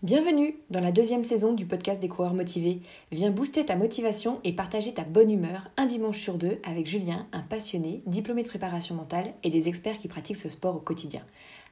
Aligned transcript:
Bienvenue 0.00 0.56
dans 0.70 0.80
la 0.80 0.90
deuxième 0.90 1.22
saison 1.22 1.52
du 1.52 1.64
podcast 1.64 2.00
des 2.00 2.08
coureurs 2.08 2.34
motivés. 2.34 2.80
Viens 3.12 3.30
booster 3.30 3.64
ta 3.64 3.76
motivation 3.76 4.40
et 4.42 4.52
partager 4.52 4.92
ta 4.92 5.04
bonne 5.04 5.30
humeur 5.30 5.70
un 5.76 5.86
dimanche 5.86 6.18
sur 6.18 6.38
deux 6.38 6.58
avec 6.64 6.88
Julien, 6.88 7.28
un 7.32 7.42
passionné, 7.42 8.02
diplômé 8.06 8.42
de 8.42 8.48
préparation 8.48 8.96
mentale 8.96 9.32
et 9.44 9.50
des 9.50 9.68
experts 9.68 9.98
qui 9.98 10.08
pratiquent 10.08 10.38
ce 10.38 10.48
sport 10.48 10.74
au 10.74 10.80
quotidien. 10.80 11.22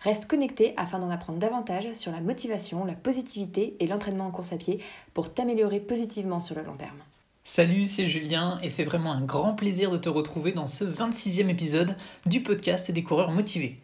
Reste 0.03 0.27
connecté 0.27 0.75
afin 0.77 1.01
d'en 1.01 1.11
apprendre 1.11 1.41
davantage 1.41 1.93
sur 1.95 2.13
la 2.13 2.21
motivation, 2.21 2.85
la 2.85 2.95
positivité 2.95 3.75
et 3.81 3.89
l'entraînement 3.89 4.27
en 4.27 4.31
course 4.31 4.53
à 4.53 4.59
pied 4.59 4.79
pour 5.13 5.35
t'améliorer 5.35 5.81
positivement 5.81 6.39
sur 6.39 6.55
le 6.55 6.63
long 6.63 6.77
terme. 6.77 7.03
Salut, 7.43 7.87
c'est 7.87 8.07
Julien 8.07 8.61
et 8.63 8.69
c'est 8.69 8.85
vraiment 8.85 9.11
un 9.13 9.23
grand 9.23 9.55
plaisir 9.55 9.91
de 9.91 9.97
te 9.97 10.09
retrouver 10.09 10.53
dans 10.53 10.69
ce 10.69 10.85
26e 10.85 11.49
épisode 11.49 11.97
du 12.27 12.43
podcast 12.43 12.93
des 12.93 13.03
coureurs 13.03 13.33
motivés. 13.33 13.81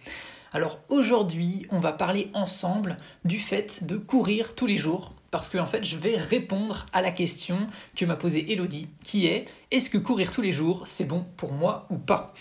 Alors 0.53 0.79
aujourd'hui, 0.89 1.67
on 1.71 1.81
va 1.81 1.93
parler 1.93 2.31
ensemble 2.33 2.97
du 3.25 3.39
fait 3.39 3.85
de 3.85 3.97
courir 3.97 4.55
tous 4.55 4.67
les 4.67 4.77
jours. 4.77 5.13
Parce 5.31 5.51
que 5.51 5.59
en 5.59 5.67
fait, 5.67 5.85
je 5.85 5.97
vais 5.97 6.17
répondre 6.17 6.87
à 6.93 7.03
la 7.03 7.11
question 7.11 7.67
que 7.97 8.05
m'a 8.05 8.17
posée 8.17 8.53
Elodie 8.53 8.89
qui 9.05 9.27
est 9.27 9.47
est-ce 9.71 9.91
que 9.91 9.99
courir 9.99 10.31
tous 10.31 10.43
les 10.43 10.53
jours, 10.53 10.83
c'est 10.87 11.05
bon 11.05 11.27
pour 11.37 11.53
moi 11.53 11.87
ou 11.91 11.99
pas? 11.99 12.33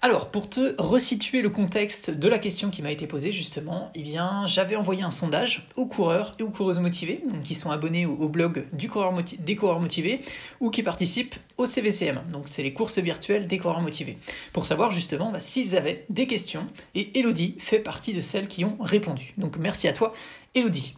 Alors, 0.00 0.30
pour 0.30 0.48
te 0.48 0.74
resituer 0.78 1.42
le 1.42 1.50
contexte 1.50 2.12
de 2.12 2.28
la 2.28 2.38
question 2.38 2.70
qui 2.70 2.82
m'a 2.82 2.92
été 2.92 3.08
posée, 3.08 3.32
justement, 3.32 3.90
eh 3.96 4.04
j'avais 4.46 4.76
envoyé 4.76 5.02
un 5.02 5.10
sondage 5.10 5.66
aux 5.74 5.86
coureurs 5.86 6.36
et 6.38 6.44
aux 6.44 6.50
coureuses 6.50 6.78
motivées, 6.78 7.24
qui 7.42 7.56
sont 7.56 7.72
abonnés 7.72 8.06
au, 8.06 8.28
blog 8.28 8.66
du 8.72 8.88
coureur 8.88 9.12
des 9.40 9.56
coureurs 9.56 9.80
motivés, 9.80 10.20
ou 10.60 10.70
qui 10.70 10.84
participent 10.84 11.34
au 11.56 11.66
CVCM, 11.66 12.22
donc 12.30 12.44
c'est 12.48 12.62
les 12.62 12.72
courses 12.72 12.98
virtuelles 12.98 13.48
des 13.48 13.58
coureurs 13.58 13.80
motivés, 13.80 14.18
pour 14.52 14.66
savoir 14.66 14.92
justement 14.92 15.32
bah, 15.32 15.40
s'ils 15.40 15.76
avaient 15.76 16.04
des 16.10 16.28
questions, 16.28 16.66
et 16.94 17.18
Elodie 17.18 17.56
fait 17.58 17.80
partie 17.80 18.14
de 18.14 18.20
celles 18.20 18.46
qui 18.46 18.64
ont 18.64 18.76
répondu. 18.80 19.34
Donc 19.36 19.56
merci 19.56 19.88
à 19.88 19.92
toi, 19.92 20.12
Elodie. 20.54 20.94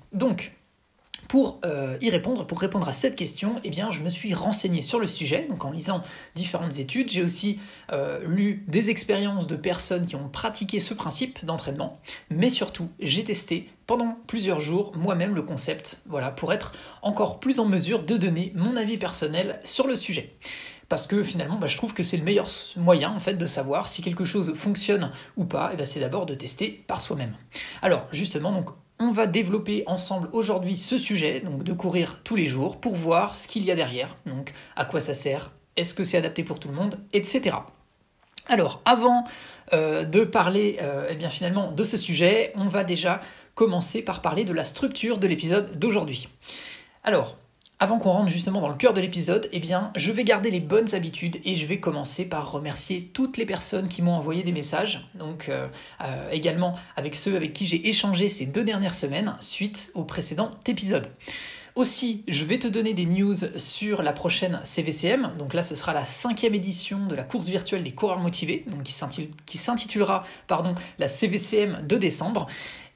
Pour 1.28 1.60
euh, 1.64 1.96
y 2.00 2.10
répondre, 2.10 2.44
pour 2.44 2.58
répondre 2.60 2.88
à 2.88 2.92
cette 2.92 3.14
question, 3.14 3.54
eh 3.62 3.70
je 3.72 4.00
me 4.00 4.08
suis 4.08 4.34
renseigné 4.34 4.82
sur 4.82 4.98
le 4.98 5.06
sujet, 5.06 5.46
donc 5.48 5.64
en 5.64 5.70
lisant 5.70 6.02
différentes 6.34 6.80
études. 6.80 7.08
J'ai 7.08 7.22
aussi 7.22 7.60
euh, 7.92 8.18
lu 8.26 8.64
des 8.66 8.90
expériences 8.90 9.46
de 9.46 9.54
personnes 9.54 10.06
qui 10.06 10.16
ont 10.16 10.28
pratiqué 10.28 10.80
ce 10.80 10.92
principe 10.92 11.44
d'entraînement, 11.44 12.00
mais 12.30 12.50
surtout, 12.50 12.88
j'ai 12.98 13.22
testé 13.22 13.68
pendant 13.86 14.16
plusieurs 14.26 14.60
jours 14.60 14.92
moi-même 14.96 15.36
le 15.36 15.42
concept, 15.42 16.00
voilà, 16.06 16.32
pour 16.32 16.52
être 16.52 16.72
encore 17.00 17.38
plus 17.38 17.60
en 17.60 17.64
mesure 17.64 18.02
de 18.02 18.16
donner 18.16 18.52
mon 18.56 18.76
avis 18.76 18.98
personnel 18.98 19.60
sur 19.62 19.86
le 19.86 19.94
sujet 19.94 20.34
parce 20.88 21.06
que 21.06 21.22
finalement 21.22 21.56
bah, 21.56 21.68
je 21.68 21.76
trouve 21.76 21.94
que 21.94 22.02
c'est 22.02 22.16
le 22.16 22.24
meilleur 22.24 22.48
moyen 22.76 23.10
en 23.10 23.20
fait 23.20 23.34
de 23.34 23.46
savoir 23.46 23.86
si 23.86 24.02
quelque 24.02 24.24
chose 24.24 24.54
fonctionne 24.56 25.12
ou 25.36 25.44
pas, 25.44 25.72
et 25.72 25.76
ben, 25.76 25.86
c'est 25.86 26.00
d'abord 26.00 26.26
de 26.26 26.34
tester 26.34 26.84
par 26.88 27.00
soi-même. 27.00 27.36
Alors 27.80 28.08
justement 28.10 28.64
on 29.00 29.10
va 29.10 29.26
développer 29.26 29.82
ensemble 29.86 30.28
aujourd'hui 30.32 30.76
ce 30.76 30.98
sujet, 30.98 31.40
donc 31.40 31.64
de 31.64 31.72
courir 31.72 32.20
tous 32.22 32.36
les 32.36 32.46
jours, 32.46 32.78
pour 32.78 32.94
voir 32.94 33.34
ce 33.34 33.48
qu'il 33.48 33.64
y 33.64 33.70
a 33.70 33.74
derrière, 33.74 34.16
donc 34.26 34.52
à 34.76 34.84
quoi 34.84 35.00
ça 35.00 35.14
sert, 35.14 35.50
est-ce 35.76 35.94
que 35.94 36.04
c'est 36.04 36.18
adapté 36.18 36.44
pour 36.44 36.60
tout 36.60 36.68
le 36.68 36.74
monde, 36.74 37.00
etc. 37.14 37.56
Alors, 38.46 38.82
avant 38.84 39.24
euh, 39.72 40.04
de 40.04 40.24
parler 40.24 40.78
euh, 40.82 41.08
eh 41.08 41.28
finalement 41.30 41.72
de 41.72 41.82
ce 41.82 41.96
sujet, 41.96 42.52
on 42.56 42.66
va 42.66 42.84
déjà 42.84 43.22
commencer 43.54 44.02
par 44.02 44.20
parler 44.20 44.44
de 44.44 44.52
la 44.52 44.64
structure 44.64 45.18
de 45.18 45.26
l'épisode 45.26 45.78
d'aujourd'hui. 45.78 46.28
Alors, 47.02 47.36
avant 47.80 47.98
qu'on 47.98 48.10
rentre 48.10 48.28
justement 48.28 48.60
dans 48.60 48.68
le 48.68 48.74
cœur 48.74 48.92
de 48.92 49.00
l'épisode, 49.00 49.48
eh 49.52 49.58
bien, 49.58 49.90
je 49.96 50.12
vais 50.12 50.22
garder 50.22 50.50
les 50.50 50.60
bonnes 50.60 50.94
habitudes 50.94 51.40
et 51.46 51.54
je 51.54 51.64
vais 51.64 51.80
commencer 51.80 52.26
par 52.26 52.52
remercier 52.52 53.10
toutes 53.14 53.38
les 53.38 53.46
personnes 53.46 53.88
qui 53.88 54.02
m'ont 54.02 54.12
envoyé 54.12 54.42
des 54.42 54.52
messages, 54.52 55.08
donc 55.14 55.48
euh, 55.48 55.66
euh, 56.02 56.30
également 56.30 56.76
avec 56.96 57.14
ceux 57.14 57.36
avec 57.36 57.54
qui 57.54 57.64
j'ai 57.64 57.88
échangé 57.88 58.28
ces 58.28 58.44
deux 58.44 58.64
dernières 58.64 58.94
semaines 58.94 59.34
suite 59.40 59.90
au 59.94 60.04
précédent 60.04 60.50
épisode. 60.66 61.08
Aussi, 61.76 62.24
je 62.26 62.44
vais 62.44 62.58
te 62.58 62.66
donner 62.66 62.94
des 62.94 63.06
news 63.06 63.36
sur 63.56 64.02
la 64.02 64.12
prochaine 64.12 64.60
CVCM. 64.64 65.32
Donc 65.38 65.54
là, 65.54 65.62
ce 65.62 65.74
sera 65.76 65.92
la 65.94 66.04
cinquième 66.04 66.54
édition 66.54 67.06
de 67.06 67.14
la 67.14 67.22
course 67.22 67.48
virtuelle 67.48 67.84
des 67.84 67.92
coureurs 67.92 68.18
motivés, 68.18 68.66
qui 69.46 69.56
s'intitulera 69.56 70.24
pardon, 70.48 70.74
la 70.98 71.08
CVCM 71.08 71.86
de 71.86 71.96
décembre. 71.96 72.48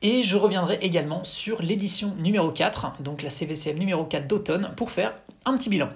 Et 0.03 0.23
je 0.23 0.37
reviendrai 0.37 0.79
également 0.83 1.25
sur 1.25 1.63
l'édition 1.63 2.15
numéro 2.17 2.51
4, 2.51 3.03
donc 3.03 3.23
la 3.23 3.31
CVCM 3.31 3.79
numéro 3.79 4.05
4 4.05 4.27
d'automne, 4.27 4.73
pour 4.77 4.91
faire 4.91 5.15
un 5.45 5.57
petit 5.57 5.71
bilan. 5.71 5.91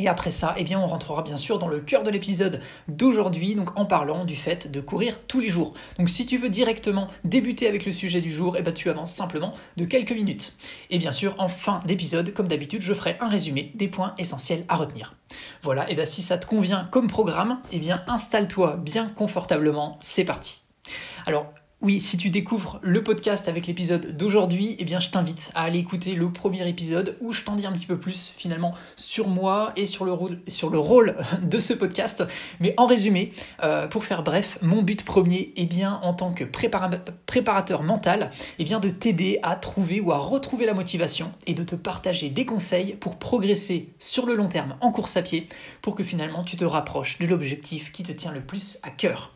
Et 0.00 0.08
après 0.08 0.32
ça, 0.32 0.54
eh 0.58 0.64
bien, 0.64 0.80
on 0.80 0.86
rentrera 0.86 1.22
bien 1.22 1.36
sûr 1.36 1.58
dans 1.58 1.68
le 1.68 1.78
cœur 1.78 2.02
de 2.02 2.10
l'épisode 2.10 2.60
d'aujourd'hui, 2.88 3.54
donc 3.54 3.78
en 3.78 3.84
parlant 3.84 4.24
du 4.24 4.34
fait 4.34 4.70
de 4.70 4.80
courir 4.80 5.20
tous 5.28 5.38
les 5.38 5.48
jours. 5.48 5.72
Donc 5.98 6.10
si 6.10 6.26
tu 6.26 6.36
veux 6.36 6.48
directement 6.48 7.06
débuter 7.22 7.68
avec 7.68 7.86
le 7.86 7.92
sujet 7.92 8.20
du 8.20 8.32
jour, 8.32 8.56
eh 8.58 8.62
bien, 8.62 8.72
tu 8.72 8.90
avances 8.90 9.12
simplement 9.12 9.54
de 9.76 9.84
quelques 9.84 10.10
minutes. 10.10 10.56
Et 10.90 10.98
bien 10.98 11.12
sûr, 11.12 11.36
en 11.38 11.48
fin 11.48 11.80
d'épisode, 11.86 12.34
comme 12.34 12.48
d'habitude, 12.48 12.82
je 12.82 12.92
ferai 12.92 13.16
un 13.20 13.28
résumé 13.28 13.70
des 13.76 13.86
points 13.86 14.14
essentiels 14.18 14.64
à 14.68 14.74
retenir. 14.74 15.14
Voilà, 15.62 15.88
et 15.88 15.94
bien 15.94 16.04
si 16.04 16.22
ça 16.22 16.38
te 16.38 16.46
convient 16.46 16.88
comme 16.90 17.06
programme, 17.06 17.60
eh 17.70 17.78
bien 17.78 18.02
installe-toi 18.08 18.76
bien 18.76 19.08
confortablement, 19.08 19.98
c'est 20.00 20.24
parti. 20.24 20.60
Alors, 21.24 21.52
oui, 21.84 22.00
si 22.00 22.16
tu 22.16 22.30
découvres 22.30 22.80
le 22.80 23.02
podcast 23.02 23.46
avec 23.46 23.66
l'épisode 23.66 24.16
d'aujourd'hui, 24.16 24.74
eh 24.78 24.84
bien 24.84 25.00
je 25.00 25.10
t'invite 25.10 25.50
à 25.54 25.64
aller 25.64 25.80
écouter 25.80 26.14
le 26.14 26.30
premier 26.30 26.66
épisode 26.66 27.18
où 27.20 27.34
je 27.34 27.44
t'en 27.44 27.56
dis 27.56 27.66
un 27.66 27.72
petit 27.72 27.84
peu 27.84 27.98
plus 27.98 28.32
finalement 28.38 28.74
sur 28.96 29.28
moi 29.28 29.70
et 29.76 29.84
sur 29.84 30.06
le 30.06 30.12
rôle, 30.78 31.16
de 31.42 31.60
ce 31.60 31.74
podcast. 31.74 32.24
Mais 32.58 32.72
en 32.78 32.86
résumé, 32.86 33.34
euh, 33.62 33.86
pour 33.86 34.06
faire 34.06 34.22
bref, 34.22 34.56
mon 34.62 34.80
but 34.80 35.04
premier 35.04 35.52
est 35.56 35.66
bien 35.66 36.00
en 36.02 36.14
tant 36.14 36.32
que 36.32 36.44
préparateur 36.44 37.82
mental, 37.82 38.30
eh 38.58 38.64
bien 38.64 38.80
de 38.80 38.88
t'aider 38.88 39.38
à 39.42 39.54
trouver 39.54 40.00
ou 40.00 40.10
à 40.10 40.16
retrouver 40.16 40.64
la 40.64 40.72
motivation 40.72 41.32
et 41.46 41.52
de 41.52 41.64
te 41.64 41.74
partager 41.74 42.30
des 42.30 42.46
conseils 42.46 42.94
pour 42.94 43.18
progresser 43.18 43.90
sur 43.98 44.24
le 44.24 44.36
long 44.36 44.48
terme 44.48 44.76
en 44.80 44.90
course 44.90 45.18
à 45.18 45.22
pied 45.22 45.48
pour 45.82 45.96
que 45.96 46.02
finalement 46.02 46.44
tu 46.44 46.56
te 46.56 46.64
rapproches 46.64 47.18
de 47.18 47.26
l'objectif 47.26 47.92
qui 47.92 48.04
te 48.04 48.12
tient 48.12 48.32
le 48.32 48.40
plus 48.40 48.78
à 48.82 48.88
cœur. 48.88 49.34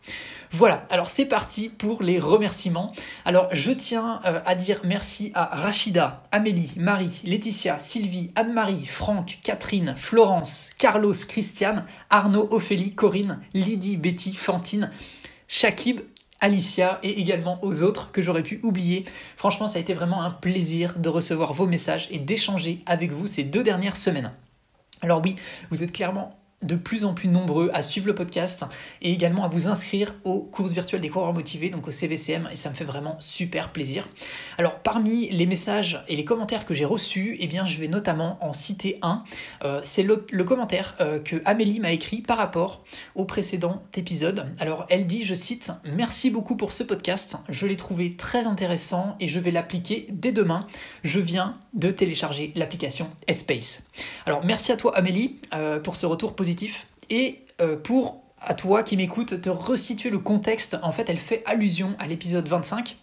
Voilà, 0.52 0.86
alors 0.88 1.10
c'est 1.10 1.26
parti 1.26 1.68
pour 1.68 2.02
les 2.02 2.18
remerciements. 2.18 2.94
Alors 3.26 3.48
je 3.52 3.70
tiens 3.70 4.20
euh, 4.24 4.40
à 4.46 4.54
dire 4.54 4.80
merci 4.82 5.30
à 5.34 5.44
Rachida, 5.44 6.22
Amélie, 6.32 6.72
Marie, 6.76 7.20
Laetitia, 7.24 7.78
Sylvie, 7.78 8.30
Anne-Marie, 8.34 8.86
Franck, 8.86 9.40
Catherine, 9.42 9.94
Florence, 9.98 10.70
Carlos, 10.78 11.12
Christiane, 11.28 11.84
Arnaud, 12.08 12.48
Ophélie, 12.50 12.94
Corinne, 12.94 13.40
Lydie, 13.52 13.98
Betty, 13.98 14.32
Fantine, 14.32 14.90
Shakib, 15.48 16.00
Alicia 16.40 16.98
et 17.02 17.20
également 17.20 17.62
aux 17.62 17.82
autres 17.82 18.10
que 18.10 18.22
j'aurais 18.22 18.42
pu 18.42 18.60
oublier. 18.62 19.04
Franchement, 19.36 19.66
ça 19.66 19.78
a 19.78 19.82
été 19.82 19.92
vraiment 19.92 20.22
un 20.22 20.30
plaisir 20.30 20.98
de 20.98 21.08
recevoir 21.08 21.52
vos 21.52 21.66
messages 21.66 22.08
et 22.10 22.18
d'échanger 22.18 22.82
avec 22.86 23.12
vous 23.12 23.26
ces 23.26 23.44
deux 23.44 23.64
dernières 23.64 23.96
semaines. 23.96 24.32
Alors 25.02 25.20
oui, 25.22 25.36
vous 25.70 25.82
êtes 25.82 25.92
clairement 25.92 26.37
de 26.62 26.74
plus 26.74 27.04
en 27.04 27.14
plus 27.14 27.28
nombreux 27.28 27.70
à 27.72 27.82
suivre 27.82 28.06
le 28.06 28.14
podcast 28.14 28.64
et 29.00 29.12
également 29.12 29.44
à 29.44 29.48
vous 29.48 29.68
inscrire 29.68 30.14
aux 30.24 30.40
courses 30.40 30.72
virtuelles 30.72 31.00
des 31.00 31.08
coureurs 31.08 31.32
motivés, 31.32 31.70
donc 31.70 31.86
au 31.86 31.90
CVCM, 31.90 32.48
et 32.50 32.56
ça 32.56 32.70
me 32.70 32.74
fait 32.74 32.84
vraiment 32.84 33.16
super 33.20 33.70
plaisir. 33.70 34.08
Alors 34.58 34.80
parmi 34.80 35.28
les 35.30 35.46
messages 35.46 36.02
et 36.08 36.16
les 36.16 36.24
commentaires 36.24 36.66
que 36.66 36.74
j'ai 36.74 36.84
reçus, 36.84 37.36
eh 37.40 37.46
bien 37.46 37.64
je 37.64 37.78
vais 37.78 37.88
notamment 37.88 38.38
en 38.44 38.52
citer 38.52 38.98
un. 39.02 39.22
Euh, 39.64 39.80
c'est 39.84 40.02
le, 40.02 40.16
commentaire 40.44 40.96
euh, 41.00 41.20
que 41.20 41.36
Amélie 41.44 41.78
m'a 41.78 41.92
écrit 41.92 42.22
par 42.22 42.38
rapport 42.38 42.84
au 43.14 43.24
précédent 43.24 43.82
épisode. 43.94 44.52
Alors 44.58 44.86
elle 44.88 45.06
dit, 45.06 45.24
je 45.24 45.34
cite, 45.34 45.70
Merci 45.84 46.30
beaucoup 46.30 46.56
pour 46.56 46.72
ce 46.72 46.82
podcast, 46.82 47.36
je 47.48 47.66
l'ai 47.66 47.76
trouvé 47.76 48.16
très 48.16 48.46
intéressant 48.46 49.16
et 49.20 49.28
je 49.28 49.38
vais 49.38 49.50
l'appliquer 49.50 50.06
dès 50.10 50.32
demain. 50.32 50.66
Je 51.04 51.20
viens 51.20 51.56
de 51.78 51.90
télécharger 51.90 52.52
l'application 52.54 53.08
Headspace. 53.26 53.82
Alors 54.26 54.44
merci 54.44 54.72
à 54.72 54.76
toi 54.76 54.94
Amélie 54.96 55.40
euh, 55.54 55.80
pour 55.80 55.96
ce 55.96 56.04
retour 56.04 56.36
positif 56.36 56.86
et 57.08 57.38
euh, 57.60 57.76
pour, 57.76 58.22
à 58.40 58.54
toi 58.54 58.82
qui 58.82 58.96
m'écoute, 58.96 59.40
te 59.40 59.48
resituer 59.48 60.10
le 60.10 60.18
contexte, 60.18 60.76
en 60.82 60.92
fait, 60.92 61.08
elle 61.08 61.18
fait 61.18 61.42
allusion 61.46 61.94
à 61.98 62.06
l'épisode 62.06 62.46
25 62.46 62.96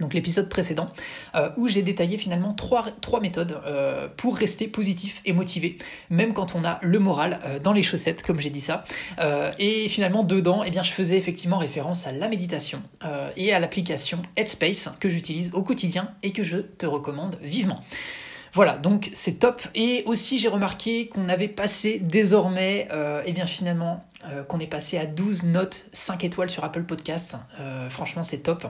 donc 0.00 0.14
l'épisode 0.14 0.48
précédent, 0.48 0.90
euh, 1.34 1.50
où 1.56 1.68
j'ai 1.68 1.82
détaillé 1.82 2.18
finalement 2.18 2.54
trois, 2.54 2.84
méthodes 3.20 3.60
euh, 3.66 4.08
pour 4.16 4.36
rester 4.36 4.66
positif 4.66 5.20
et 5.24 5.32
motivé, 5.32 5.78
même 6.08 6.32
quand 6.32 6.54
on 6.54 6.64
a 6.64 6.78
le 6.82 6.98
moral 6.98 7.60
dans 7.62 7.72
les 7.72 7.82
chaussettes, 7.82 8.22
comme 8.22 8.40
j'ai 8.40 8.50
dit 8.50 8.60
ça. 8.60 8.84
et 9.58 9.88
finalement, 9.88 10.24
dedans, 10.24 10.62
eh 10.64 10.70
bien, 10.70 10.82
je 10.82 10.92
faisais 10.92 11.16
effectivement 11.16 11.58
référence 11.58 12.06
à 12.06 12.12
la 12.12 12.28
méditation 12.28 12.82
et 13.36 13.52
à 13.52 13.58
l'application 13.58 14.22
Headspace 14.36 14.90
que 15.00 15.08
j'utilise 15.08 15.50
au 15.52 15.62
quotidien 15.62 16.10
et 16.22 16.32
que 16.32 16.42
je 16.42 16.58
te 16.58 16.86
recommande 16.86 17.38
vivement. 17.42 17.82
Voilà, 18.52 18.76
donc 18.76 19.10
c'est 19.12 19.38
top. 19.38 19.62
Et 19.74 20.02
aussi, 20.06 20.38
j'ai 20.38 20.48
remarqué 20.48 21.08
qu'on 21.08 21.28
avait 21.28 21.48
passé 21.48 22.00
désormais, 22.02 22.88
euh, 22.92 23.22
eh 23.24 23.32
bien 23.32 23.46
finalement, 23.46 24.04
euh, 24.28 24.42
qu'on 24.42 24.58
est 24.58 24.66
passé 24.66 24.98
à 24.98 25.06
12 25.06 25.44
notes 25.44 25.86
5 25.92 26.24
étoiles 26.24 26.50
sur 26.50 26.64
Apple 26.64 26.82
Podcasts. 26.82 27.36
Euh, 27.60 27.88
franchement, 27.90 28.22
c'est 28.22 28.38
top. 28.38 28.66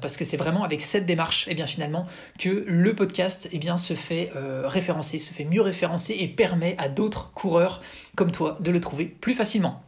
parce 0.00 0.16
que 0.16 0.24
c'est 0.24 0.36
vraiment 0.36 0.64
avec 0.64 0.82
cette 0.82 1.06
démarche, 1.06 1.46
eh 1.48 1.54
bien 1.54 1.66
finalement, 1.66 2.06
que 2.38 2.64
le 2.66 2.94
podcast 2.94 3.48
eh 3.52 3.58
bien, 3.58 3.78
se 3.78 3.94
fait 3.94 4.32
référencer, 4.64 5.18
se 5.18 5.32
fait 5.32 5.44
mieux 5.44 5.62
référencer 5.62 6.16
et 6.18 6.28
permet 6.28 6.74
à 6.78 6.88
d'autres 6.88 7.32
coureurs 7.32 7.80
comme 8.16 8.32
toi 8.32 8.56
de 8.60 8.70
le 8.70 8.80
trouver 8.80 9.06
plus 9.06 9.34
facilement. 9.34 9.82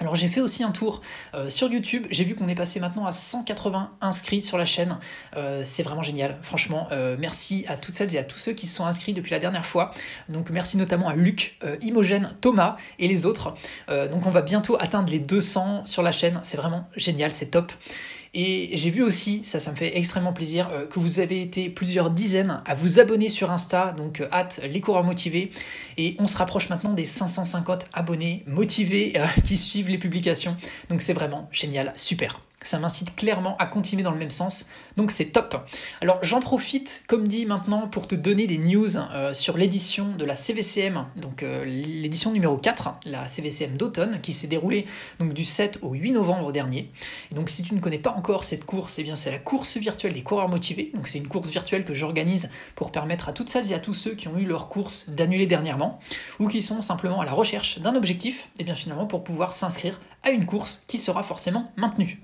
Alors 0.00 0.16
j'ai 0.16 0.26
fait 0.26 0.40
aussi 0.40 0.64
un 0.64 0.72
tour 0.72 1.02
euh, 1.34 1.48
sur 1.48 1.72
YouTube, 1.72 2.08
j'ai 2.10 2.24
vu 2.24 2.34
qu'on 2.34 2.48
est 2.48 2.56
passé 2.56 2.80
maintenant 2.80 3.06
à 3.06 3.12
180 3.12 3.92
inscrits 4.00 4.42
sur 4.42 4.58
la 4.58 4.64
chaîne, 4.64 4.98
euh, 5.36 5.62
c'est 5.64 5.84
vraiment 5.84 6.02
génial, 6.02 6.36
franchement, 6.42 6.88
euh, 6.90 7.16
merci 7.16 7.64
à 7.68 7.76
toutes 7.76 7.94
celles 7.94 8.12
et 8.12 8.18
à 8.18 8.24
tous 8.24 8.38
ceux 8.38 8.54
qui 8.54 8.66
se 8.66 8.74
sont 8.74 8.86
inscrits 8.86 9.12
depuis 9.12 9.30
la 9.30 9.38
dernière 9.38 9.64
fois, 9.64 9.92
donc 10.28 10.50
merci 10.50 10.76
notamment 10.78 11.08
à 11.08 11.14
Luc, 11.14 11.56
Imogène, 11.80 12.34
Thomas 12.40 12.76
et 12.98 13.06
les 13.06 13.24
autres, 13.24 13.54
donc 13.88 14.26
on 14.26 14.30
va 14.30 14.42
bientôt 14.42 14.76
atteindre 14.80 15.08
les 15.10 15.20
200 15.20 15.86
sur 15.86 16.02
la 16.02 16.10
chaîne, 16.10 16.40
c'est 16.42 16.56
vraiment 16.56 16.88
génial, 16.96 17.30
c'est 17.30 17.46
top. 17.46 17.72
Et 18.34 18.70
j'ai 18.72 18.90
vu 18.90 19.02
aussi, 19.02 19.42
ça, 19.44 19.60
ça 19.60 19.70
me 19.70 19.76
fait 19.76 19.96
extrêmement 19.96 20.32
plaisir, 20.32 20.68
euh, 20.72 20.86
que 20.86 20.98
vous 20.98 21.20
avez 21.20 21.40
été 21.40 21.68
plusieurs 21.68 22.10
dizaines 22.10 22.62
à 22.66 22.74
vous 22.74 22.98
abonner 22.98 23.28
sur 23.28 23.52
Insta, 23.52 23.94
donc 23.96 24.20
euh, 24.20 24.28
hâte 24.32 24.60
les 24.68 24.80
coureurs 24.80 25.04
motivés. 25.04 25.52
Et 25.96 26.16
on 26.18 26.26
se 26.26 26.36
rapproche 26.36 26.68
maintenant 26.68 26.92
des 26.92 27.04
550 27.04 27.86
abonnés 27.92 28.42
motivés 28.48 29.12
euh, 29.16 29.26
qui 29.44 29.56
suivent 29.56 29.88
les 29.88 29.98
publications. 29.98 30.56
Donc 30.90 31.00
c'est 31.00 31.12
vraiment 31.12 31.48
génial, 31.52 31.92
super. 31.94 32.40
Ça 32.64 32.78
m'incite 32.78 33.14
clairement 33.14 33.56
à 33.58 33.66
continuer 33.66 34.02
dans 34.02 34.10
le 34.10 34.18
même 34.18 34.30
sens, 34.30 34.68
donc 34.96 35.10
c'est 35.10 35.26
top. 35.26 35.68
Alors 36.00 36.18
j'en 36.22 36.40
profite, 36.40 37.04
comme 37.06 37.28
dit 37.28 37.46
maintenant, 37.46 37.86
pour 37.88 38.08
te 38.08 38.14
donner 38.14 38.46
des 38.46 38.58
news 38.58 38.96
euh, 38.96 39.34
sur 39.34 39.56
l'édition 39.56 40.16
de 40.16 40.24
la 40.24 40.34
CVCM, 40.34 41.06
donc 41.16 41.42
euh, 41.42 41.64
l'édition 41.64 42.32
numéro 42.32 42.56
4, 42.56 42.94
la 43.04 43.28
CVCM 43.28 43.76
d'automne, 43.76 44.20
qui 44.22 44.32
s'est 44.32 44.46
déroulée 44.46 44.86
donc 45.18 45.34
du 45.34 45.44
7 45.44 45.78
au 45.82 45.92
8 45.92 46.12
novembre 46.12 46.52
dernier. 46.52 46.90
Et 47.30 47.34
donc 47.34 47.50
si 47.50 47.62
tu 47.62 47.74
ne 47.74 47.80
connais 47.80 47.98
pas 47.98 48.14
encore 48.16 48.44
cette 48.44 48.64
course, 48.64 48.98
eh 48.98 49.02
bien 49.02 49.14
c'est 49.14 49.30
la 49.30 49.38
course 49.38 49.76
virtuelle 49.76 50.14
des 50.14 50.22
coureurs 50.22 50.48
motivés. 50.48 50.90
Donc 50.94 51.06
c'est 51.06 51.18
une 51.18 51.28
course 51.28 51.50
virtuelle 51.50 51.84
que 51.84 51.94
j'organise 51.94 52.50
pour 52.74 52.90
permettre 52.90 53.28
à 53.28 53.32
toutes 53.32 53.50
celles 53.50 53.70
et 53.72 53.74
à 53.74 53.78
tous 53.78 53.94
ceux 53.94 54.14
qui 54.14 54.28
ont 54.28 54.38
eu 54.38 54.46
leur 54.46 54.68
course 54.68 55.10
d'annuler 55.10 55.46
dernièrement, 55.46 56.00
ou 56.40 56.48
qui 56.48 56.62
sont 56.62 56.80
simplement 56.82 57.20
à 57.20 57.24
la 57.26 57.32
recherche 57.32 57.78
d'un 57.78 57.94
objectif, 57.94 58.44
et 58.44 58.60
eh 58.60 58.64
bien 58.64 58.74
finalement 58.74 59.06
pour 59.06 59.22
pouvoir 59.22 59.52
s'inscrire 59.52 60.00
à 60.22 60.30
une 60.30 60.46
course 60.46 60.82
qui 60.86 60.98
sera 60.98 61.22
forcément 61.22 61.72
maintenue. 61.76 62.22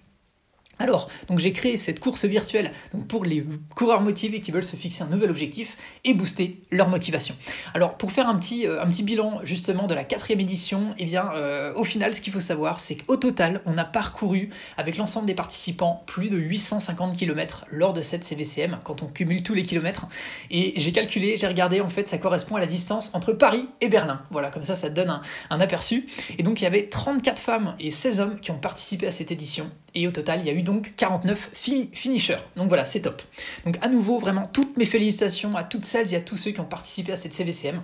Alors, 0.81 1.11
donc 1.29 1.39
j'ai 1.39 1.53
créé 1.53 1.77
cette 1.77 2.01
course 2.01 2.25
virtuelle 2.25 2.73
pour 3.07 3.25
les 3.25 3.45
coureurs 3.77 4.01
motivés 4.01 4.41
qui 4.41 4.51
veulent 4.51 4.65
se 4.65 4.77
fixer 4.77 5.03
un 5.03 5.09
nouvel 5.09 5.29
objectif 5.29 5.77
et 6.05 6.15
booster 6.15 6.63
leur 6.71 6.89
motivation. 6.89 7.37
Alors, 7.75 7.99
pour 7.99 8.13
faire 8.13 8.27
un 8.29 8.37
petit, 8.39 8.67
euh, 8.67 8.83
bilan 9.03 9.41
justement 9.45 9.87
de 9.87 9.95
la 9.95 10.05
quatrième 10.05 10.41
édition, 10.41 10.95
eh 10.99 11.05
bien, 11.05 11.33
euh, 11.35 11.75
au 11.75 11.85
final, 11.85 12.15
ce 12.15 12.23
qu'il 12.23 12.33
faut 12.33 12.41
savoir, 12.41 12.81
c'est 12.81 12.97
qu'au 12.97 13.19
total, 13.19 13.61
on 13.67 13.77
a 13.77 13.85
parcouru 13.85 14.49
avec 14.79 14.97
l'ensemble 14.97 15.27
des 15.27 15.35
participants 15.35 16.03
plus 16.07 16.31
de 16.31 16.39
850 16.39 17.15
km 17.15 17.67
lors 17.71 17.93
de 17.93 18.01
cette 18.01 18.25
CVCM, 18.25 18.79
quand 18.83 19.03
on 19.03 19.07
cumule 19.07 19.43
tous 19.43 19.55
les 19.55 19.63
kilomètres. 19.63 20.07
Et 20.51 20.73
j'ai 20.77 20.93
calculé, 20.93 21.37
j'ai 21.37 21.47
regardé, 21.47 21.83
en 21.83 21.91
fait, 21.91 22.09
ça 22.09 22.17
correspond 22.17 22.57
à 22.57 22.61
la 22.61 22.67
distance 22.67 23.15
entre 23.15 23.35
Paris 23.35 23.69
et 23.83 23.89
Berlin. 23.89 24.23
Voilà, 24.31 24.51
comme 24.51 24.65
ça, 24.65 24.77
ça 24.77 24.89
donne 24.89 25.21
un 25.51 25.61
aperçu. 25.61 26.09
Et 26.39 26.43
donc, 26.43 26.63
il 26.63 26.65
y 26.65 26.67
avait 26.67 26.89
34 26.89 27.43
femmes 27.43 27.75
et 27.79 27.91
16 27.91 28.21
hommes 28.21 28.41
qui 28.41 28.51
ont 28.51 28.59
participé 28.59 29.07
à 29.07 29.13
cette 29.13 29.31
édition. 29.31 29.69
Et 29.95 30.07
au 30.07 30.13
total, 30.13 30.41
il 30.41 30.47
y 30.47 30.51
a 30.51 30.53
eu 30.53 30.63
donc 30.71 30.93
49 30.97 31.51
finishers. 31.53 32.37
Donc 32.57 32.69
voilà, 32.69 32.85
c'est 32.85 33.01
top. 33.01 33.23
Donc 33.65 33.77
à 33.83 33.89
nouveau, 33.89 34.19
vraiment 34.19 34.49
toutes 34.53 34.77
mes 34.77 34.87
félicitations 34.87 35.57
à 35.57 35.65
toutes 35.65 35.85
celles 35.85 36.13
et 36.15 36.17
à 36.17 36.21
tous 36.21 36.37
ceux 36.37 36.53
qui 36.53 36.61
ont 36.61 36.65
participé 36.65 37.13
à 37.13 37.17
cette 37.17 37.35
CVCM. 37.35 37.83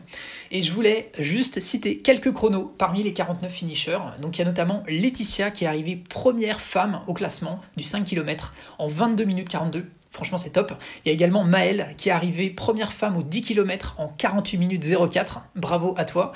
Et 0.50 0.62
je 0.62 0.72
voulais 0.72 1.10
juste 1.18 1.60
citer 1.60 1.98
quelques 1.98 2.32
chronos 2.32 2.72
parmi 2.78 3.02
les 3.02 3.12
49 3.12 3.50
finishers. 3.50 3.98
Donc 4.20 4.36
il 4.36 4.40
y 4.40 4.42
a 4.42 4.46
notamment 4.46 4.84
Laetitia 4.88 5.50
qui 5.50 5.64
est 5.64 5.66
arrivée 5.66 5.96
première 5.96 6.60
femme 6.60 7.00
au 7.06 7.14
classement 7.14 7.58
du 7.76 7.82
5 7.82 8.04
km 8.04 8.54
en 8.78 8.86
22 8.86 9.24
minutes 9.24 9.48
42. 9.48 9.86
Franchement, 10.12 10.38
c'est 10.38 10.50
top. 10.50 10.72
Il 11.04 11.08
y 11.08 11.10
a 11.10 11.14
également 11.14 11.44
Maëlle 11.44 11.92
qui 11.98 12.08
est 12.08 12.12
arrivée 12.12 12.48
première 12.48 12.92
femme 12.92 13.16
au 13.18 13.22
10 13.22 13.42
km 13.42 13.96
en 13.98 14.08
48 14.08 14.56
minutes 14.56 14.84
04. 15.10 15.42
Bravo 15.56 15.94
à 15.98 16.06
toi. 16.06 16.32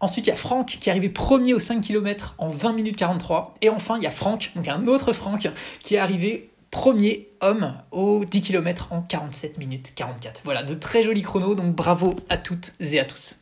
Ensuite, 0.00 0.26
il 0.26 0.30
y 0.30 0.32
a 0.32 0.36
Franck 0.36 0.78
qui 0.80 0.88
est 0.88 0.92
arrivé 0.92 1.10
premier 1.10 1.52
au 1.52 1.58
5 1.58 1.82
km 1.82 2.34
en 2.38 2.48
20 2.48 2.72
minutes 2.72 2.96
43. 2.96 3.54
Et 3.60 3.68
enfin, 3.68 3.96
il 3.98 4.02
y 4.02 4.06
a 4.06 4.10
Franck, 4.10 4.52
donc 4.56 4.66
un 4.68 4.86
autre 4.86 5.12
Franck, 5.12 5.48
qui 5.80 5.94
est 5.94 5.98
arrivé 5.98 6.50
premier 6.70 7.28
homme 7.40 7.74
au 7.90 8.24
10 8.24 8.42
km 8.42 8.92
en 8.92 9.02
47 9.02 9.58
minutes 9.58 9.92
44. 9.94 10.42
Voilà, 10.44 10.62
de 10.62 10.74
très 10.74 11.02
jolis 11.02 11.22
chronos, 11.22 11.54
donc 11.54 11.74
bravo 11.74 12.16
à 12.28 12.36
toutes 12.36 12.72
et 12.80 12.98
à 12.98 13.04
tous. 13.04 13.38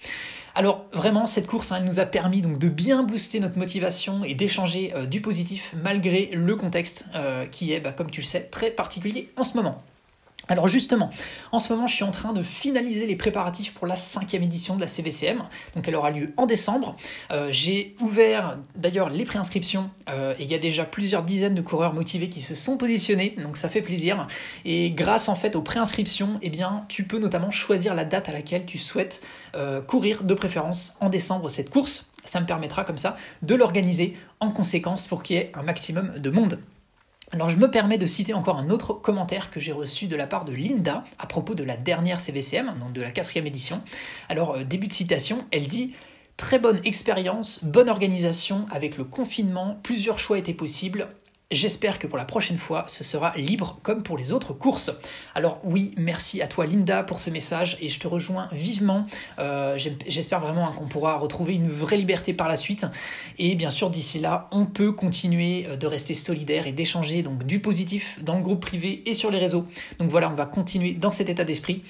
Alors 0.54 0.86
vraiment, 0.92 1.26
cette 1.26 1.46
course, 1.46 1.70
hein, 1.70 1.76
elle 1.78 1.84
nous 1.84 2.00
a 2.00 2.06
permis 2.06 2.42
donc 2.42 2.58
de 2.58 2.68
bien 2.68 3.04
booster 3.04 3.38
notre 3.38 3.58
motivation 3.58 4.24
et 4.24 4.34
d'échanger 4.34 4.92
euh, 4.96 5.06
du 5.06 5.20
positif 5.20 5.72
malgré 5.80 6.30
le 6.32 6.56
contexte 6.56 7.04
euh, 7.14 7.46
qui 7.46 7.72
est, 7.72 7.78
bah, 7.78 7.92
comme 7.92 8.10
tu 8.10 8.22
le 8.22 8.26
sais, 8.26 8.40
très 8.40 8.72
particulier 8.72 9.30
en 9.36 9.44
ce 9.44 9.56
moment. 9.56 9.82
Alors 10.48 10.66
justement, 10.66 11.10
en 11.52 11.60
ce 11.60 11.72
moment, 11.72 11.86
je 11.86 11.94
suis 11.94 12.04
en 12.04 12.10
train 12.10 12.32
de 12.32 12.42
finaliser 12.42 13.06
les 13.06 13.16
préparatifs 13.16 13.74
pour 13.74 13.86
la 13.86 13.96
cinquième 13.96 14.42
édition 14.42 14.76
de 14.76 14.80
la 14.80 14.86
CVCM. 14.86 15.44
Donc 15.74 15.86
elle 15.86 15.94
aura 15.94 16.10
lieu 16.10 16.32
en 16.38 16.46
décembre. 16.46 16.96
Euh, 17.30 17.48
j'ai 17.50 17.94
ouvert 18.00 18.58
d'ailleurs 18.74 19.10
les 19.10 19.24
préinscriptions 19.24 19.90
euh, 20.08 20.34
et 20.38 20.44
il 20.44 20.50
y 20.50 20.54
a 20.54 20.58
déjà 20.58 20.84
plusieurs 20.84 21.22
dizaines 21.22 21.54
de 21.54 21.60
coureurs 21.60 21.92
motivés 21.92 22.30
qui 22.30 22.40
se 22.40 22.54
sont 22.54 22.78
positionnés. 22.78 23.36
Donc 23.42 23.58
ça 23.58 23.68
fait 23.68 23.82
plaisir. 23.82 24.26
Et 24.64 24.90
grâce 24.90 25.28
en 25.28 25.36
fait 25.36 25.54
aux 25.54 25.62
préinscriptions, 25.62 26.38
eh 26.42 26.50
tu 26.88 27.04
peux 27.04 27.18
notamment 27.18 27.50
choisir 27.50 27.94
la 27.94 28.04
date 28.04 28.28
à 28.28 28.32
laquelle 28.32 28.66
tu 28.66 28.78
souhaites 28.78 29.22
euh, 29.54 29.80
courir 29.80 30.24
de 30.24 30.34
préférence 30.34 30.96
en 31.00 31.08
décembre 31.08 31.50
cette 31.50 31.70
course. 31.70 32.10
Ça 32.24 32.40
me 32.40 32.46
permettra 32.46 32.84
comme 32.84 32.98
ça 32.98 33.16
de 33.42 33.54
l'organiser 33.54 34.16
en 34.40 34.50
conséquence 34.50 35.06
pour 35.06 35.22
qu'il 35.22 35.36
y 35.36 35.38
ait 35.38 35.52
un 35.54 35.62
maximum 35.62 36.18
de 36.18 36.30
monde. 36.30 36.58
Alors 37.30 37.50
je 37.50 37.58
me 37.58 37.70
permets 37.70 37.98
de 37.98 38.06
citer 38.06 38.32
encore 38.32 38.56
un 38.56 38.70
autre 38.70 38.94
commentaire 38.94 39.50
que 39.50 39.60
j'ai 39.60 39.72
reçu 39.72 40.06
de 40.06 40.16
la 40.16 40.26
part 40.26 40.46
de 40.46 40.52
Linda 40.52 41.04
à 41.18 41.26
propos 41.26 41.54
de 41.54 41.62
la 41.62 41.76
dernière 41.76 42.20
CVCM, 42.20 42.74
donc 42.80 42.92
de 42.92 43.02
la 43.02 43.10
quatrième 43.10 43.46
édition. 43.46 43.82
Alors 44.30 44.56
euh, 44.56 44.64
début 44.64 44.86
de 44.86 44.92
citation, 44.92 45.44
elle 45.50 45.68
dit 45.68 45.94
Très 46.38 46.58
bonne 46.58 46.80
expérience, 46.84 47.64
bonne 47.64 47.88
organisation 47.88 48.66
avec 48.70 48.96
le 48.96 49.04
confinement, 49.04 49.78
plusieurs 49.82 50.20
choix 50.20 50.38
étaient 50.38 50.54
possibles, 50.54 51.08
J'espère 51.50 51.98
que 51.98 52.06
pour 52.06 52.18
la 52.18 52.26
prochaine 52.26 52.58
fois, 52.58 52.84
ce 52.88 53.02
sera 53.02 53.32
libre 53.34 53.78
comme 53.82 54.02
pour 54.02 54.18
les 54.18 54.32
autres 54.32 54.52
courses. 54.52 54.90
Alors 55.34 55.62
oui, 55.64 55.94
merci 55.96 56.42
à 56.42 56.46
toi 56.46 56.66
Linda 56.66 57.02
pour 57.02 57.20
ce 57.20 57.30
message 57.30 57.78
et 57.80 57.88
je 57.88 57.98
te 57.98 58.06
rejoins 58.06 58.50
vivement. 58.52 59.06
Euh, 59.38 59.78
j'espère 60.06 60.40
vraiment 60.40 60.66
qu'on 60.66 60.84
pourra 60.84 61.16
retrouver 61.16 61.54
une 61.54 61.70
vraie 61.70 61.96
liberté 61.96 62.34
par 62.34 62.48
la 62.48 62.56
suite. 62.58 62.84
Et 63.38 63.54
bien 63.54 63.70
sûr, 63.70 63.88
d'ici 63.88 64.18
là, 64.18 64.48
on 64.50 64.66
peut 64.66 64.92
continuer 64.92 65.64
euh, 65.66 65.76
de 65.76 65.86
rester 65.86 66.12
solidaire 66.12 66.66
et 66.66 66.72
d'échanger 66.72 67.22
donc 67.22 67.44
du 67.44 67.60
positif 67.60 68.22
dans 68.22 68.36
le 68.36 68.42
groupe 68.42 68.60
privé 68.60 69.02
et 69.06 69.14
sur 69.14 69.30
les 69.30 69.38
réseaux. 69.38 69.66
Donc 69.98 70.10
voilà, 70.10 70.30
on 70.30 70.34
va 70.34 70.44
continuer 70.44 70.92
dans 70.92 71.10
cet 71.10 71.30
état 71.30 71.44
d'esprit. 71.44 71.82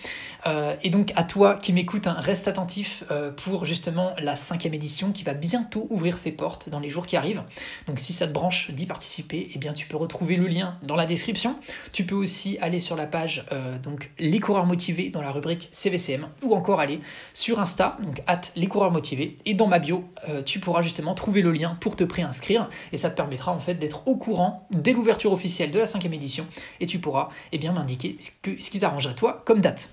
Euh, 0.46 0.76
et 0.84 0.90
donc 0.90 1.12
à 1.16 1.24
toi 1.24 1.54
qui 1.54 1.72
m'écoute, 1.72 2.06
hein, 2.06 2.14
reste 2.20 2.46
attentif 2.46 3.02
pour 3.34 3.64
justement 3.64 4.12
la 4.18 4.36
cinquième 4.36 4.74
édition 4.74 5.10
qui 5.10 5.24
va 5.24 5.34
bientôt 5.34 5.88
ouvrir 5.90 6.16
ses 6.16 6.30
portes 6.30 6.68
dans 6.68 6.78
les 6.78 6.90
jours 6.90 7.06
qui 7.06 7.16
arrivent. 7.16 7.42
Donc 7.88 7.98
si 7.98 8.12
ça 8.12 8.28
te 8.28 8.32
branche 8.32 8.70
d'y 8.70 8.86
participer, 8.86 9.47
eh 9.54 9.58
bien, 9.58 9.72
tu 9.72 9.86
peux 9.86 9.96
retrouver 9.96 10.36
le 10.36 10.46
lien 10.46 10.78
dans 10.82 10.96
la 10.96 11.06
description. 11.06 11.56
Tu 11.92 12.04
peux 12.04 12.14
aussi 12.14 12.58
aller 12.60 12.80
sur 12.80 12.96
la 12.96 13.06
page 13.06 13.44
euh, 13.52 13.78
donc 13.78 14.10
Les 14.18 14.40
coureurs 14.40 14.66
motivés 14.66 15.10
dans 15.10 15.22
la 15.22 15.30
rubrique 15.30 15.68
CVCM 15.72 16.28
ou 16.42 16.54
encore 16.54 16.80
aller 16.80 17.00
sur 17.32 17.58
Insta, 17.58 17.96
donc 18.02 18.22
at 18.26 18.42
Les 18.56 18.66
coureurs 18.66 18.92
motivés. 18.92 19.36
Et 19.44 19.54
dans 19.54 19.66
ma 19.66 19.78
bio, 19.78 20.04
euh, 20.28 20.42
tu 20.42 20.60
pourras 20.60 20.82
justement 20.82 21.14
trouver 21.14 21.42
le 21.42 21.52
lien 21.52 21.76
pour 21.80 21.96
te 21.96 22.04
préinscrire 22.04 22.68
et 22.92 22.96
ça 22.96 23.10
te 23.10 23.16
permettra 23.16 23.52
en 23.52 23.58
fait 23.58 23.74
d'être 23.74 24.06
au 24.06 24.16
courant 24.16 24.66
dès 24.70 24.92
l'ouverture 24.92 25.32
officielle 25.32 25.70
de 25.70 25.78
la 25.78 25.86
cinquième 25.86 26.14
édition 26.14 26.46
et 26.80 26.86
tu 26.86 26.98
pourras 26.98 27.28
eh 27.52 27.58
bien 27.58 27.72
m'indiquer 27.72 28.16
ce, 28.20 28.30
ce 28.58 28.70
qui 28.70 28.78
t'arrangerait 28.78 29.14
toi 29.14 29.42
comme 29.44 29.60
date. 29.60 29.90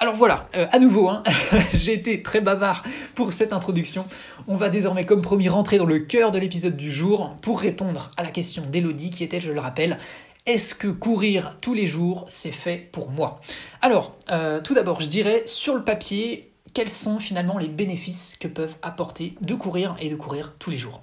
Alors 0.00 0.14
voilà, 0.14 0.48
euh, 0.54 0.68
à 0.70 0.78
nouveau, 0.78 1.08
hein, 1.08 1.24
j'ai 1.74 1.92
été 1.92 2.22
très 2.22 2.40
bavard 2.40 2.84
pour 3.16 3.32
cette 3.32 3.52
introduction. 3.52 4.06
On 4.46 4.54
va 4.54 4.68
désormais, 4.68 5.02
comme 5.02 5.22
promis, 5.22 5.48
rentrer 5.48 5.76
dans 5.76 5.86
le 5.86 5.98
cœur 5.98 6.30
de 6.30 6.38
l'épisode 6.38 6.76
du 6.76 6.92
jour 6.92 7.34
pour 7.42 7.58
répondre 7.58 8.12
à 8.16 8.22
la 8.22 8.30
question 8.30 8.62
d'Elodie 8.62 9.10
qui 9.10 9.24
était, 9.24 9.40
je 9.40 9.50
le 9.50 9.58
rappelle, 9.58 9.98
est-ce 10.46 10.76
que 10.76 10.86
courir 10.86 11.56
tous 11.60 11.74
les 11.74 11.88
jours, 11.88 12.26
c'est 12.28 12.52
fait 12.52 12.76
pour 12.92 13.10
moi? 13.10 13.40
Alors, 13.82 14.14
euh, 14.30 14.60
tout 14.60 14.72
d'abord, 14.72 15.00
je 15.00 15.08
dirais, 15.08 15.42
sur 15.46 15.74
le 15.74 15.82
papier, 15.82 16.52
quels 16.74 16.90
sont 16.90 17.18
finalement 17.18 17.58
les 17.58 17.66
bénéfices 17.66 18.36
que 18.38 18.46
peuvent 18.46 18.76
apporter 18.82 19.34
de 19.40 19.54
courir 19.56 19.96
et 19.98 20.10
de 20.10 20.16
courir 20.16 20.54
tous 20.60 20.70
les 20.70 20.78
jours? 20.78 21.02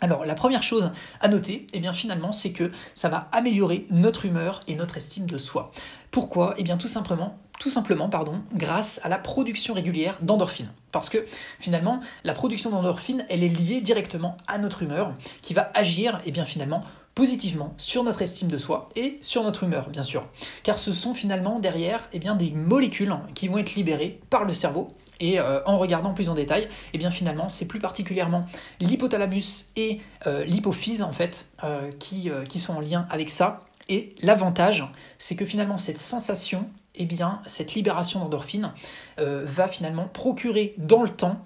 Alors 0.00 0.24
la 0.24 0.34
première 0.34 0.62
chose 0.62 0.92
à 1.20 1.28
noter, 1.28 1.66
eh 1.72 1.80
bien 1.80 1.92
finalement, 1.92 2.32
c'est 2.32 2.52
que 2.52 2.70
ça 2.94 3.08
va 3.08 3.28
améliorer 3.32 3.86
notre 3.90 4.26
humeur 4.26 4.60
et 4.68 4.76
notre 4.76 4.96
estime 4.96 5.26
de 5.26 5.38
soi. 5.38 5.72
Pourquoi? 6.12 6.54
Eh 6.56 6.62
bien 6.62 6.76
tout 6.76 6.88
simplement 6.88 7.36
tout 7.58 7.70
simplement 7.70 8.08
pardon, 8.08 8.42
grâce 8.54 9.00
à 9.02 9.08
la 9.08 9.18
production 9.18 9.74
régulière 9.74 10.18
d'endorphines. 10.22 10.72
Parce 10.92 11.08
que 11.08 11.26
finalement, 11.60 12.00
la 12.24 12.32
production 12.32 12.70
d'endorphines, 12.70 13.24
elle 13.28 13.42
est 13.42 13.48
liée 13.48 13.80
directement 13.80 14.36
à 14.46 14.58
notre 14.58 14.82
humeur, 14.82 15.14
qui 15.42 15.54
va 15.54 15.70
agir, 15.74 16.16
et 16.18 16.28
eh 16.28 16.30
bien 16.30 16.44
finalement, 16.44 16.82
positivement 17.18 17.74
sur 17.78 18.04
notre 18.04 18.22
estime 18.22 18.46
de 18.46 18.58
soi 18.58 18.90
et 18.94 19.18
sur 19.20 19.42
notre 19.42 19.64
humeur, 19.64 19.90
bien 19.90 20.04
sûr. 20.04 20.28
Car 20.62 20.78
ce 20.78 20.92
sont 20.92 21.14
finalement 21.14 21.58
derrière 21.58 22.08
eh 22.12 22.20
bien, 22.20 22.36
des 22.36 22.52
molécules 22.52 23.12
qui 23.34 23.48
vont 23.48 23.58
être 23.58 23.74
libérées 23.74 24.20
par 24.30 24.44
le 24.44 24.52
cerveau. 24.52 24.94
Et 25.18 25.40
euh, 25.40 25.60
en 25.64 25.78
regardant 25.78 26.14
plus 26.14 26.28
en 26.28 26.34
détail, 26.34 26.68
eh 26.92 26.98
bien 26.98 27.10
finalement, 27.10 27.48
c'est 27.48 27.66
plus 27.66 27.80
particulièrement 27.80 28.46
l'hypothalamus 28.78 29.66
et 29.74 30.00
euh, 30.28 30.44
l'hypophyse 30.44 31.02
en 31.02 31.10
fait 31.10 31.48
euh, 31.64 31.90
qui, 31.98 32.30
qui 32.48 32.60
sont 32.60 32.74
en 32.74 32.80
lien 32.80 33.08
avec 33.10 33.30
ça. 33.30 33.66
Et 33.88 34.14
l'avantage, 34.22 34.84
c'est 35.18 35.34
que 35.34 35.44
finalement 35.44 35.76
cette 35.76 35.98
sensation 35.98 36.68
eh 36.98 37.06
bien, 37.06 37.40
cette 37.46 37.74
libération 37.74 38.20
d'endorphine 38.20 38.72
euh, 39.18 39.44
va 39.44 39.68
finalement 39.68 40.08
procurer 40.08 40.74
dans 40.78 41.02
le 41.02 41.08
temps 41.08 41.44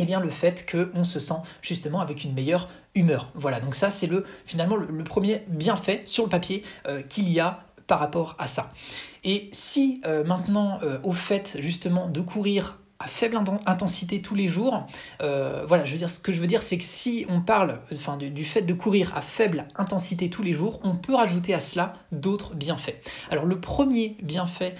eh 0.00 0.04
bien 0.04 0.20
le 0.20 0.30
fait 0.30 0.64
qu'on 0.70 1.02
se 1.02 1.18
sent 1.18 1.40
justement 1.60 2.00
avec 2.00 2.22
une 2.22 2.32
meilleure 2.32 2.68
humeur. 2.94 3.30
Voilà, 3.34 3.60
donc 3.60 3.74
ça 3.74 3.90
c'est 3.90 4.06
le 4.06 4.24
finalement 4.46 4.76
le, 4.76 5.04
premier 5.04 5.42
bienfait 5.48 6.02
sur 6.04 6.24
le 6.24 6.30
papier 6.30 6.62
euh, 6.86 7.02
qu'il 7.02 7.28
y 7.28 7.40
a 7.40 7.64
par 7.88 7.98
rapport 7.98 8.36
à 8.38 8.46
ça. 8.46 8.72
Et 9.24 9.48
si 9.52 10.00
euh, 10.06 10.22
maintenant 10.22 10.78
au 11.02 11.12
fait 11.12 11.56
justement 11.60 12.08
de 12.08 12.20
courir 12.20 12.78
à 13.00 13.06
faible 13.06 13.38
intensité 13.66 14.22
tous 14.22 14.34
les 14.34 14.48
jours. 14.48 14.86
voilà, 15.20 15.84
je 15.84 15.92
veux 15.92 15.98
dire, 15.98 16.10
ce 16.10 16.18
que 16.18 16.32
je 16.32 16.40
veux 16.40 16.46
dire, 16.46 16.62
c'est 16.62 16.78
que 16.78 16.84
si 16.84 17.26
on 17.28 17.40
parle 17.40 17.80
du, 18.18 18.44
fait 18.44 18.62
de 18.62 18.74
courir 18.74 19.16
à 19.16 19.22
faible 19.22 19.66
intensité 19.76 20.30
tous 20.30 20.42
les 20.42 20.52
jours, 20.52 20.80
on 20.82 20.96
peut 20.96 21.14
rajouter 21.14 21.54
à 21.54 21.60
cela 21.60 21.94
d'autres 22.10 22.54
bienfaits. 22.54 22.96
Alors 23.30 23.44
le 23.44 23.60
premier 23.60 24.16
bienfait 24.22 24.74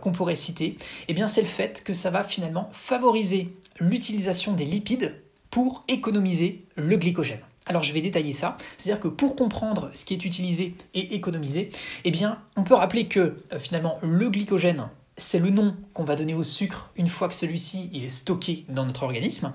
qu'on 0.00 0.12
pourrait 0.12 0.34
citer, 0.34 0.78
eh 1.08 1.14
bien, 1.14 1.28
c'est 1.28 1.42
le 1.42 1.46
fait 1.46 1.82
que 1.84 1.92
ça 1.92 2.10
va 2.10 2.24
finalement 2.24 2.70
favoriser 2.72 3.54
l'utilisation 3.78 4.52
des 4.52 4.64
lipides 4.64 5.14
pour 5.50 5.84
économiser 5.88 6.64
le 6.76 6.96
glycogène. 6.96 7.40
Alors 7.66 7.84
je 7.84 7.92
vais 7.92 8.00
détailler 8.00 8.32
ça, 8.32 8.56
c'est-à-dire 8.78 9.00
que 9.00 9.08
pour 9.08 9.36
comprendre 9.36 9.90
ce 9.94 10.04
qui 10.04 10.14
est 10.14 10.24
utilisé 10.24 10.74
et 10.94 11.14
économisé, 11.14 11.70
eh 12.04 12.10
bien 12.10 12.38
on 12.56 12.64
peut 12.64 12.74
rappeler 12.74 13.06
que 13.06 13.36
euh, 13.52 13.58
finalement 13.58 13.98
le 14.02 14.28
glycogène, 14.30 14.88
c'est 15.20 15.38
le 15.38 15.50
nom 15.50 15.76
qu'on 15.94 16.04
va 16.04 16.16
donner 16.16 16.34
au 16.34 16.42
sucre 16.42 16.90
une 16.96 17.08
fois 17.08 17.28
que 17.28 17.34
celui-ci 17.34 17.90
est 17.94 18.08
stocké 18.08 18.64
dans 18.68 18.84
notre 18.84 19.02
organisme. 19.02 19.52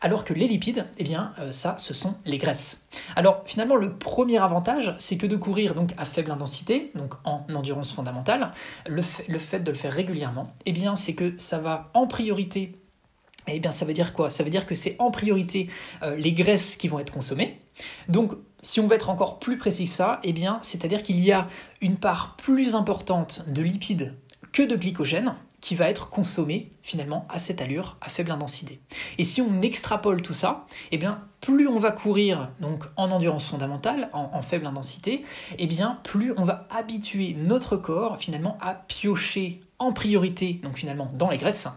Alors 0.00 0.24
que 0.24 0.34
les 0.34 0.48
lipides, 0.48 0.86
eh 0.98 1.04
bien, 1.04 1.32
euh, 1.38 1.52
ça, 1.52 1.76
ce 1.78 1.94
sont 1.94 2.16
les 2.24 2.36
graisses. 2.36 2.84
Alors, 3.14 3.44
finalement, 3.46 3.76
le 3.76 3.96
premier 3.96 4.38
avantage, 4.38 4.96
c'est 4.98 5.16
que 5.16 5.28
de 5.28 5.36
courir 5.36 5.76
donc 5.76 5.92
à 5.96 6.04
faible 6.04 6.32
intensité, 6.32 6.90
donc 6.96 7.14
en 7.22 7.46
endurance 7.54 7.92
fondamentale, 7.92 8.50
le 8.86 9.02
fait, 9.02 9.60
de 9.60 9.70
le 9.70 9.76
faire 9.76 9.92
régulièrement, 9.92 10.54
eh 10.66 10.72
bien, 10.72 10.96
c'est 10.96 11.14
que 11.14 11.34
ça 11.38 11.58
va 11.58 11.90
en 11.94 12.08
priorité 12.08 12.78
eh 13.48 13.58
bien, 13.58 13.72
ça 13.72 13.84
veut 13.84 13.92
dire 13.92 14.12
quoi? 14.12 14.30
Ça 14.30 14.44
veut 14.44 14.50
dire 14.50 14.66
que 14.66 14.74
c'est 14.74 14.94
en 15.00 15.10
priorité 15.10 15.68
euh, 16.02 16.14
les 16.16 16.32
graisses 16.32 16.76
qui 16.76 16.86
vont 16.86 17.00
être 17.00 17.12
consommées. 17.12 17.60
Donc, 18.08 18.34
si 18.62 18.78
on 18.78 18.86
veut 18.86 18.94
être 18.94 19.10
encore 19.10 19.40
plus 19.40 19.58
précis 19.58 19.86
que 19.86 19.90
ça, 19.90 20.20
eh 20.22 20.32
bien, 20.32 20.60
c'est-à-dire 20.62 21.02
qu'il 21.02 21.18
y 21.18 21.32
a 21.32 21.48
une 21.80 21.96
part 21.96 22.36
plus 22.36 22.76
importante 22.76 23.44
de 23.48 23.62
lipides 23.62 24.14
que 24.52 24.62
de 24.62 24.76
glycogène 24.76 25.34
qui 25.62 25.76
va 25.76 25.88
être 25.88 26.10
consommée 26.10 26.68
finalement 26.82 27.24
à 27.30 27.38
cette 27.38 27.62
allure, 27.62 27.96
à 28.00 28.08
faible 28.08 28.32
intensité. 28.32 28.80
Et 29.16 29.24
si 29.24 29.40
on 29.40 29.62
extrapole 29.62 30.20
tout 30.20 30.32
ça, 30.32 30.66
eh 30.90 30.98
bien, 30.98 31.22
plus 31.40 31.68
on 31.68 31.78
va 31.78 31.92
courir 31.92 32.50
donc 32.60 32.84
en 32.96 33.10
endurance 33.12 33.46
fondamentale, 33.46 34.10
en, 34.12 34.30
en, 34.32 34.42
faible 34.42 34.66
intensité, 34.66 35.24
eh 35.58 35.66
bien, 35.68 36.00
plus 36.02 36.34
on 36.36 36.44
va 36.44 36.66
habituer 36.70 37.34
notre 37.38 37.76
corps 37.76 38.18
finalement 38.18 38.58
à 38.60 38.74
piocher 38.74 39.60
en 39.78 39.92
priorité, 39.92 40.60
donc 40.62 40.78
finalement 40.78 41.10
dans 41.14 41.30
les 41.30 41.38
graisses. 41.38 41.68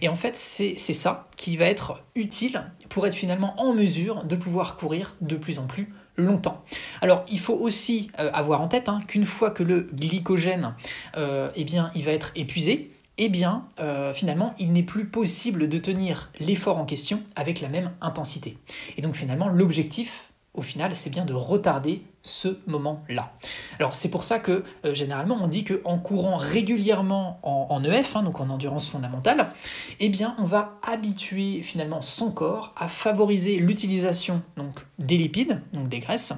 Et 0.00 0.08
en 0.08 0.14
fait, 0.14 0.36
c'est 0.36 0.76
ça 0.76 1.28
qui 1.36 1.56
va 1.56 1.66
être 1.66 2.02
utile 2.14 2.70
pour 2.88 3.06
être 3.06 3.14
finalement 3.14 3.60
en 3.60 3.72
mesure 3.72 4.24
de 4.24 4.36
pouvoir 4.36 4.76
courir 4.76 5.14
de 5.20 5.36
plus 5.36 5.58
en 5.58 5.66
plus 5.66 5.92
longtemps. 6.18 6.62
Alors, 7.00 7.24
il 7.30 7.40
faut 7.40 7.54
aussi 7.54 8.10
euh, 8.18 8.30
avoir 8.34 8.60
en 8.60 8.68
tête 8.68 8.88
hein, 8.88 9.00
qu'une 9.06 9.24
fois 9.24 9.50
que 9.50 9.62
le 9.62 9.88
glycogène, 9.92 10.74
euh, 11.16 11.50
eh 11.54 11.64
bien, 11.64 11.90
il 11.94 12.04
va 12.04 12.12
être 12.12 12.32
épuisé, 12.34 12.90
eh 13.16 13.28
bien, 13.28 13.66
euh, 13.80 14.12
finalement, 14.12 14.54
il 14.58 14.72
n'est 14.72 14.82
plus 14.82 15.06
possible 15.06 15.68
de 15.68 15.78
tenir 15.78 16.30
l'effort 16.38 16.78
en 16.78 16.84
question 16.84 17.22
avec 17.34 17.60
la 17.60 17.68
même 17.68 17.92
intensité. 18.00 18.58
Et 18.96 19.02
donc, 19.02 19.16
finalement, 19.16 19.48
l'objectif, 19.48 20.27
au 20.54 20.62
final, 20.62 20.96
c'est 20.96 21.10
bien 21.10 21.24
de 21.24 21.34
retarder 21.34 22.02
ce 22.22 22.58
moment-là. 22.66 23.32
Alors 23.78 23.94
c'est 23.94 24.10
pour 24.10 24.24
ça 24.24 24.38
que 24.38 24.64
euh, 24.84 24.92
généralement 24.92 25.38
on 25.40 25.46
dit 25.46 25.64
qu'en 25.64 25.98
courant 25.98 26.36
régulièrement 26.36 27.38
en, 27.42 27.82
EF, 27.84 28.16
hein, 28.16 28.22
donc 28.22 28.40
en 28.40 28.50
endurance 28.50 28.88
fondamentale, 28.88 29.52
eh 30.00 30.08
bien 30.08 30.34
on 30.38 30.44
va 30.44 30.78
habituer 30.82 31.62
finalement 31.62 32.02
son 32.02 32.30
corps 32.30 32.74
à 32.76 32.88
favoriser 32.88 33.58
l'utilisation 33.58 34.42
donc 34.56 34.84
des 34.98 35.16
lipides, 35.16 35.60
donc 35.72 35.88
des 35.88 36.00
graisses, 36.00 36.32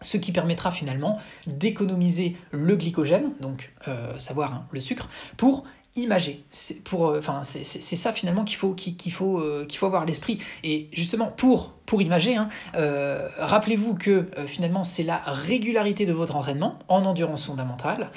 ce 0.00 0.16
qui 0.16 0.32
permettra 0.32 0.70
finalement 0.70 1.18
d'économiser 1.46 2.36
le 2.52 2.76
glycogène, 2.76 3.32
donc 3.40 3.72
euh, 3.88 4.18
savoir 4.18 4.54
hein, 4.54 4.66
le 4.70 4.80
sucre, 4.80 5.08
pour 5.36 5.64
imager. 5.96 6.44
C'est 6.50 6.82
pour, 6.82 7.08
euh, 7.08 7.18
enfin, 7.18 7.42
c'est 7.44 7.64
ça 7.64 8.12
finalement 8.12 8.44
qu'il 8.44 8.56
faut, 8.56 8.74
qu'il 8.74 9.12
faut, 9.12 9.38
euh, 9.38 9.66
qu'il 9.66 9.78
faut 9.78 9.86
avoir 9.86 10.02
à 10.02 10.06
l'esprit. 10.06 10.40
Et 10.62 10.88
justement, 10.92 11.26
pour, 11.26 11.74
pour 11.90 12.00
imager, 12.02 12.36
hein, 12.36 12.48
euh, 12.76 13.28
rappelez-vous 13.38 13.96
que 13.96 14.30
finalement, 14.46 14.84
c'est 14.84 15.02
la 15.02 15.18
régularité 15.26 16.06
de 16.06 16.12
votre 16.12 16.36
entraînement 16.36 16.78
en 16.86 17.04
endurance 17.04 17.44
fondamentale 17.44 18.10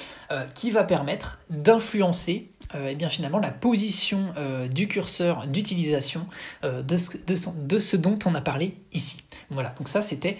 qui 0.54 0.70
va 0.70 0.84
permettre 0.84 1.40
d'influencer 1.50 2.50
eh 2.74 2.94
bien 2.94 3.08
finalement 3.08 3.38
la 3.38 3.50
position 3.50 4.32
du 4.72 4.86
curseur 4.86 5.46
d'utilisation 5.46 6.26
de, 6.62 6.96
ce, 6.96 7.16
de, 7.26 7.78
ce 7.78 7.96
dont 7.96 8.18
on 8.24 8.34
a 8.34 8.40
parlé 8.40 8.76
ici. 8.92 9.22
Voilà, 9.50 9.74
donc 9.78 9.88
ça 9.88 10.02
c'était 10.02 10.38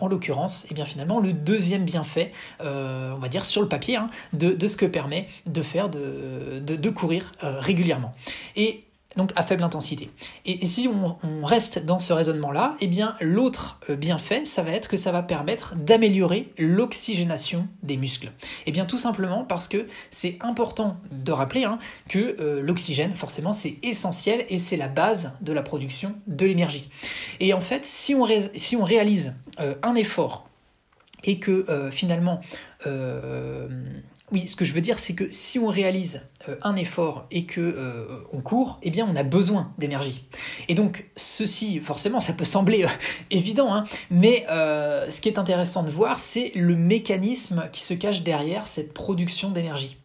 en 0.00 0.08
l'occurrence 0.08 0.64
et 0.64 0.68
eh 0.72 0.74
bien 0.74 0.84
finalement 0.84 1.20
le 1.20 1.32
deuxième 1.32 1.84
bienfait, 1.84 2.32
on 2.60 3.18
va 3.18 3.28
dire 3.28 3.44
sur 3.44 3.62
le 3.62 3.68
papier, 3.68 3.96
hein, 3.96 4.10
de, 4.32 4.66
ce 4.66 4.76
que 4.76 4.86
permet 4.86 5.28
de 5.46 5.62
faire 5.62 5.88
de, 5.88 6.90
courir 6.90 7.32
euh, 7.42 7.60
régulièrement. 7.60 8.14
Et 8.56 8.84
donc 9.16 9.32
à 9.36 9.42
faible 9.42 9.62
intensité. 9.62 10.10
Et, 10.46 10.66
si 10.66 10.88
on, 10.88 11.16
reste 11.44 11.84
dans 11.84 11.98
ce 11.98 12.12
raisonnement-là, 12.12 12.76
eh 12.80 12.86
bien 12.86 13.16
l'autre 13.20 13.78
euh, 13.90 13.96
bienfait, 13.96 14.44
ça 14.44 14.62
va 14.62 14.70
être 14.70 14.88
que 14.88 14.96
ça 14.96 15.12
va 15.12 15.22
permettre 15.22 15.74
d'améliorer 15.76 16.52
l'oxygénation 16.58 17.68
des 17.82 17.96
muscles. 17.96 18.28
Et 18.28 18.68
eh 18.68 18.72
bien 18.72 18.84
tout 18.84 18.96
simplement 18.96 19.44
parce 19.44 19.68
que 19.68 19.86
c'est 20.10 20.38
important 20.40 20.96
de 21.10 21.32
rappeler 21.32 21.64
hein, 21.64 21.78
que 22.08 22.36
euh, 22.40 22.62
l'oxygène, 22.62 23.14
forcément, 23.16 23.52
c'est 23.52 23.76
essentiel 23.82 24.46
et 24.48 24.58
c'est 24.58 24.76
la 24.76 24.88
base 24.88 25.36
de 25.40 25.52
la 25.52 25.62
production 25.62 26.14
de 26.26 26.46
l'énergie. 26.46 26.88
Et 27.40 27.52
en 27.54 27.60
fait, 27.60 27.84
si 27.84 28.14
on, 28.14 28.24
réalise 28.84 29.34
un 29.58 29.94
effort 29.94 30.48
et 31.24 31.38
que 31.38 31.90
finalement 31.90 32.40
oui, 34.32 34.48
ce 34.48 34.56
que 34.56 34.64
je 34.64 34.72
veux 34.72 34.80
dire, 34.80 34.98
c'est 34.98 35.14
que 35.14 35.30
si 35.30 35.58
on 35.58 35.66
réalise 35.66 36.16
euh, 36.16 36.22
un 36.62 36.76
effort 36.76 37.26
et 37.30 37.44
que 37.44 37.60
euh, 37.60 38.24
on 38.32 38.40
court, 38.40 38.78
eh 38.82 38.90
bien, 38.90 39.06
on 39.10 39.16
a 39.16 39.22
besoin 39.22 39.72
d'énergie. 39.78 40.24
Et 40.68 40.74
donc, 40.74 41.10
ceci, 41.16 41.80
forcément, 41.80 42.20
ça 42.20 42.32
peut 42.32 42.44
sembler 42.44 42.84
euh, 42.84 42.88
évident, 43.30 43.74
hein, 43.74 43.84
mais 44.10 44.46
ce 44.48 45.20
qui 45.20 45.28
est 45.28 45.38
intéressant 45.38 45.82
de 45.82 45.90
voir, 45.90 46.18
c'est 46.18 46.52
le 46.54 46.76
mécanisme 46.76 47.68
qui 47.72 47.82
se 47.82 47.94
cache 47.94 48.22
derrière 48.22 48.66
cette 48.66 48.92
production 48.92 49.50
d'énergie. 49.50 49.98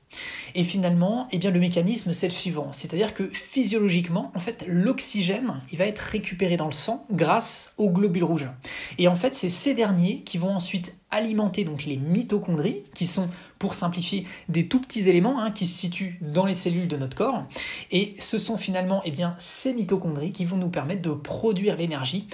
Et 0.55 0.63
finalement, 0.63 1.27
eh 1.31 1.37
bien, 1.37 1.51
le 1.51 1.59
mécanisme, 1.59 2.13
c'est 2.13 2.27
le 2.27 2.33
suivant. 2.33 2.69
C'est-à-dire 2.71 3.13
que 3.13 3.29
physiologiquement, 3.31 4.31
en 4.35 4.39
fait, 4.39 4.63
l'oxygène, 4.67 5.61
il 5.71 5.77
va 5.77 5.85
être 5.85 5.99
récupéré 5.99 6.57
dans 6.57 6.65
le 6.65 6.71
sang 6.71 7.05
grâce 7.11 7.73
aux 7.77 7.89
globules 7.89 8.23
rouges. 8.23 8.49
Et 8.97 9.07
en 9.07 9.15
fait, 9.15 9.35
c'est 9.35 9.49
ces 9.49 9.73
derniers 9.73 10.21
qui 10.21 10.37
vont 10.37 10.49
ensuite 10.49 10.95
alimenter 11.11 11.63
donc 11.63 11.85
les 11.85 11.97
mitochondries, 11.97 12.83
qui 12.93 13.07
sont, 13.07 13.29
pour 13.59 13.73
simplifier, 13.73 14.25
des 14.49 14.67
tout 14.67 14.79
petits 14.79 15.09
éléments 15.09 15.39
hein, 15.39 15.51
qui 15.51 15.67
se 15.67 15.77
situent 15.77 16.19
dans 16.21 16.45
les 16.45 16.53
cellules 16.53 16.87
de 16.87 16.97
notre 16.97 17.17
corps. 17.17 17.43
Et 17.91 18.15
ce 18.19 18.37
sont 18.37 18.57
finalement 18.57 19.01
eh 19.05 19.13
ces 19.37 19.73
mitochondries 19.73 20.31
qui 20.31 20.45
vont 20.45 20.57
nous 20.57 20.69
permettre 20.69 21.01
de 21.01 21.11
produire 21.11 21.75
l'énergie 21.75 22.27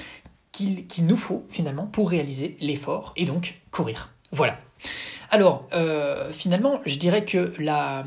qu'il 0.52 0.86
nous 1.08 1.18
faut 1.18 1.46
finalement 1.50 1.88
pour 1.88 2.10
réaliser 2.10 2.58
l'effort 2.60 3.14
et 3.16 3.26
donc 3.26 3.62
courir. 3.72 4.12
Voilà. 4.32 4.60
Alors, 5.34 5.68
euh, 5.74 6.32
finalement, 6.32 6.80
je 6.86 6.98
dirais 6.98 7.26
que 7.26 7.54
la, 7.58 8.06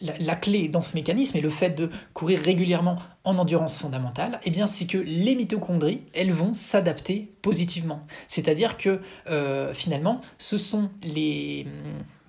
la, 0.00 0.36
clé 0.36 0.68
dans 0.68 0.82
ce 0.82 0.94
mécanisme 0.94 1.38
et 1.38 1.40
le 1.40 1.48
fait 1.48 1.70
de 1.70 1.88
courir 2.12 2.38
régulièrement 2.38 2.96
en 3.24 3.38
endurance 3.38 3.78
fondamentale, 3.78 4.40
eh 4.44 4.50
bien, 4.50 4.66
c'est 4.66 4.86
que 4.86 4.98
les 4.98 5.34
mitochondries, 5.34 6.02
elles 6.12 6.32
vont 6.32 6.52
s'adapter 6.52 7.32
positivement. 7.40 8.06
C'est-à-dire 8.28 8.76
que, 8.76 9.00
euh, 9.30 9.72
finalement, 9.72 10.20
ce 10.36 10.58
sont 10.58 10.90
les 11.02 11.66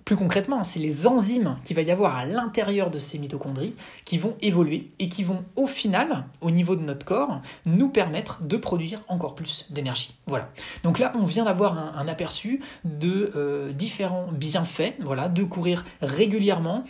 plus 0.07 0.15
concrètement, 0.15 0.63
c'est 0.63 0.79
les 0.79 1.05
enzymes 1.05 1.57
qu'il 1.65 1.75
va 1.75 1.81
y 1.81 1.91
avoir 1.91 2.15
à 2.15 2.25
l'intérieur 2.25 2.91
de 2.91 2.97
ces 2.97 3.19
mitochondries 3.19 3.75
qui 4.05 4.17
vont 4.17 4.37
évoluer 4.41 4.87
et 4.99 5.09
qui 5.09 5.25
vont 5.25 5.43
au 5.57 5.67
final, 5.67 6.23
au 6.39 6.49
niveau 6.49 6.77
de 6.77 6.81
notre 6.81 7.05
corps, 7.05 7.41
nous 7.65 7.89
permettre 7.89 8.41
de 8.41 8.55
produire 8.55 9.03
encore 9.09 9.35
plus 9.35 9.65
d'énergie. 9.69 10.15
Voilà. 10.25 10.49
Donc 10.83 10.97
là, 10.97 11.11
on 11.15 11.25
vient 11.25 11.43
d'avoir 11.43 11.97
un, 11.97 12.07
aperçu 12.07 12.61
de 12.85 13.33
euh, 13.35 13.73
différents 13.73 14.29
bienfaits, 14.31 14.95
voilà, 15.01 15.27
de 15.27 15.43
courir 15.43 15.83
régulièrement, 16.01 16.85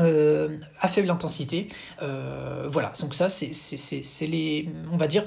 euh, 0.00 0.58
à 0.80 0.88
faible 0.88 1.10
intensité. 1.10 1.68
Euh, 2.02 2.66
voilà, 2.68 2.90
donc 3.00 3.14
ça, 3.14 3.28
c'est 3.28 4.26
les, 4.26 4.68
on 4.90 4.96
va 4.96 5.06
dire, 5.06 5.24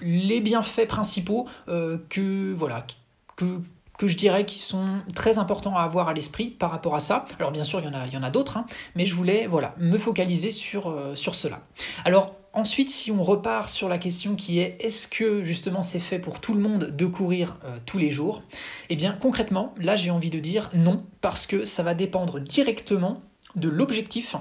les 0.00 0.40
bienfaits 0.40 0.86
principaux 0.86 1.48
que, 1.66 2.54
voilà, 2.54 2.86
que, 3.34 3.60
que 3.98 4.06
je 4.06 4.16
dirais 4.16 4.44
qui 4.44 4.58
sont 4.58 4.86
très 5.14 5.38
importants 5.38 5.76
à 5.76 5.82
avoir 5.82 6.08
à 6.08 6.14
l'esprit 6.14 6.48
par 6.48 6.70
rapport 6.70 6.94
à 6.94 7.00
ça. 7.00 7.24
Alors 7.38 7.52
bien 7.52 7.64
sûr, 7.64 7.80
il 7.80 7.86
y 7.86 7.88
en 7.88 7.94
a, 7.94 8.06
il 8.06 8.32
d'autres, 8.32 8.56
hein, 8.56 8.66
mais 8.94 9.06
je 9.06 9.14
voulais 9.14 9.48
me 9.78 9.98
focaliser 9.98 10.50
sur, 10.50 10.88
euh, 10.88 11.14
sur 11.14 11.34
cela. 11.34 11.62
Alors 12.04 12.36
ensuite, 12.52 12.90
si 12.90 13.10
on 13.10 13.22
repart 13.22 13.68
sur 13.68 13.88
la 13.88 13.98
question 13.98 14.34
qui 14.34 14.58
est 14.58 14.76
est-ce 14.80 15.06
que 15.08 15.44
justement 15.44 15.82
c'est 15.82 16.00
fait 16.00 16.18
pour 16.18 16.40
tout 16.40 16.54
le 16.54 16.60
monde 16.60 16.90
de 16.96 17.06
courir 17.06 17.56
euh, 17.64 17.78
tous 17.86 17.98
les 17.98 18.10
jours? 18.10 18.42
Eh 18.90 18.96
bien 18.96 19.12
concrètement, 19.12 19.74
là 19.78 19.96
j'ai 19.96 20.10
envie 20.10 20.30
de 20.30 20.38
dire 20.38 20.70
non, 20.74 21.04
parce 21.20 21.46
que 21.46 21.64
ça 21.64 21.82
va 21.82 21.94
dépendre 21.94 22.40
directement 22.40 23.22
de 23.54 23.68
l'objectif 23.68 24.36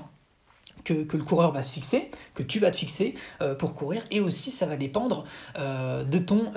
que, 0.86 0.94
le 0.94 1.24
coureur 1.24 1.52
va 1.52 1.64
se 1.64 1.72
fixer, 1.72 2.10
que 2.34 2.44
tu 2.44 2.60
vas 2.60 2.72
te 2.72 2.78
fixer 2.78 3.16
pour 3.60 3.74
courir, 3.74 4.04
et 4.12 4.20
aussi 4.20 4.52
ça 4.52 4.66
va 4.66 4.78
dépendre 4.78 5.26
de 5.58 6.18
ton 6.18 6.52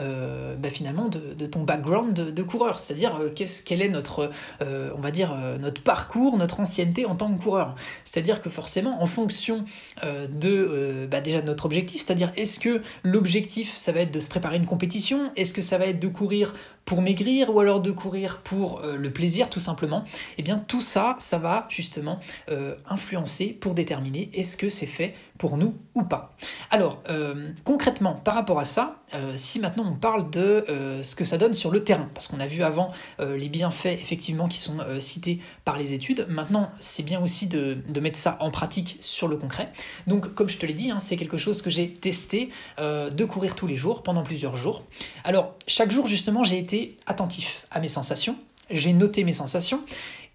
bah, 0.59 0.71
finalement 0.71 1.09
de, 1.09 1.47
ton 1.47 1.63
background 1.63 2.15
de, 2.15 2.43
coureur, 2.43 2.79
c'est-à-dire 2.79 3.19
quel 3.65 3.83
est 3.83 3.89
notre 3.89 4.31
on 4.61 5.01
va 5.01 5.11
dire 5.11 5.35
notre 5.61 5.83
parcours, 5.83 6.37
notre 6.37 6.61
ancienneté 6.61 7.07
en 7.07 7.15
tant 7.15 7.33
que 7.33 7.43
coureur. 7.43 7.75
C'est-à-dire 8.05 8.43
que 8.43 8.51
forcément 8.51 9.03
en 9.03 9.07
fonction 9.07 9.65
de 10.03 11.07
bah, 11.11 11.21
déjà 11.21 11.41
de 11.41 11.47
notre 11.47 11.67
objectif, 11.67 12.05
c'est-à-dire 12.05 12.33
est-ce 12.37 12.59
que 12.59 12.83
l'objectif 13.03 13.77
ça 13.77 13.93
va 13.93 14.01
être 14.01 14.13
de 14.13 14.21
se 14.21 14.29
préparer 14.29 14.57
une 14.57 14.67
compétition, 14.67 15.31
est-ce 15.37 15.55
que 15.55 15.63
ça 15.63 15.79
va 15.79 15.87
être 15.87 16.01
de 16.01 16.09
courir 16.09 16.55
pour 16.89 17.03
maigrir 17.03 17.55
ou 17.55 17.61
alors 17.61 17.83
de 17.83 17.91
courir 17.91 18.41
pour 18.43 18.81
euh, 18.81 18.97
le 18.97 19.13
plaisir 19.13 19.51
tout 19.51 19.61
simplement, 19.61 20.05
eh 20.39 20.43
bien 20.43 20.57
tout 20.57 20.81
ça, 20.81 21.17
ça 21.19 21.37
va 21.37 21.67
justement 21.69 22.19
euh, 22.49 22.77
influencer 22.89 23.49
pour 23.49 23.75
déterminer 23.75 24.18
est-ce 24.33 24.57
que 24.57 24.69
c'est 24.69 24.87
fait 24.87 25.15
pour 25.39 25.57
nous 25.57 25.75
ou 25.95 26.03
pas? 26.03 26.31
Alors 26.71 27.03
euh, 27.11 27.53
concrètement 27.65 28.15
par 28.15 28.35
rapport 28.35 28.59
à 28.59 28.65
ça, 28.65 28.97
si 29.37 29.59
maintenant 29.59 29.87
on 29.91 29.95
parle 29.95 30.29
de 30.31 30.65
ce 31.03 31.17
que 31.17 31.25
ça 31.25 31.39
donne 31.39 31.55
sur 31.55 31.71
le 31.71 31.83
terrain, 31.83 32.11
parce 32.13 32.29
qu'on 32.29 32.41
a 32.41 32.47
vu 32.47 32.63
avant 32.63 32.93
les 33.21 33.49
bienfaits 33.49 33.87
effectivement 33.87 34.49
qui 34.49 34.59
sont 34.59 34.77
cités 34.99 35.41
par 35.65 35.79
les 35.79 35.95
études, 35.95 36.27
maintenant 36.29 36.71
c'est 36.79 37.03
bien 37.03 37.23
aussi 37.23 37.47
de, 37.47 37.79
mettre 38.01 38.19
ça 38.19 38.37
en 38.41 38.51
pratique 38.51 38.99
sur 39.01 39.27
le 39.27 39.37
concret. 39.37 39.73
Donc 40.07 40.35
comme 40.35 40.51
je 40.51 40.59
te 40.59 40.67
l'ai 40.67 40.75
dit, 40.75 40.91
hein, 40.91 40.99
c'est 41.01 41.17
quelque 41.17 41.39
chose 41.39 41.63
que 41.63 41.71
j'ai 41.71 41.91
testé 41.91 42.51
de 42.79 43.25
courir 43.25 43.55
tous 43.55 43.67
les 43.67 43.77
jours 43.77 44.03
pendant 44.03 44.23
plusieurs 44.23 44.57
jours. 44.57 44.83
Alors 45.25 45.55
chaque 45.67 45.91
jour 45.91 46.07
justement 46.07 46.45
j'ai 46.45 46.59
été 46.59 46.97
attentif 47.07 47.67
à 47.71 47.81
mes 47.81 47.89
sensations, 47.89 48.37
j'ai 48.71 48.93
noté 48.93 49.25
mes 49.25 49.33
sensations, 49.33 49.83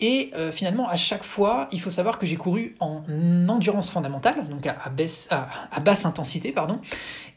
et 0.04 0.32
euh, 0.36 0.52
finalement, 0.52 0.90
à 0.90 0.98
chaque 0.98 1.24
fois, 1.24 1.70
il 1.72 1.80
faut 1.80 1.90
savoir 1.90 2.20
que 2.20 2.26
j'ai 2.26 2.36
couru 2.36 2.76
en 2.82 3.04
endurance 3.48 3.90
fondamentale, 3.90 4.46
donc 4.50 4.68
à, 4.68 4.90
basse 4.90 6.06
intensité, 6.06 6.52
pardon, 6.52 6.82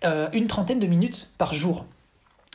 euh, 0.05 0.29
une 0.33 0.49
trentaine 0.49 0.81
de 0.81 0.89
minutes 0.89 1.31
par 1.39 1.55
jour. 1.55 1.85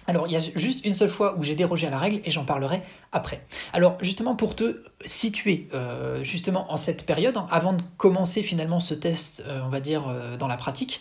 Alors, 0.08 0.28
il 0.28 0.34
y 0.34 0.36
a 0.36 0.42
juste 0.42 0.84
une 0.84 0.94
seule 0.94 1.10
fois 1.10 1.38
où 1.38 1.44
j'ai 1.44 1.56
dérogé 1.56 1.88
à 1.88 1.90
la 1.92 1.98
règle 1.98 2.20
et 2.26 2.32
j'en 2.32 2.44
parlerai 2.44 2.82
après. 3.14 3.46
Alors, 3.72 3.98
justement, 4.02 4.36
pour 4.36 4.54
te 4.54 4.82
situer 5.06 5.70
euh, 5.74 6.22
justement 6.26 6.70
en 6.74 6.76
cette 6.76 7.06
période, 7.06 7.38
hein, 7.38 7.48
avant 7.50 7.72
de 7.72 7.82
commencer 7.96 8.44
finalement 8.44 8.82
ce 8.82 8.94
test, 8.94 9.46
on 9.64 9.70
va 9.70 9.80
dire, 9.80 10.14
dans 10.38 10.50
la 10.50 10.58
pratique, 10.58 11.00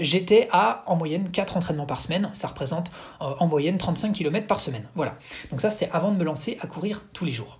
j'étais 0.00 0.50
à 0.52 0.84
en 0.86 0.96
moyenne 0.96 1.30
4 1.30 1.56
entraînements 1.56 1.86
par 1.86 2.02
semaine. 2.02 2.28
Ça 2.34 2.48
représente 2.48 2.90
en 3.20 3.46
moyenne 3.46 3.78
35 3.78 4.12
km 4.12 4.46
par 4.46 4.60
semaine. 4.60 4.86
Voilà. 4.96 5.16
Donc, 5.50 5.62
ça, 5.62 5.70
c'était 5.70 5.88
avant 5.92 6.12
de 6.12 6.18
me 6.18 6.24
lancer 6.24 6.58
à 6.60 6.66
courir 6.66 7.04
tous 7.14 7.24
les 7.24 7.32
jours. 7.32 7.59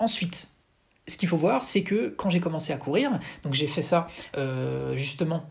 Ensuite, 0.00 0.48
ce 1.06 1.16
qu'il 1.16 1.28
faut 1.28 1.36
voir, 1.36 1.62
c'est 1.62 1.84
que 1.84 2.08
quand 2.08 2.28
j'ai 2.30 2.40
commencé 2.40 2.72
à 2.72 2.76
courir, 2.76 3.20
donc 3.44 3.54
j'ai 3.54 3.68
fait 3.68 3.82
ça 3.82 4.08
justement 4.94 5.44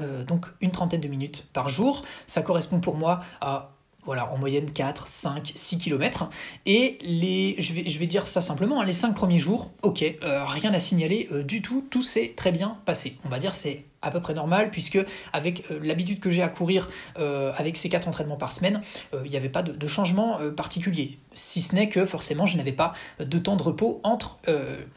euh, 0.00 0.24
une 0.60 0.70
trentaine 0.70 1.00
de 1.00 1.08
minutes 1.08 1.46
par 1.52 1.68
jour. 1.68 2.04
Ça 2.26 2.42
correspond 2.42 2.80
pour 2.80 2.96
moi 2.96 3.20
à 3.40 3.72
voilà, 4.04 4.32
en 4.32 4.38
moyenne 4.38 4.70
4, 4.70 5.08
5, 5.08 5.52
6 5.54 5.78
km. 5.78 6.28
Et 6.66 6.98
les, 7.02 7.56
je, 7.58 7.98
vais, 7.98 8.06
dire 8.06 8.28
ça 8.28 8.40
simplement, 8.40 8.80
hein, 8.80 8.84
les 8.84 8.92
5 8.92 9.14
premiers 9.14 9.38
jours, 9.38 9.70
ok, 9.82 10.02
euh, 10.02 10.44
rien 10.44 10.72
à 10.72 10.80
signaler 10.80 11.28
euh, 11.32 11.42
du 11.42 11.62
tout, 11.62 11.86
tout 11.90 12.02
s'est 12.02 12.34
très 12.36 12.52
bien 12.52 12.78
passé. 12.84 13.16
On 13.24 13.28
va 13.28 13.38
dire 13.38 13.54
c'est 13.54 13.84
à 14.02 14.10
peu 14.10 14.20
près 14.20 14.32
normal, 14.32 14.70
puisque 14.70 14.98
avec 15.34 15.64
l'habitude 15.82 16.20
que 16.20 16.30
j'ai 16.30 16.40
à 16.40 16.48
courir 16.48 16.88
avec 17.16 17.76
ces 17.76 17.90
4 17.90 18.08
entraînements 18.08 18.38
par 18.38 18.50
semaine, 18.50 18.80
il 19.12 19.30
n'y 19.30 19.36
avait 19.36 19.50
pas 19.50 19.62
de, 19.62 19.86
changement 19.86 20.38
particulier. 20.56 21.18
Si 21.34 21.60
ce 21.60 21.74
n'est 21.74 21.90
que 21.90 22.06
forcément 22.06 22.46
je 22.46 22.56
n'avais 22.56 22.72
pas 22.72 22.94
de 23.18 23.36
temps 23.36 23.56
de 23.56 23.62
repos 23.62 24.00
entre, 24.02 24.38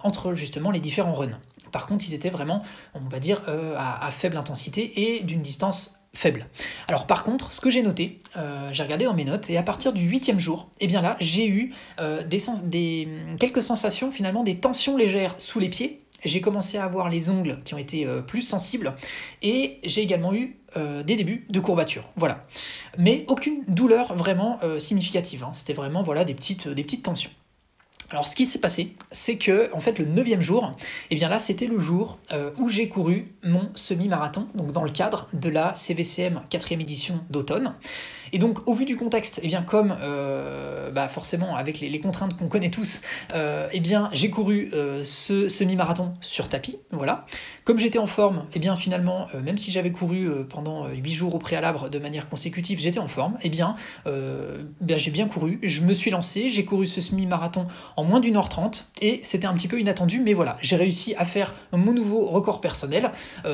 entre 0.02 0.36
justement 0.36 0.72
les 0.72 0.80
différents 0.80 1.12
runs. 1.12 1.38
Par 1.74 1.88
contre, 1.88 2.06
ils 2.08 2.14
étaient 2.14 2.30
vraiment, 2.30 2.64
on 2.94 3.10
va 3.10 3.20
dire, 3.20 3.42
euh, 3.50 3.76
à, 3.78 4.10
faible 4.12 4.38
intensité 4.38 5.16
et 5.18 5.24
d'une 5.24 5.42
distance 5.42 6.00
faible. 6.16 6.48
Alors 6.88 7.08
par 7.08 7.24
contre, 7.24 7.52
ce 7.52 7.62
que 7.62 7.70
j'ai 7.70 7.82
noté, 7.82 8.20
euh, 8.38 8.70
j'ai 8.72 8.84
regardé 8.84 9.06
dans 9.06 9.14
mes 9.14 9.26
notes, 9.26 9.50
et 9.50 9.58
à 9.58 9.64
partir 9.64 9.94
du 9.94 10.04
huitième 10.04 10.40
jour, 10.40 10.70
eh 10.80 10.88
bien 10.88 11.02
là, 11.02 11.18
j'ai 11.20 11.48
eu 11.48 11.74
euh, 12.00 12.24
quelques 13.40 13.64
sensations, 13.64 14.12
finalement, 14.12 14.44
des 14.44 14.58
tensions 14.58 14.96
légères 14.96 15.36
sous 15.38 15.60
les 15.60 15.70
pieds. 15.70 16.02
J'ai 16.24 16.40
commencé 16.40 16.78
à 16.78 16.86
avoir 16.86 17.10
les 17.10 17.30
ongles 17.30 17.60
qui 17.66 17.74
ont 17.74 17.78
été 17.78 18.08
plus 18.28 18.44
sensibles, 18.44 18.96
et 19.42 19.80
j'ai 19.84 20.02
également 20.02 20.34
eu 20.34 20.56
des 20.74 21.18
débuts 21.18 21.46
de 21.50 21.60
courbatures. 21.60 22.08
Voilà. 22.16 22.48
Mais 22.98 23.26
aucune 23.28 23.66
douleur 23.68 24.16
vraiment 24.16 24.58
significative. 24.80 25.44
Hein. 25.44 25.52
C'était 25.52 25.74
vraiment 25.74 26.02
voilà, 26.02 26.24
des 26.24 26.34
petites 26.34 27.04
tensions. 27.04 27.30
Alors 28.12 28.28
ce 28.28 28.36
qui 28.36 28.46
s'est 28.46 28.60
passé, 28.60 28.96
c'est 29.12 29.38
que 29.38 29.70
en 29.74 29.80
fait 29.80 29.98
le 30.00 30.06
neuvième 30.06 30.42
jour, 30.42 30.76
eh 31.10 31.16
bien 31.16 31.30
là 31.30 31.40
c'était 31.40 31.68
le 31.68 31.80
jour 31.80 32.20
euh, 32.32 32.52
où 32.58 32.70
j'ai 32.70 32.88
couru 32.90 33.34
mon 33.44 33.72
semi-marathon, 33.76 34.48
donc 34.56 34.72
dans 34.72 34.84
le 34.84 34.92
cadre 34.92 35.28
de 35.34 35.50
la 35.50 35.74
CVCM 35.74 36.42
4 36.50 36.74
édition 36.74 37.22
d'automne. 37.30 37.74
Et 38.32 38.40
donc, 38.40 38.68
au 38.68 38.74
vu 38.74 38.86
du 38.86 38.98
contexte, 38.98 39.40
eh 39.44 39.48
bien, 39.48 39.62
comme 39.62 39.96
euh, 40.02 40.90
bah, 40.90 41.08
forcément 41.08 41.56
avec 41.56 41.80
les, 41.80 42.00
contraintes 42.00 42.36
qu'on 42.36 42.48
connaît 42.48 42.72
tous, 42.72 43.02
euh, 43.36 43.68
eh 43.72 43.80
bien, 43.80 44.10
j'ai 44.12 44.32
couru 44.32 44.72
ce 45.04 45.50
semi-marathon 45.50 46.14
sur 46.20 46.50
tapis, 46.50 46.80
voilà. 46.90 47.26
Comme 47.66 47.80
j'étais 47.80 48.00
en 48.00 48.08
forme, 48.08 48.46
eh 48.54 48.60
bien, 48.60 48.76
finalement, 48.76 49.28
même 49.42 49.58
si 49.58 49.72
j'avais 49.72 49.92
couru 49.92 50.30
pendant 50.50 50.88
8 50.88 51.12
jours 51.12 51.36
au 51.36 51.40
préalable 51.40 51.90
de 51.90 52.00
manière 52.00 52.30
consécutive, 52.30 52.80
j'étais 52.80 53.00
en 53.00 53.08
forme, 53.08 53.38
eh 53.42 53.50
bien, 53.50 53.76
bien 54.82 54.98
j'ai 54.98 55.12
bien 55.12 55.28
couru, 55.28 55.60
je 55.64 55.82
me 55.82 55.94
suis 55.94 56.12
lancé, 56.12 56.50
j'ai 56.50 56.66
couru 56.66 56.86
ce 56.86 57.00
semi-marathon 57.00 57.68
en 57.96 58.04
moins 58.04 58.20
d'une 58.20 58.36
heure 58.36 58.50
trente, 58.50 58.90
et 59.02 59.22
c'était 59.24 59.48
un 59.48 59.54
petit 59.54 59.68
peu 59.68 59.80
inattendu, 59.80 60.22
mais 60.22 60.34
voilà, 60.34 60.58
j'ai 60.62 60.76
réussi 60.76 61.16
à 61.18 61.26
faire 61.26 61.56
mon 61.72 61.94
nouveau 61.94 62.26
record 62.26 62.60
personnel, 62.60 63.12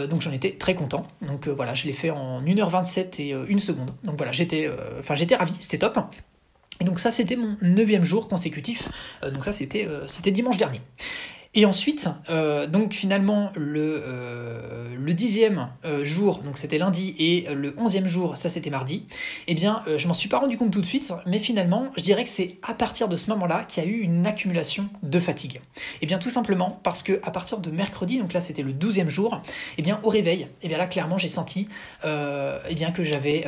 donc 0.10 0.22
j'en 0.22 0.32
étais 0.32 0.52
très 0.52 0.76
content. 0.76 1.06
Donc 1.22 1.48
voilà, 1.48 1.74
je 1.74 1.86
l'ai 1.86 1.94
fait 1.94 2.10
en 2.10 2.42
1h27 2.42 3.22
et 3.22 3.34
1 3.34 3.60
seconde. 3.60 3.92
Donc 4.04 4.18
voilà, 4.18 4.32
j'étais 4.32 4.68
euh, 4.68 5.00
enfin 5.00 5.16
j'étais 5.16 5.36
ravi, 5.36 5.54
c'était 5.60 5.78
top. 5.78 6.00
Et 6.82 6.86
donc 6.86 7.00
ça 7.00 7.12
c'était 7.12 7.36
mon 7.36 7.58
neuvième 7.62 8.04
jour 8.04 8.28
consécutif, 8.28 8.88
euh, 9.24 9.32
donc 9.32 9.46
ça 9.46 9.52
c'était 9.52 9.86
euh, 9.88 10.08
c'était 10.08 10.32
dimanche 10.32 10.58
dernier. 10.58 10.82
Et 11.56 11.66
ensuite, 11.66 12.08
euh, 12.30 12.68
donc 12.68 12.94
finalement, 12.94 13.52
le, 13.56 14.04
euh, 14.06 14.96
le 14.96 15.14
dixième 15.16 15.70
euh, 15.84 16.06
jour, 16.06 16.44
donc 16.44 16.60
c'était 16.60 16.78
lundi, 16.78 17.16
et 17.18 17.48
le 17.52 17.74
onzième 17.80 18.06
jour, 18.06 18.38
ça 18.38 18.50
c'était 18.50 18.70
mardi, 18.70 19.08
eh 19.48 19.56
bien, 19.56 19.84
je 19.98 20.08
m'en 20.08 20.14
suis 20.14 20.30
pas 20.30 20.38
rendu 20.38 20.58
compte 20.58 20.70
tout 20.70 20.82
de 20.82 20.86
suite, 20.86 21.12
mais 21.26 21.40
finalement, 21.40 21.88
je 21.98 22.04
dirais 22.04 22.24
que 22.24 22.30
c'est 22.30 22.58
à 22.62 22.76
partir 22.76 23.08
de 23.08 23.18
ce 23.18 23.32
moment-là 23.32 23.64
qu'il 23.64 23.84
y 23.84 23.88
a 23.88 23.90
eu 23.90 23.98
une 24.02 24.28
accumulation 24.28 24.90
de 25.02 25.20
fatigue. 25.20 25.60
Eh 26.04 26.06
bien, 26.06 26.20
tout 26.20 26.30
simplement 26.30 26.80
parce 26.84 27.02
que 27.02 27.20
à 27.24 27.32
partir 27.32 27.58
de 27.58 27.72
mercredi, 27.72 28.20
donc 28.20 28.34
là 28.34 28.42
c'était 28.42 28.62
le 28.62 28.72
douzième 28.72 29.10
jour, 29.10 29.42
eh 29.80 29.82
bien, 29.82 30.00
au 30.04 30.10
réveil, 30.10 30.50
eh 30.62 30.68
bien 30.68 30.78
là, 30.78 30.86
clairement, 30.86 31.18
j'ai 31.18 31.28
senti 31.28 31.68
eh 32.04 32.76
bien, 32.76 32.92
que 32.92 33.04
j'avais 33.04 33.48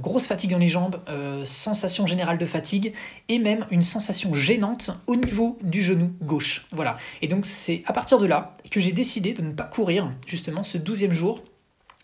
grosse 0.00 0.28
fatigue 0.28 0.52
dans 0.52 0.58
les 0.58 0.68
jambes, 0.68 1.00
sensation 1.44 2.06
générale 2.06 2.38
de 2.38 2.46
fatigue, 2.46 2.92
et 3.28 3.40
même 3.40 3.66
une 3.72 3.82
sensation 3.82 4.34
gênante 4.34 4.92
au 5.08 5.16
niveau 5.16 5.58
du 5.62 5.82
genou 5.82 6.12
gauche. 6.22 6.66
Voilà. 6.70 6.96
Et 7.22 7.26
donc, 7.26 7.39
donc 7.40 7.46
c'est 7.46 7.82
à 7.86 7.94
partir 7.94 8.18
de 8.18 8.26
là 8.26 8.52
que 8.70 8.80
j'ai 8.80 8.92
décidé 8.92 9.32
de 9.32 9.40
ne 9.40 9.54
pas 9.54 9.62
courir 9.62 10.12
justement 10.26 10.62
ce 10.62 10.76
douzième 10.76 11.12
jour 11.12 11.42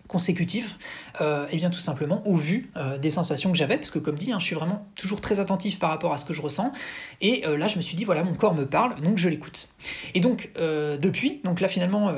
consécutif, 0.09 0.79
et 1.21 1.23
euh, 1.25 1.45
eh 1.51 1.57
bien 1.59 1.69
tout 1.69 1.79
simplement 1.79 2.27
au 2.27 2.37
vu 2.37 2.71
euh, 2.79 2.97
des 2.97 3.11
sensations 3.11 3.53
que 3.53 3.59
j'avais, 3.59 3.77
parce 3.77 3.91
que 3.91 3.99
comme 3.99 4.15
dit, 4.15 4.33
hein, 4.33 4.39
je 4.39 4.47
suis 4.47 4.55
vraiment 4.55 4.87
toujours 4.95 5.21
très 5.21 5.39
attentif 5.39 5.79
par 5.79 5.91
rapport 5.91 6.15
à 6.15 6.17
ce 6.17 6.25
que 6.25 6.33
je 6.33 6.41
ressens, 6.41 6.73
et 7.21 7.47
euh, 7.47 7.59
là 7.59 7.69
je 7.69 7.77
me 7.77 7.83
suis 7.83 7.99
dit 7.99 8.07
voilà 8.07 8.25
mon 8.25 8.33
corps 8.33 8.55
me 8.55 8.65
parle, 8.65 8.99
donc 9.03 9.19
je 9.19 9.29
l'écoute. 9.29 9.69
Et 10.15 10.21
donc 10.21 10.53
depuis, 10.57 11.43
donc 11.45 11.61
là 11.61 11.69
finalement 11.69 12.11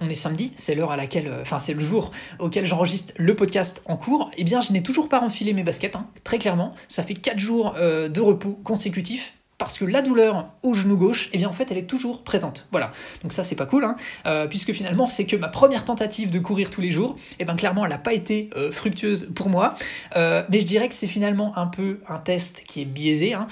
on 0.00 0.08
est 0.08 0.14
samedi, 0.14 0.52
c'est 0.54 0.76
l'heure 0.76 0.92
à 0.92 0.96
laquelle, 0.96 1.34
enfin 1.40 1.58
c'est 1.58 1.74
le 1.74 1.84
jour 1.84 2.12
auquel 2.38 2.66
j'enregistre 2.66 3.12
le 3.16 3.34
podcast 3.34 3.82
en 3.86 3.96
cours, 3.96 4.30
et 4.34 4.42
eh 4.42 4.44
bien 4.44 4.60
je 4.60 4.72
n'ai 4.72 4.84
toujours 4.84 5.08
pas 5.08 5.20
enfilé 5.20 5.54
mes 5.54 5.64
baskets, 5.64 5.96
hein, 5.96 6.06
très 6.22 6.38
clairement, 6.38 6.72
ça 6.86 7.02
fait 7.02 7.14
4 7.14 7.36
jours 7.36 7.72
de 7.72 8.20
repos 8.20 8.60
consécutifs, 8.62 9.34
parce 9.58 9.78
que 9.78 9.84
la 9.84 10.02
douleur 10.02 10.48
au 10.62 10.74
genou 10.74 10.96
gauche, 10.96 11.30
eh 11.32 11.38
bien 11.38 11.48
en 11.48 11.52
fait, 11.52 11.70
elle 11.70 11.78
est 11.78 11.86
toujours 11.86 12.22
présente. 12.24 12.66
Voilà. 12.70 12.92
Donc 13.22 13.32
ça, 13.32 13.44
c'est 13.44 13.54
pas 13.54 13.66
cool, 13.66 13.84
hein, 13.84 13.96
euh, 14.26 14.46
puisque 14.46 14.72
finalement, 14.72 15.06
c'est 15.06 15.26
que 15.26 15.36
ma 15.36 15.48
première 15.48 15.84
tentative 15.84 16.30
de 16.30 16.38
courir 16.38 16.70
tous 16.70 16.80
les 16.80 16.90
jours, 16.90 17.16
eh 17.38 17.44
bien 17.44 17.54
clairement, 17.54 17.84
elle 17.84 17.90
n'a 17.90 17.98
pas 17.98 18.12
été 18.12 18.50
euh, 18.56 18.72
fructueuse 18.72 19.28
pour 19.34 19.48
moi. 19.48 19.76
Euh, 20.16 20.42
mais 20.50 20.60
je 20.60 20.66
dirais 20.66 20.88
que 20.88 20.94
c'est 20.94 21.06
finalement 21.06 21.56
un 21.56 21.66
peu 21.66 22.00
un 22.08 22.18
test 22.18 22.64
qui 22.66 22.82
est 22.82 22.86
biaisé 22.86 23.34
hein, 23.34 23.46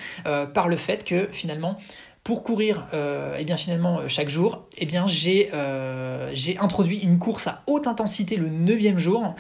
par 0.55 0.69
le 0.69 0.77
fait 0.77 1.05
que 1.05 1.29
finalement, 1.31 1.79
pour 2.25 2.45
courir 2.45 2.87
euh, 2.95 3.37
eh 3.39 3.45
bien 3.45 3.57
finalement 3.57 3.99
euh, 3.99 4.09
chaque 4.09 4.29
jour, 4.29 4.67
eh 4.79 4.87
bien 4.87 5.07
j'ai 5.09 5.53
euh, 5.53 6.31
j'ai 6.35 6.57
introduit 6.59 6.99
une 6.99 7.19
course 7.19 7.49
à 7.49 7.63
haute 7.67 7.89
intensité 7.89 8.37
le 8.37 8.49
9 8.49 8.99
jour, 8.99 9.35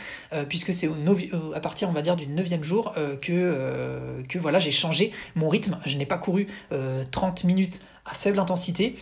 puisque 0.48 0.72
c'est 0.72 0.88
à 1.54 1.60
partir 1.60 1.88
on 1.88 1.92
va 1.92 2.02
dire 2.02 2.16
du 2.16 2.26
9 2.26 2.62
jour 2.62 2.94
que, 3.20 4.22
que 4.28 4.38
voilà 4.38 4.58
j'ai 4.58 4.72
changé 4.72 5.12
mon 5.34 5.48
rythme. 5.48 5.78
Je 5.86 5.96
n'ai 5.96 6.06
pas 6.06 6.18
couru 6.18 6.46
30 7.10 7.44
minutes 7.44 7.80
à 8.04 8.14
faible 8.14 8.40
intensité, 8.40 8.96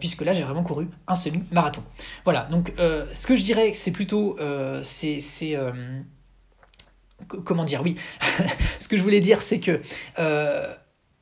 puisque 0.00 0.22
là 0.22 0.34
j'ai 0.34 0.42
vraiment 0.42 0.62
couru 0.62 0.88
un 1.06 1.14
semi-marathon. 1.14 1.82
Voilà, 2.24 2.46
donc 2.46 2.72
ce 2.78 3.26
que 3.26 3.36
je 3.36 3.42
dirais 3.42 3.72
c'est 3.74 3.92
plutôt 3.92 4.36
c'est 4.82 5.56
comment 7.44 7.64
dire 7.64 7.82
oui 7.82 7.96
ce 8.78 8.88
que 8.88 8.96
je 8.96 9.02
voulais 9.02 9.20
dire 9.20 9.42
c'est 9.42 9.60
que 9.60 9.80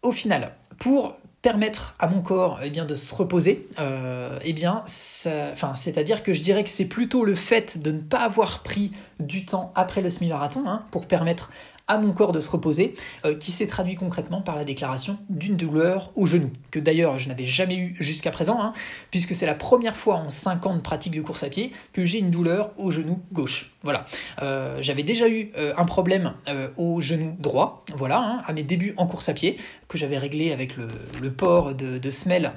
au 0.02 0.12
final 0.12 0.54
pour 0.78 1.19
permettre 1.42 1.94
à 1.98 2.09
mon 2.09 2.20
corps 2.20 2.61
eh 2.62 2.70
bien, 2.70 2.85
de 2.85 2.94
se 2.94 3.14
reposer, 3.14 3.68
euh, 3.79 4.38
eh 4.42 4.53
bien, 4.53 4.83
c'est-à-dire 4.87 6.22
que 6.22 6.33
je 6.33 6.42
dirais 6.42 6.64
que 6.64 6.70
c'est 6.70 6.88
plutôt 6.88 7.24
le 7.24 7.35
fait 7.35 7.79
de 7.79 7.92
ne 7.92 8.00
pas 8.00 8.20
avoir 8.20 8.62
pris 8.62 8.92
du 9.18 9.46
temps 9.46 9.72
après 9.74 10.03
le 10.03 10.11
semi-marathon 10.11 10.64
hein, 10.66 10.85
pour 10.90 11.07
permettre 11.07 11.50
à 11.88 11.98
mon 11.98 12.12
corps 12.12 12.31
de 12.31 12.38
se 12.38 12.48
reposer, 12.48 12.94
euh, 13.24 13.35
qui 13.35 13.50
s'est 13.50 13.66
traduit 13.66 13.96
concrètement 13.96 14.42
par 14.42 14.55
la 14.55 14.62
déclaration 14.62 15.18
d'une 15.29 15.57
douleur 15.57 16.12
au 16.14 16.24
genou, 16.24 16.53
que 16.70 16.79
d'ailleurs 16.79 17.18
je 17.18 17.29
n'avais 17.29 17.46
jamais 17.46 17.76
eu 17.76 17.96
jusqu'à 17.98 18.31
présent, 18.31 18.62
hein, 18.62 18.74
puisque 19.11 19.35
c'est 19.35 19.46
la 19.46 19.57
première 19.57 19.96
fois 19.96 20.14
en 20.14 20.31
5 20.31 20.66
ans 20.66 20.74
de 20.74 20.81
pratique 20.81 21.16
de 21.16 21.20
course 21.20 21.42
à 21.42 21.48
pied 21.48 21.72
que 21.92 22.05
j'ai 22.05 22.20
une 22.20 22.31
douleur 22.31 22.70
au 22.79 22.92
genou 22.92 23.18
gauche. 23.33 23.72
Voilà. 23.83 24.07
Euh, 24.40 24.79
j'avais 24.83 25.03
déjà 25.03 25.29
eu 25.29 25.50
un 25.57 25.85
problème 25.85 26.35
au 26.76 27.00
genou 27.00 27.35
droit, 27.40 27.85
voilà, 27.96 28.20
hein, 28.20 28.42
à 28.46 28.53
mes 28.53 28.62
débuts 28.62 28.94
en 28.96 29.09
course 29.09 29.29
à 29.29 29.35
pied, 29.35 29.59
que 29.90 29.98
j'avais 29.98 30.16
réglé 30.16 30.53
avec 30.53 30.76
le, 30.76 31.31
port 31.31 31.74
de, 31.74 31.98
de 31.98 32.11
semelle 32.11 32.53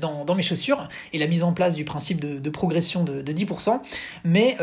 dans, 0.00 0.34
mes 0.34 0.42
chaussures 0.42 0.88
et 1.12 1.18
la 1.18 1.26
mise 1.26 1.42
en 1.42 1.52
place 1.52 1.74
du 1.74 1.84
principe 1.84 2.20
de, 2.20 2.50
progression 2.50 3.04
de, 3.04 3.32
10%. 3.32 3.80
Mais 4.24 4.56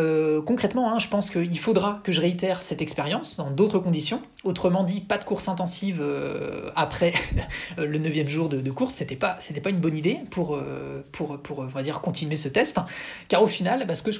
concrètement, 0.45 0.91
hein, 0.91 0.99
je 0.99 1.07
pense 1.07 1.29
qu'il 1.29 1.59
faudra 1.59 2.01
que 2.03 2.11
je 2.11 2.21
réitère 2.21 2.63
cette 2.63 2.81
expérience 2.81 3.37
dans 3.37 3.51
d'autres 3.51 3.79
conditions 3.79 4.21
Autrement 4.43 4.83
dit, 4.83 5.01
pas 5.01 5.17
de 5.17 5.23
course 5.23 5.49
intensive 5.49 5.99
euh, 5.99 6.69
après 6.75 7.13
le 7.77 7.97
neuvième 7.97 8.29
jour 8.29 8.49
de, 8.49 8.71
course. 8.71 8.93
C'était 8.93 9.15
pas, 9.15 9.37
pas 9.63 9.69
une 9.69 9.79
bonne 9.79 9.97
idée 9.97 10.19
pour, 10.31 10.55
euh, 10.55 11.03
pour, 11.11 11.37
pour, 11.41 11.63
va 11.63 11.81
dire, 11.81 11.99
continuer 12.01 12.37
ce 12.37 12.47
test. 12.47 12.79
Car 13.27 13.43
au 13.43 13.47
final, 13.47 13.85
parce 13.87 14.01
que 14.01 14.11
je 14.11 14.19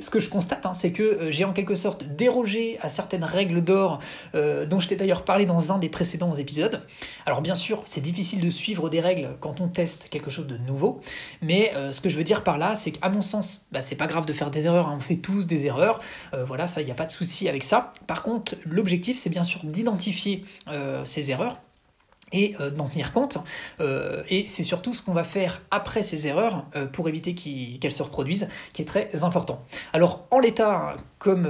ce 0.00 0.10
que 0.10 0.20
je 0.20 0.28
constate, 0.28 0.66
hein, 0.66 0.72
c'est 0.72 0.92
que 0.92 1.02
euh, 1.02 1.32
j'ai 1.32 1.44
en 1.44 1.52
quelque 1.52 1.74
sorte 1.74 2.04
dérogé 2.04 2.78
à 2.80 2.88
certaines 2.88 3.24
règles 3.24 3.62
d'or 3.62 4.00
euh, 4.34 4.66
dont 4.66 4.80
je 4.80 4.88
t'ai 4.88 4.96
d'ailleurs 4.96 5.24
parlé 5.24 5.46
dans 5.46 5.72
un 5.72 5.78
des 5.78 5.88
précédents 5.88 6.34
épisodes. 6.34 6.86
Alors 7.24 7.42
bien 7.42 7.54
sûr, 7.54 7.82
c'est 7.84 8.00
difficile 8.00 8.40
de 8.40 8.50
suivre 8.50 8.88
des 8.88 9.00
règles 9.00 9.30
quand 9.40 9.60
on 9.60 9.68
teste 9.68 10.08
quelque 10.08 10.30
chose 10.30 10.46
de 10.46 10.58
nouveau, 10.58 11.00
mais 11.42 11.72
euh, 11.74 11.92
ce 11.92 12.00
que 12.00 12.08
je 12.08 12.16
veux 12.16 12.24
dire 12.24 12.42
par 12.42 12.58
là, 12.58 12.74
c'est 12.74 12.92
qu'à 12.92 13.08
mon 13.08 13.22
sens, 13.22 13.66
bah, 13.72 13.82
c'est 13.82 13.96
pas 13.96 14.06
grave 14.06 14.26
de 14.26 14.32
faire 14.32 14.50
des 14.50 14.66
erreurs, 14.66 14.88
hein, 14.88 14.96
on 14.98 15.00
fait 15.00 15.16
tous 15.16 15.46
des 15.46 15.66
erreurs, 15.66 16.00
voilà, 16.46 16.68
ça, 16.68 16.82
il 16.82 16.84
n'y 16.84 16.90
a 16.90 16.94
pas 16.94 17.06
de 17.06 17.10
souci 17.10 17.48
avec 17.48 17.64
ça. 17.64 17.92
Par 18.06 18.22
contre, 18.22 18.56
l'objectif, 18.64 19.18
c'est 19.18 19.30
bien 19.30 19.44
sûr 19.44 19.64
d'identifier 19.64 20.44
ces 21.04 21.30
erreurs 21.30 21.60
et 22.36 22.54
euh, 22.60 22.70
d'en 22.70 22.86
tenir 22.86 23.12
compte. 23.12 23.38
Euh, 23.80 24.22
et 24.28 24.46
c'est 24.46 24.62
surtout 24.62 24.92
ce 24.92 25.02
qu'on 25.02 25.14
va 25.14 25.24
faire 25.24 25.62
après 25.70 26.02
ces 26.02 26.26
erreurs 26.26 26.66
euh, 26.76 26.86
pour 26.86 27.08
éviter 27.08 27.34
qu'elles 27.34 27.92
se 27.92 28.02
reproduisent, 28.02 28.48
qui 28.72 28.82
est 28.82 28.84
très 28.84 29.24
important. 29.24 29.64
Alors 29.92 30.26
en 30.30 30.38
l'état, 30.38 30.96
comme 31.18 31.48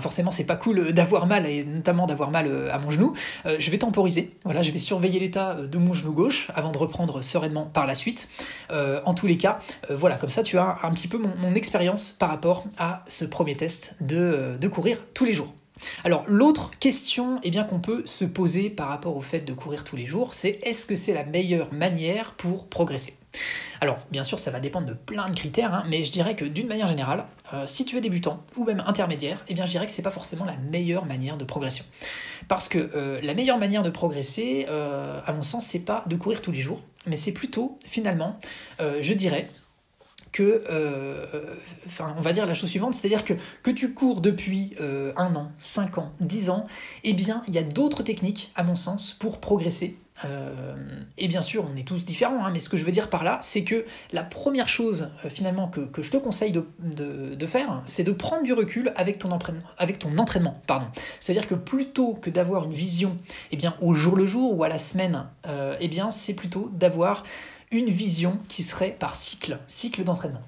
forcément 0.00 0.30
c'est 0.30 0.44
pas 0.44 0.56
cool 0.56 0.92
d'avoir 0.92 1.26
mal 1.26 1.46
et 1.46 1.64
notamment 1.64 2.06
d'avoir 2.06 2.30
mal 2.30 2.70
à 2.70 2.78
mon 2.78 2.90
genou, 2.90 3.14
je 3.44 3.70
vais 3.70 3.78
temporiser. 3.78 4.36
Voilà, 4.44 4.62
je 4.62 4.70
vais 4.70 4.78
surveiller 4.78 5.18
l'état 5.18 5.54
de 5.54 5.78
mon 5.78 5.92
genou 5.92 6.12
gauche 6.12 6.50
avant 6.54 6.70
de 6.70 6.78
reprendre 6.78 7.22
sereinement 7.22 7.64
par 7.64 7.86
la 7.86 7.94
suite. 7.94 8.28
en 8.70 9.14
tous 9.14 9.26
les 9.26 9.36
cas, 9.36 9.58
voilà, 9.90 10.16
comme 10.16 10.30
ça 10.30 10.42
tu 10.42 10.58
as 10.58 10.78
un 10.82 10.90
petit 10.92 11.08
peu 11.08 11.18
mon, 11.18 11.54
expérience 11.54 12.12
par 12.12 12.28
rapport 12.28 12.64
à 12.78 13.04
ce 13.08 13.24
premier 13.24 13.56
test 13.56 13.96
de 14.00 14.68
courir 14.68 14.98
tous 15.12 15.24
les 15.24 15.32
jours. 15.32 15.52
Alors 16.04 16.24
l'autre 16.26 16.70
question 16.78 17.40
eh 17.42 17.50
bien, 17.50 17.64
qu'on 17.64 17.80
peut 17.80 18.02
se 18.06 18.24
poser 18.24 18.70
par 18.70 18.88
rapport 18.88 19.16
au 19.16 19.20
fait 19.20 19.40
de 19.40 19.52
courir 19.52 19.84
tous 19.84 19.96
les 19.96 20.06
jours, 20.06 20.34
c'est 20.34 20.58
est-ce 20.62 20.86
que 20.86 20.94
c'est 20.94 21.14
la 21.14 21.24
meilleure 21.24 21.72
manière 21.72 22.32
pour 22.34 22.68
progresser? 22.68 23.16
Alors, 23.80 23.98
bien 24.10 24.22
sûr, 24.22 24.38
ça 24.38 24.50
va 24.50 24.60
dépendre 24.60 24.86
de 24.86 24.94
plein 24.94 25.28
de 25.28 25.36
critères, 25.36 25.74
hein, 25.74 25.84
mais 25.88 26.04
je 26.04 26.12
dirais 26.12 26.36
que 26.36 26.44
d'une 26.44 26.68
manière 26.68 26.88
générale, 26.88 27.24
euh, 27.52 27.66
si 27.66 27.84
tu 27.84 27.96
es 27.96 28.00
débutant 28.00 28.44
ou 28.56 28.64
même 28.64 28.82
intermédiaire, 28.86 29.44
eh 29.48 29.54
bien, 29.54 29.64
je 29.64 29.72
dirais 29.72 29.86
que 29.86 29.92
c'est 29.92 30.02
pas 30.02 30.10
forcément 30.10 30.44
la 30.44 30.56
meilleure 30.56 31.04
manière 31.04 31.36
de 31.36 31.44
progression. 31.44 31.84
Parce 32.48 32.68
que 32.68 32.90
euh, 32.94 33.20
la 33.22 33.34
meilleure 33.34 33.58
manière 33.58 33.82
de 33.82 33.90
progresser, 33.90 34.66
euh, 34.68 35.20
à 35.26 35.32
mon 35.32 35.42
sens, 35.42 35.66
c'est 35.66 35.84
pas 35.84 36.04
de 36.06 36.16
courir 36.16 36.42
tous 36.42 36.52
les 36.52 36.60
jours, 36.60 36.80
mais 37.06 37.16
c'est 37.16 37.32
plutôt, 37.32 37.78
finalement, 37.86 38.38
je 38.80 39.12
dirais, 39.12 39.48
euh, 40.42 41.26
on 42.00 42.20
va 42.20 42.32
dire 42.32 42.46
la 42.46 42.54
chose 42.54 42.70
suivante, 42.70 42.94
c'est-à-dire 42.94 43.24
que 43.24 43.34
que 43.62 43.70
tu 43.70 43.94
cours 43.94 44.20
depuis 44.20 44.74
euh, 44.80 45.12
un 45.16 45.34
an, 45.36 45.52
cinq 45.58 45.98
ans, 45.98 46.12
dix 46.20 46.50
ans, 46.50 46.66
eh 47.04 47.12
bien, 47.12 47.42
il 47.48 47.54
y 47.54 47.58
a 47.58 47.62
d'autres 47.62 48.02
techniques, 48.02 48.52
à 48.54 48.62
mon 48.62 48.74
sens, 48.74 49.12
pour 49.12 49.40
progresser. 49.40 49.96
Euh, 50.24 50.76
et 51.18 51.26
bien 51.26 51.42
sûr, 51.42 51.66
on 51.72 51.76
est 51.76 51.86
tous 51.86 52.04
différents, 52.04 52.44
hein, 52.44 52.50
mais 52.52 52.60
ce 52.60 52.68
que 52.68 52.76
je 52.76 52.84
veux 52.84 52.92
dire 52.92 53.10
par 53.10 53.24
là, 53.24 53.38
c'est 53.42 53.64
que 53.64 53.84
la 54.12 54.22
première 54.22 54.68
chose, 54.68 55.10
finalement, 55.28 55.68
que, 55.68 55.80
que, 55.80 56.02
je 56.02 56.10
te 56.10 56.16
conseille 56.16 56.52
de, 56.52 56.64
de, 56.78 57.46
faire, 57.46 57.82
c'est 57.84 58.04
de 58.04 58.12
prendre 58.12 58.44
du 58.44 58.52
recul 58.52 58.92
avec 58.96 59.18
ton 59.18 59.32
entraînement. 59.32 60.60
C'est-à-dire 61.18 61.48
que 61.48 61.56
plutôt 61.56 62.14
que 62.14 62.30
d'avoir 62.30 62.64
une 62.64 62.72
vision 62.72 63.18
eh 63.50 63.56
bien, 63.56 63.74
au 63.80 63.92
jour 63.92 64.14
le 64.14 64.24
jour 64.24 64.56
ou 64.56 64.62
à 64.62 64.68
la 64.68 64.78
semaine, 64.78 65.26
eh 65.80 65.88
bien, 65.88 66.12
c'est 66.12 66.34
plutôt 66.34 66.70
d'avoir 66.72 67.24
une 67.74 67.90
vision 67.90 68.38
qui 68.48 68.62
serait 68.62 68.96
par 68.98 69.16
cycle, 69.16 69.58
cycle 69.66 70.04
d'entraînement. 70.04 70.42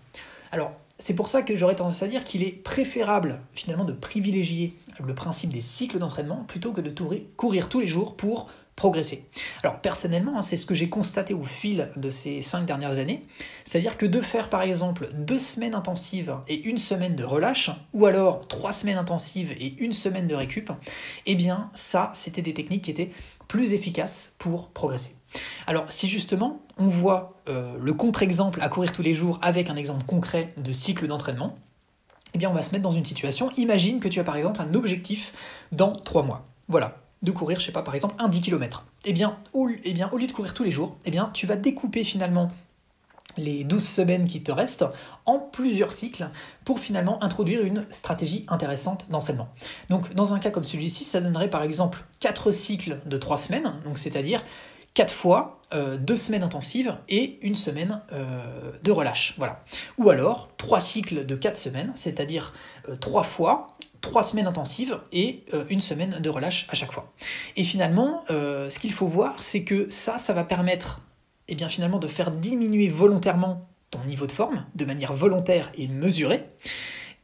Alors, 0.52 0.72
c'est 0.98 1.14
pour 1.14 1.28
ça 1.28 1.42
que 1.42 1.56
j'aurais 1.56 1.74
tendance 1.74 2.02
à 2.02 2.08
dire 2.08 2.24
qu'il 2.24 2.42
est 2.42 2.52
préférable 2.52 3.40
finalement 3.52 3.84
de 3.84 3.92
privilégier 3.92 4.74
le 5.04 5.14
principe 5.14 5.52
des 5.52 5.60
cycles 5.60 5.98
d'entraînement 5.98 6.44
plutôt 6.48 6.72
que 6.72 6.80
de 6.80 6.94
courir 7.36 7.68
tous 7.68 7.80
les 7.80 7.86
jours 7.86 8.16
pour 8.16 8.48
progresser. 8.76 9.24
Alors 9.62 9.80
personnellement, 9.80 10.38
hein, 10.38 10.42
c'est 10.42 10.56
ce 10.56 10.66
que 10.66 10.74
j'ai 10.74 10.88
constaté 10.88 11.34
au 11.34 11.44
fil 11.44 11.90
de 11.96 12.10
ces 12.10 12.42
cinq 12.42 12.64
dernières 12.66 12.98
années, 12.98 13.24
c'est-à-dire 13.64 13.96
que 13.96 14.06
de 14.06 14.20
faire 14.20 14.50
par 14.50 14.62
exemple 14.62 15.08
deux 15.14 15.38
semaines 15.38 15.74
intensives 15.74 16.36
et 16.46 16.62
une 16.62 16.78
semaine 16.78 17.16
de 17.16 17.24
relâche, 17.24 17.70
ou 17.94 18.06
alors 18.06 18.46
trois 18.48 18.72
semaines 18.72 18.98
intensives 18.98 19.52
et 19.58 19.74
une 19.78 19.92
semaine 19.92 20.26
de 20.26 20.34
récup, 20.34 20.70
eh 21.24 21.34
bien 21.34 21.70
ça, 21.74 22.10
c'était 22.14 22.42
des 22.42 22.54
techniques 22.54 22.84
qui 22.84 22.90
étaient 22.90 23.10
plus 23.48 23.72
efficaces 23.72 24.34
pour 24.38 24.68
progresser. 24.68 25.16
Alors 25.66 25.86
si 25.88 26.08
justement 26.08 26.60
on 26.78 26.86
voit 26.86 27.40
euh, 27.48 27.76
le 27.80 27.92
contre-exemple 27.92 28.60
à 28.62 28.68
courir 28.68 28.92
tous 28.92 29.02
les 29.02 29.14
jours 29.14 29.38
avec 29.42 29.70
un 29.70 29.76
exemple 29.76 30.04
concret 30.04 30.52
de 30.56 30.72
cycle 30.72 31.06
d'entraînement, 31.06 31.56
eh 32.34 32.38
bien 32.38 32.50
on 32.50 32.54
va 32.54 32.62
se 32.62 32.70
mettre 32.70 32.82
dans 32.82 32.90
une 32.90 33.04
situation, 33.04 33.50
imagine 33.56 34.00
que 34.00 34.08
tu 34.08 34.20
as 34.20 34.24
par 34.24 34.36
exemple 34.36 34.60
un 34.60 34.74
objectif 34.74 35.32
dans 35.72 35.92
3 35.92 36.22
mois. 36.22 36.46
Voilà, 36.68 36.98
de 37.22 37.32
courir, 37.32 37.60
je 37.60 37.66
sais 37.66 37.72
pas, 37.72 37.82
par 37.82 37.94
exemple, 37.94 38.14
un 38.18 38.28
10 38.28 38.40
km. 38.40 38.84
Eh 39.04 39.12
bien, 39.12 39.38
au, 39.52 39.68
eh 39.68 39.92
bien, 39.92 40.10
au 40.12 40.18
lieu 40.18 40.26
de 40.26 40.32
courir 40.32 40.52
tous 40.52 40.64
les 40.64 40.70
jours, 40.70 40.96
eh 41.04 41.10
bien, 41.10 41.30
tu 41.32 41.46
vas 41.46 41.56
découper 41.56 42.04
finalement 42.04 42.48
les 43.36 43.64
12 43.64 43.86
semaines 43.86 44.26
qui 44.26 44.42
te 44.42 44.52
restent 44.52 44.86
en 45.26 45.38
plusieurs 45.38 45.92
cycles 45.92 46.28
pour 46.64 46.80
finalement 46.80 47.22
introduire 47.22 47.62
une 47.62 47.84
stratégie 47.90 48.46
intéressante 48.48 49.06
d'entraînement. 49.10 49.48
Donc 49.90 50.14
dans 50.14 50.34
un 50.34 50.38
cas 50.38 50.50
comme 50.50 50.64
celui-ci, 50.64 51.04
ça 51.04 51.20
donnerait 51.20 51.50
par 51.50 51.62
exemple 51.62 52.04
4 52.20 52.50
cycles 52.50 53.00
de 53.04 53.16
3 53.16 53.36
semaines, 53.36 53.74
donc 53.84 53.98
c'est-à-dire 53.98 54.42
4 54.96 55.12
fois 55.12 55.60
2 55.72 55.78
euh, 55.78 56.16
semaines 56.16 56.42
intensives 56.42 56.96
et 57.08 57.38
une 57.42 57.54
semaine 57.54 58.00
euh, 58.12 58.72
de 58.82 58.90
relâche. 58.90 59.34
Voilà. 59.36 59.62
Ou 59.98 60.08
alors 60.08 60.48
3 60.56 60.80
cycles 60.80 61.26
de 61.26 61.36
4 61.36 61.58
semaines, 61.58 61.92
c'est-à-dire 61.94 62.54
3 63.00 63.20
euh, 63.20 63.24
fois 63.24 63.76
3 64.00 64.22
semaines 64.22 64.46
intensives 64.46 65.00
et 65.12 65.44
une 65.68 65.80
semaine 65.80 66.20
de 66.20 66.30
relâche 66.30 66.66
à 66.70 66.74
chaque 66.74 66.92
fois. 66.92 67.12
Et 67.56 67.64
finalement, 67.64 68.24
ce 68.28 68.78
qu'il 68.78 68.92
faut 68.92 69.08
voir, 69.08 69.42
c'est 69.42 69.64
que 69.64 69.90
ça, 69.90 70.18
ça 70.18 70.32
va 70.32 70.44
permettre 70.44 71.00
et 71.48 71.52
eh 71.52 71.54
bien 71.56 71.68
finalement 71.68 71.98
de 71.98 72.06
faire 72.06 72.30
diminuer 72.30 72.88
volontairement 72.88 73.66
ton 73.90 74.04
niveau 74.04 74.26
de 74.26 74.32
forme 74.32 74.64
de 74.76 74.84
manière 74.84 75.12
volontaire 75.12 75.72
et 75.76 75.88
mesurée. 75.88 76.44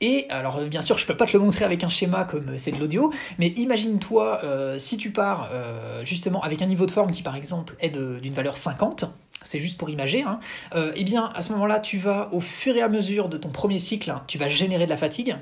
Et 0.02 0.26
alors 0.30 0.60
bien 0.62 0.82
sûr 0.82 0.98
je 0.98 1.06
peux 1.06 1.16
pas 1.16 1.26
te 1.26 1.32
le 1.32 1.38
montrer 1.38 1.64
avec 1.64 1.84
un 1.84 1.88
schéma 1.88 2.24
comme 2.24 2.58
c'est 2.58 2.72
de 2.72 2.78
l'audio, 2.78 3.12
mais 3.38 3.48
imagine-toi 3.50 4.40
euh, 4.42 4.76
si 4.76 4.96
tu 4.96 5.12
pars 5.12 5.48
euh, 5.52 6.04
justement 6.04 6.42
avec 6.42 6.60
un 6.60 6.66
niveau 6.66 6.86
de 6.86 6.90
forme 6.90 7.12
qui 7.12 7.22
par 7.22 7.36
exemple 7.36 7.76
est 7.78 7.90
d'une 7.90 8.34
valeur 8.34 8.56
50, 8.56 9.04
c'est 9.44 9.61
juste 9.61 9.78
pour 9.78 9.90
imager, 9.90 10.22
hein, 10.22 10.40
euh, 10.74 10.92
eh 10.96 11.05
bien 11.05 11.31
à 11.35 11.40
ce 11.40 11.52
moment-là, 11.52 11.81
tu 11.81 11.98
vas 11.98 12.28
au 12.33 12.40
fur 12.40 12.76
et 12.76 12.83
à 12.83 12.88
mesure 12.88 13.28
de 13.28 13.37
ton 13.37 13.48
premier 13.48 13.78
cycle, 13.78 14.14
tu 14.26 14.38
vas 14.38 14.48
générer 14.48 14.85
de 14.85 14.90
la 14.90 14.96
fatigue. 14.96 15.37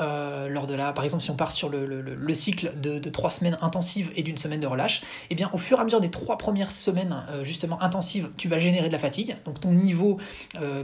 Euh, 0.00 0.48
lors 0.48 0.66
de 0.66 0.74
la, 0.74 0.92
par 0.92 1.04
exemple, 1.04 1.22
si 1.22 1.30
on 1.30 1.36
part 1.36 1.52
sur 1.52 1.68
le, 1.68 2.34
cycle 2.34 2.72
de, 2.80 2.98
trois 3.10 3.30
semaines 3.30 3.58
intensives 3.60 4.10
et 4.16 4.22
d'une 4.22 4.38
semaine 4.38 4.60
de 4.60 4.66
relâche, 4.66 5.02
eh 5.30 5.34
bien 5.34 5.50
au 5.52 5.58
fur 5.58 5.78
et 5.78 5.80
à 5.80 5.84
mesure 5.84 6.00
des 6.00 6.10
trois 6.10 6.38
premières 6.38 6.72
semaines 6.72 7.24
euh, 7.30 7.44
justement 7.44 7.82
intensives, 7.82 8.30
tu 8.36 8.48
vas 8.48 8.58
générer 8.58 8.88
de 8.88 8.92
la 8.92 8.98
fatigue. 8.98 9.36
Donc 9.44 9.60
ton 9.60 9.72
niveau, 9.72 10.18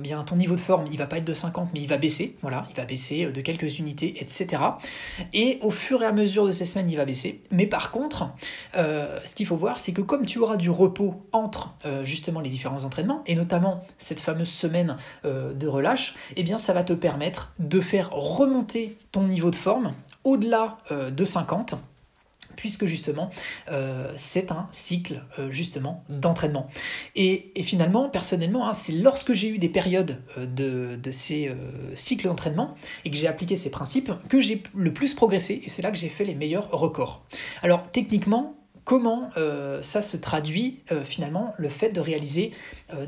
bien 0.01 0.23
ton 0.25 0.37
niveau 0.37 0.55
de 0.55 0.61
forme, 0.61 0.87
il 0.91 0.99
va 0.99 1.07
pas 1.07 1.19
être 1.19 1.25
de 1.25 1.33
50, 1.33 1.71
mais 1.73 1.81
il 1.81 1.89
va 1.89 1.99
baisser. 1.99 2.37
Voilà, 2.43 2.67
il 2.71 2.77
va 2.77 2.85
baisser 2.85 3.31
de 3.31 3.41
quelques 3.41 3.79
unités, 3.79 4.15
etc. 4.21 4.63
Et 5.33 5.59
au 5.63 5.71
fur 5.71 6.03
et 6.03 6.07
à 6.07 6.13
mesure 6.13 6.47
de 6.47 6.53
ces 6.53 6.65
semaines, 6.65 6.91
il 6.91 6.97
va 6.97 7.05
baisser. 7.05 7.43
Mais 7.51 7.67
par 7.67 7.91
contre, 7.91 8.31
ce 8.75 9.35
qu'il 9.35 9.47
faut 9.47 9.57
voir, 9.57 9.79
c'est 9.79 9.93
que 9.93 10.03
comme 10.03 10.27
tu 10.27 10.39
auras 10.39 10.57
du 10.57 10.71
repos 10.71 11.27
entre 11.33 11.75
justement 12.05 12.41
les 12.41 12.56
différents 12.57 12.85
entraînements, 12.85 13.23
et 13.27 13.35
notamment 13.35 13.85
cette 13.99 14.21
fameuse 14.21 14.49
semaine 14.49 14.97
euh, 15.27 15.53
de 15.53 15.69
relâche, 15.69 16.15
eh 16.37 16.43
bien 16.43 16.57
ça 16.57 16.73
va 16.73 16.85
te 16.85 16.95
permettre 16.95 17.53
de 17.59 17.83
faire 17.83 18.11
remonter 18.11 18.97
ton 19.13 19.25
niveau 19.25 19.51
de 19.51 19.57
forme 19.57 19.93
au-delà 20.25 20.79
euh, 20.91 21.11
de 21.11 21.25
50 21.25 21.77
puisque 22.57 22.87
justement 22.87 23.29
euh, 23.71 24.11
c'est 24.17 24.51
un 24.51 24.67
cycle 24.73 25.23
justement 25.51 26.05
d'entraînement. 26.09 26.69
Et, 27.15 27.53
finalement, 27.63 28.09
personnellement, 28.09 28.67
hein, 28.67 28.73
c'est 28.73 28.93
lorsque 28.93 29.35
j'ai 29.35 29.49
eu 29.49 29.59
des 29.59 29.69
périodes 29.69 30.23
de, 30.39 30.97
de, 30.97 31.11
ces 31.11 31.55
cycles 31.97 32.29
d'entraînement 32.29 32.75
et 33.05 33.11
que 33.11 33.17
j'ai 33.19 33.27
appliqué 33.27 33.57
ces 33.57 33.71
principes 33.71 34.11
que 34.31 34.41
j'ai 34.41 34.63
le 34.75 34.91
plus 34.91 35.13
progressé 35.13 35.61
et 35.65 35.69
c'est 35.69 35.83
là 35.83 35.91
que 35.91 35.99
j'ai 35.99 36.09
fait 36.09 36.25
les 36.25 36.35
meilleurs 36.35 36.71
records. 36.71 37.27
Alors 37.63 37.91
techniquement, 37.93 38.57
comment 38.87 39.31
ça 39.83 40.01
se 40.01 40.17
traduit 40.17 40.81
finalement 41.05 41.53
le 41.59 41.69
fait 41.69 41.91
de 41.91 42.01
réaliser 42.01 42.53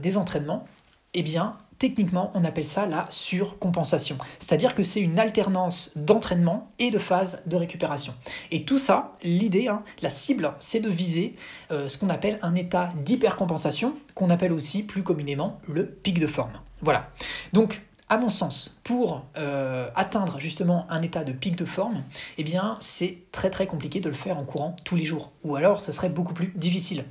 des 0.03 0.19
entraînements 0.19 0.67
Eh 1.14 1.23
bien, 1.23 1.57
Techniquement, 1.79 2.33
on 2.35 2.43
appelle 2.43 2.67
ça 2.67 2.87
la 2.87 3.07
surcompensation. 3.09 4.19
C'est-à-dire 4.41 4.75
que 4.75 4.83
c'est 4.83 5.01
une 5.01 5.21
alternance 5.21 5.93
d'entraînement 5.95 6.73
et 6.81 6.91
de 6.91 6.99
phase 6.99 7.43
de 7.47 7.55
récupération. 7.55 8.14
Et 8.51 8.64
tout 8.64 8.81
ça, 8.81 9.17
l'idée, 9.23 9.69
hein, 9.69 9.85
la 10.03 10.11
cible, 10.11 10.53
c'est 10.59 10.81
de 10.81 10.91
viser 10.91 11.37
euh, 11.71 11.87
ce 11.87 11.97
qu'on 11.97 12.09
appelle 12.09 12.41
un 12.43 12.57
état 12.57 12.91
d'hypercompensation, 12.97 13.95
qu'on 14.17 14.29
appelle 14.31 14.53
aussi 14.53 14.83
plus 14.83 15.05
communément 15.05 15.61
le 15.69 15.87
pic 15.87 16.19
de 16.19 16.27
forme. 16.27 16.51
Voilà. 16.83 17.11
Donc, 17.53 17.81
à 18.11 18.16
mon 18.16 18.29
sens, 18.31 18.81
pour 18.85 19.27
euh, 19.37 19.88
atteindre 19.94 20.40
justement 20.40 20.87
un 20.88 21.03
état 21.03 21.25
de 21.25 21.33
pic 21.33 21.57
de 21.57 21.64
forme, 21.64 22.05
eh 22.38 22.44
bien, 22.44 22.77
c'est 22.81 23.18
très 23.33 23.51
très 23.51 23.66
compliqué 23.66 24.01
de 24.01 24.09
le 24.09 24.14
faire 24.14 24.38
en 24.38 24.44
courant 24.44 24.77
tous 24.85 24.97
les 24.97 25.05
jours. 25.05 25.33
Ou 25.44 25.57
alors, 25.57 25.81
ce 25.81 25.92
serait 25.92 26.09
beaucoup 26.09 26.33
plus 26.33 26.53
difficile. 26.57 27.05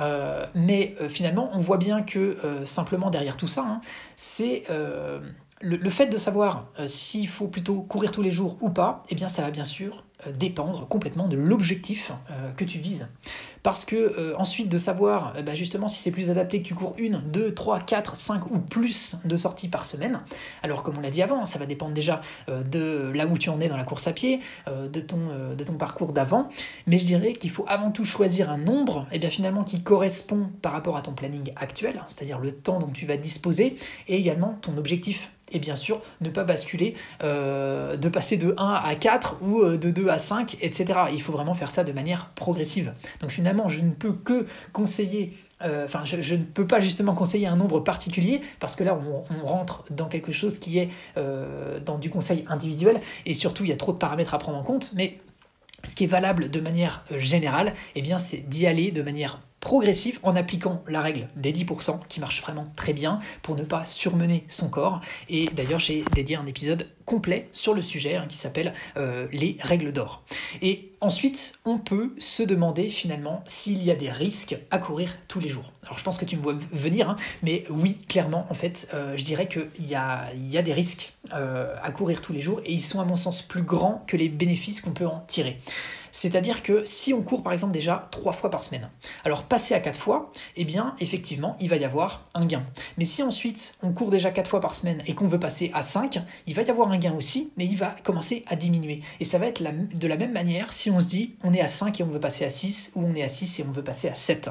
Euh, 0.00 0.46
mais 0.54 0.94
euh, 1.00 1.08
finalement, 1.08 1.50
on 1.52 1.60
voit 1.60 1.76
bien 1.76 2.02
que 2.02 2.38
simplement 2.64 3.10
derrière 3.10 3.36
tout 3.36 3.46
ça, 3.46 3.62
hein, 3.62 3.80
c'est 4.16 4.64
le, 5.60 5.90
fait 5.90 6.06
de 6.06 6.16
savoir 6.16 6.68
s'il 6.86 7.28
faut 7.28 7.48
plutôt 7.48 7.82
courir 7.82 8.10
tous 8.10 8.22
les 8.22 8.30
jours 8.30 8.56
ou 8.60 8.70
pas, 8.70 9.04
eh 9.10 9.14
bien, 9.14 9.28
ça 9.28 9.42
va 9.42 9.50
bien 9.50 9.64
sûr 9.64 10.04
dépendre 10.34 10.86
complètement 10.88 11.28
de 11.28 11.36
l'objectif 11.36 12.12
que 12.56 12.64
tu 12.64 12.78
vises. 12.78 13.08
Parce 13.68 13.84
que 13.84 13.96
euh, 13.96 14.34
ensuite 14.38 14.70
de 14.70 14.78
savoir 14.78 15.34
euh, 15.36 15.42
bah, 15.42 15.54
justement 15.54 15.88
si 15.88 15.98
c'est 15.98 16.10
plus 16.10 16.30
adapté 16.30 16.62
que 16.62 16.66
tu 16.66 16.74
cours 16.74 16.94
une, 16.96 17.20
deux, 17.26 17.52
trois, 17.52 17.80
quatre, 17.80 18.16
cinq 18.16 18.50
ou 18.50 18.60
plus 18.60 19.16
de 19.26 19.36
sorties 19.36 19.68
par 19.68 19.84
semaine. 19.84 20.20
Alors 20.62 20.82
comme 20.82 20.96
on 20.96 21.02
l'a 21.02 21.10
dit 21.10 21.20
avant, 21.20 21.44
ça 21.44 21.58
va 21.58 21.66
dépendre 21.66 21.92
déjà 21.92 22.22
euh, 22.48 22.62
de 22.62 23.12
là 23.14 23.26
où 23.26 23.36
tu 23.36 23.50
en 23.50 23.60
es 23.60 23.68
dans 23.68 23.76
la 23.76 23.84
course 23.84 24.06
à 24.06 24.14
pied, 24.14 24.40
de, 24.66 25.00
ton, 25.00 25.18
de 25.54 25.64
ton 25.64 25.74
parcours 25.74 26.14
d'avant. 26.14 26.48
Mais 26.86 26.96
je 26.96 27.04
dirais 27.04 27.34
qu'il 27.34 27.50
faut 27.50 27.66
avant 27.68 27.90
tout 27.90 28.06
choisir 28.06 28.50
un 28.50 28.56
nombre 28.56 29.06
et 29.12 29.16
eh 29.16 29.18
bien 29.18 29.28
finalement 29.28 29.64
qui 29.64 29.82
correspond 29.82 30.48
par 30.62 30.72
rapport 30.72 30.96
à 30.96 31.02
ton 31.02 31.12
planning 31.12 31.52
actuel, 31.56 32.02
c'est-à-dire 32.08 32.38
le 32.38 32.52
temps 32.52 32.78
dont 32.78 32.90
tu 32.90 33.04
vas 33.04 33.18
disposer 33.18 33.76
et 34.06 34.16
également 34.16 34.56
ton 34.62 34.78
objectif 34.78 35.30
et 35.50 35.58
bien 35.58 35.76
sûr 35.76 36.02
ne 36.20 36.28
pas 36.28 36.44
basculer, 36.44 36.94
de 37.22 38.08
passer 38.08 38.36
de 38.36 38.54
1 38.58 38.70
à 38.84 38.94
4 38.94 39.38
ou 39.40 39.64
de 39.64 39.90
2 39.90 40.08
à 40.08 40.18
5, 40.18 40.58
etc. 40.60 41.00
Il 41.10 41.22
faut 41.22 41.32
vraiment 41.32 41.54
faire 41.54 41.70
ça 41.70 41.84
de 41.84 41.92
manière 41.92 42.26
progressive. 42.34 42.92
Donc 43.20 43.30
finalement, 43.30 43.57
je 43.66 43.80
ne 43.80 43.90
peux 43.90 44.12
que 44.12 44.46
conseiller 44.72 45.36
euh, 45.62 45.86
enfin, 45.86 46.04
je, 46.04 46.34
ne 46.36 46.44
peux 46.44 46.66
pas 46.66 46.78
justement 46.78 47.14
conseiller 47.14 47.48
un 47.48 47.56
nombre 47.56 47.80
particulier 47.80 48.42
parce 48.60 48.76
que 48.76 48.84
là, 48.84 48.96
on, 48.96 49.44
rentre 49.44 49.84
dans 49.90 50.06
quelque 50.06 50.30
chose 50.30 50.58
qui 50.58 50.78
est 50.78 50.88
euh, 51.16 51.80
dans 51.80 51.98
du 51.98 52.10
conseil 52.10 52.44
individuel 52.48 53.00
et 53.26 53.34
surtout, 53.34 53.64
il 53.64 53.70
y 53.70 53.72
a 53.72 53.76
trop 53.76 53.92
de 53.92 53.98
paramètres 53.98 54.34
à 54.34 54.38
prendre 54.38 54.58
en 54.58 54.62
compte. 54.62 54.92
Mais 54.94 55.18
ce 55.84 55.94
qui 55.94 56.04
est 56.04 56.08
valable 56.08 56.50
de 56.50 56.60
manière 56.60 57.04
euh, 57.10 57.18
générale, 57.18 57.74
eh 57.94 58.02
bien, 58.02 58.18
c'est 58.18 58.48
d'y 58.48 58.66
aller 58.66 58.92
de 58.92 59.02
manière 59.02 59.40
progressive 59.60 60.18
en 60.22 60.36
appliquant 60.36 60.82
la 60.88 61.00
règle 61.00 61.28
des 61.36 61.52
10% 61.52 62.00
qui 62.08 62.20
marche 62.20 62.42
vraiment 62.42 62.66
très 62.76 62.92
bien 62.92 63.20
pour 63.42 63.56
ne 63.56 63.62
pas 63.62 63.84
surmener 63.84 64.44
son 64.48 64.68
corps. 64.68 65.00
Et 65.28 65.46
d'ailleurs, 65.46 65.80
j'ai 65.80 66.04
dédié 66.14 66.36
un 66.36 66.46
épisode 66.46 66.86
complet 67.04 67.48
sur 67.52 67.74
le 67.74 67.82
sujet 67.82 68.16
hein, 68.16 68.26
qui 68.28 68.36
s'appelle 68.36 68.74
euh, 68.96 69.26
les 69.32 69.56
règles 69.60 69.92
d'or. 69.92 70.24
Et 70.60 70.92
ensuite, 71.00 71.54
on 71.64 71.78
peut 71.78 72.14
se 72.18 72.42
demander 72.42 72.88
finalement 72.88 73.42
s'il 73.46 73.82
y 73.82 73.90
a 73.90 73.96
des 73.96 74.10
risques 74.10 74.58
à 74.70 74.78
courir 74.78 75.16
tous 75.26 75.40
les 75.40 75.48
jours. 75.48 75.72
Alors 75.84 75.98
je 75.98 76.04
pense 76.04 76.18
que 76.18 76.26
tu 76.26 76.36
me 76.36 76.42
vois 76.42 76.54
venir, 76.70 77.10
hein, 77.10 77.16
mais 77.42 77.64
oui, 77.70 77.98
clairement, 78.08 78.46
en 78.50 78.54
fait, 78.54 78.88
euh, 78.92 79.16
je 79.16 79.24
dirais 79.24 79.48
qu'il 79.48 79.88
y 79.88 79.94
a, 79.94 80.26
y 80.34 80.58
a 80.58 80.62
des 80.62 80.74
risques 80.74 81.14
euh, 81.32 81.74
à 81.82 81.90
courir 81.92 82.20
tous 82.20 82.32
les 82.32 82.40
jours 82.40 82.60
et 82.64 82.72
ils 82.72 82.84
sont 82.84 83.00
à 83.00 83.04
mon 83.04 83.16
sens 83.16 83.42
plus 83.42 83.62
grands 83.62 84.04
que 84.06 84.16
les 84.16 84.28
bénéfices 84.28 84.80
qu'on 84.80 84.92
peut 84.92 85.06
en 85.06 85.20
tirer. 85.20 85.60
C'est-à-dire 86.20 86.64
que 86.64 86.84
si 86.84 87.14
on 87.14 87.22
court 87.22 87.44
par 87.44 87.52
exemple 87.52 87.72
déjà 87.72 88.08
trois 88.10 88.32
fois 88.32 88.50
par 88.50 88.60
semaine, 88.60 88.90
alors 89.24 89.44
passer 89.44 89.74
à 89.74 89.78
quatre 89.78 90.00
fois, 90.00 90.32
eh 90.56 90.64
bien 90.64 90.96
effectivement 90.98 91.56
il 91.60 91.68
va 91.68 91.76
y 91.76 91.84
avoir 91.84 92.24
un 92.34 92.44
gain. 92.44 92.64
Mais 92.96 93.04
si 93.04 93.22
ensuite 93.22 93.76
on 93.84 93.92
court 93.92 94.10
déjà 94.10 94.32
quatre 94.32 94.50
fois 94.50 94.60
par 94.60 94.74
semaine 94.74 95.00
et 95.06 95.14
qu'on 95.14 95.28
veut 95.28 95.38
passer 95.38 95.70
à 95.74 95.82
5, 95.82 96.18
il 96.48 96.54
va 96.56 96.62
y 96.62 96.70
avoir 96.70 96.90
un 96.90 96.98
gain 96.98 97.14
aussi, 97.14 97.52
mais 97.56 97.66
il 97.66 97.76
va 97.76 97.94
commencer 98.02 98.44
à 98.48 98.56
diminuer. 98.56 99.00
Et 99.20 99.24
ça 99.24 99.38
va 99.38 99.46
être 99.46 99.62
de 99.62 100.08
la 100.08 100.16
même 100.16 100.32
manière 100.32 100.72
si 100.72 100.90
on 100.90 100.98
se 100.98 101.06
dit 101.06 101.36
on 101.44 101.54
est 101.54 101.60
à 101.60 101.68
5 101.68 102.00
et 102.00 102.02
on 102.02 102.08
veut 102.08 102.18
passer 102.18 102.44
à 102.44 102.50
6 102.50 102.94
ou 102.96 103.04
on 103.04 103.14
est 103.14 103.22
à 103.22 103.28
6 103.28 103.60
et 103.60 103.64
on 103.68 103.70
veut 103.70 103.84
passer 103.84 104.08
à 104.08 104.14
7. 104.14 104.50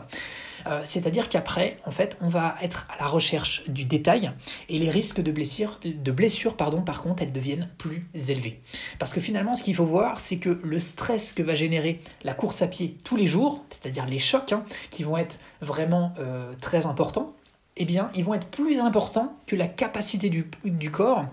Euh, 0.66 0.82
c'est-à-dire 0.84 1.30
qu'après, 1.30 1.78
en 1.86 1.92
fait, 1.92 2.18
on 2.22 2.30
va 2.30 2.56
être 2.62 2.88
à 2.90 3.02
la 3.02 3.08
recherche 3.08 3.64
du 3.68 3.86
détail 3.86 4.32
et 4.70 4.80
les 4.80 4.90
risques 4.90 5.22
de 5.22 5.32
blessures, 5.32 6.58
par 6.58 7.02
contre, 7.02 7.24
elles 7.24 7.32
deviennent 7.32 7.70
plus 7.78 8.08
élevés. 8.30 8.62
Parce 9.00 9.14
que 9.14 9.22
finalement, 9.22 9.56
ce 9.56 9.64
qu'il 9.64 9.76
faut 9.76 9.86
voir, 9.86 10.20
c'est 10.20 10.38
que 10.38 10.60
le 10.64 10.80
stress 10.80 11.34
que 11.34 11.44
va 11.44 11.56
générer 11.56 12.02
la 12.24 12.34
course 12.34 12.62
à 12.62 12.68
pied 12.68 12.98
tous 13.04 13.16
les 13.16 13.28
jours, 13.28 13.64
c'est-à-dire 13.70 14.06
les 14.06 14.20
chocs 14.20 14.52
hein, 14.52 14.64
qui 14.90 15.04
vont 15.04 15.18
être 15.18 15.40
vraiment 15.62 16.14
euh, 16.20 16.54
très 16.62 16.86
importants, 16.86 17.36
eh 17.78 17.86
bien, 17.86 18.10
ils 18.16 18.24
vont 18.24 18.34
être 18.34 18.48
plus 18.48 18.80
importants 18.80 19.38
que 19.46 19.56
la 19.56 19.68
capacité 19.68 20.30
du, 20.30 20.92
corps 20.92 21.26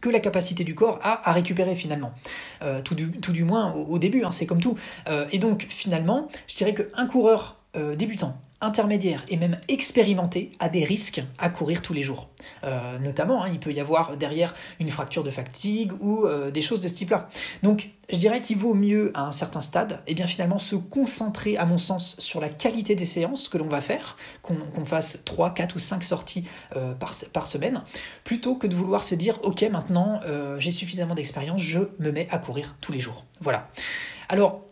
que 0.00 0.08
la 0.08 0.20
capacité 0.20 0.64
du 0.64 0.74
corps 0.74 0.98
à 1.02 1.32
récupérer 1.32 1.76
finalement. 1.76 2.12
Euh, 2.62 2.82
tout, 2.82 2.94
du, 2.94 3.44
moins 3.44 3.72
au, 3.72 3.98
début, 3.98 4.24
hein, 4.24 4.32
c'est 4.32 4.46
comme 4.46 4.60
tout. 4.60 4.76
et 5.30 5.38
donc 5.38 5.66
finalement, 5.68 6.28
je 6.46 6.56
dirais 6.56 6.74
qu'un 6.74 7.06
coureur 7.06 7.56
débutant 7.96 8.38
intermédiaire 8.60 9.24
et 9.28 9.36
même 9.36 9.58
expérimenté 9.68 10.52
a 10.58 10.68
des 10.68 10.84
risques 10.84 11.22
à 11.38 11.50
courir 11.50 11.82
tous 11.82 11.92
les 11.92 12.02
jours. 12.02 12.30
Euh, 12.64 12.98
notamment, 12.98 13.44
hein, 13.44 13.48
il 13.52 13.58
peut 13.58 13.72
y 13.72 13.80
avoir 13.80 14.16
derrière 14.16 14.54
une 14.80 14.88
fracture 14.88 15.22
de 15.22 15.30
fatigue 15.30 15.92
ou 16.00 16.24
euh, 16.24 16.50
des 16.50 16.62
choses 16.62 16.80
de 16.80 16.88
ce 16.88 16.94
type-là. 16.94 17.28
Donc, 17.62 17.90
je 18.10 18.16
dirais 18.16 18.40
qu'il 18.40 18.56
vaut 18.56 18.74
mieux 18.74 19.10
à 19.14 19.26
un 19.26 19.32
certain 19.32 19.60
stade, 19.60 20.00
et 20.06 20.12
eh 20.12 20.14
bien 20.14 20.26
finalement 20.26 20.58
se 20.58 20.76
concentrer, 20.76 21.56
à 21.56 21.66
mon 21.66 21.76
sens, 21.76 22.16
sur 22.20 22.40
la 22.40 22.48
qualité 22.48 22.94
des 22.94 23.06
séances 23.06 23.48
que 23.48 23.58
l'on 23.58 23.66
va 23.66 23.80
faire, 23.80 24.16
qu'on 24.42 24.84
fasse 24.84 25.22
3, 25.24 25.54
4 25.54 25.74
ou 25.74 25.78
5 25.78 26.04
sorties 26.04 26.48
euh, 26.76 26.94
par, 26.94 27.46
semaine, 27.46 27.82
plutôt 28.22 28.54
que 28.54 28.66
de 28.66 28.74
vouloir 28.74 29.02
se 29.02 29.14
dire, 29.14 29.38
ok, 29.42 29.62
maintenant 29.70 30.20
j'ai 30.58 30.70
suffisamment 30.70 31.14
d'expérience, 31.14 31.60
je 31.60 31.80
me 31.98 32.10
mets 32.10 32.28
à 32.30 32.38
courir 32.38 32.76
tous 32.80 32.92
les 32.92 33.00
jours. 33.00 33.24
Voilà. 33.40 33.68
Alors, 34.28 34.65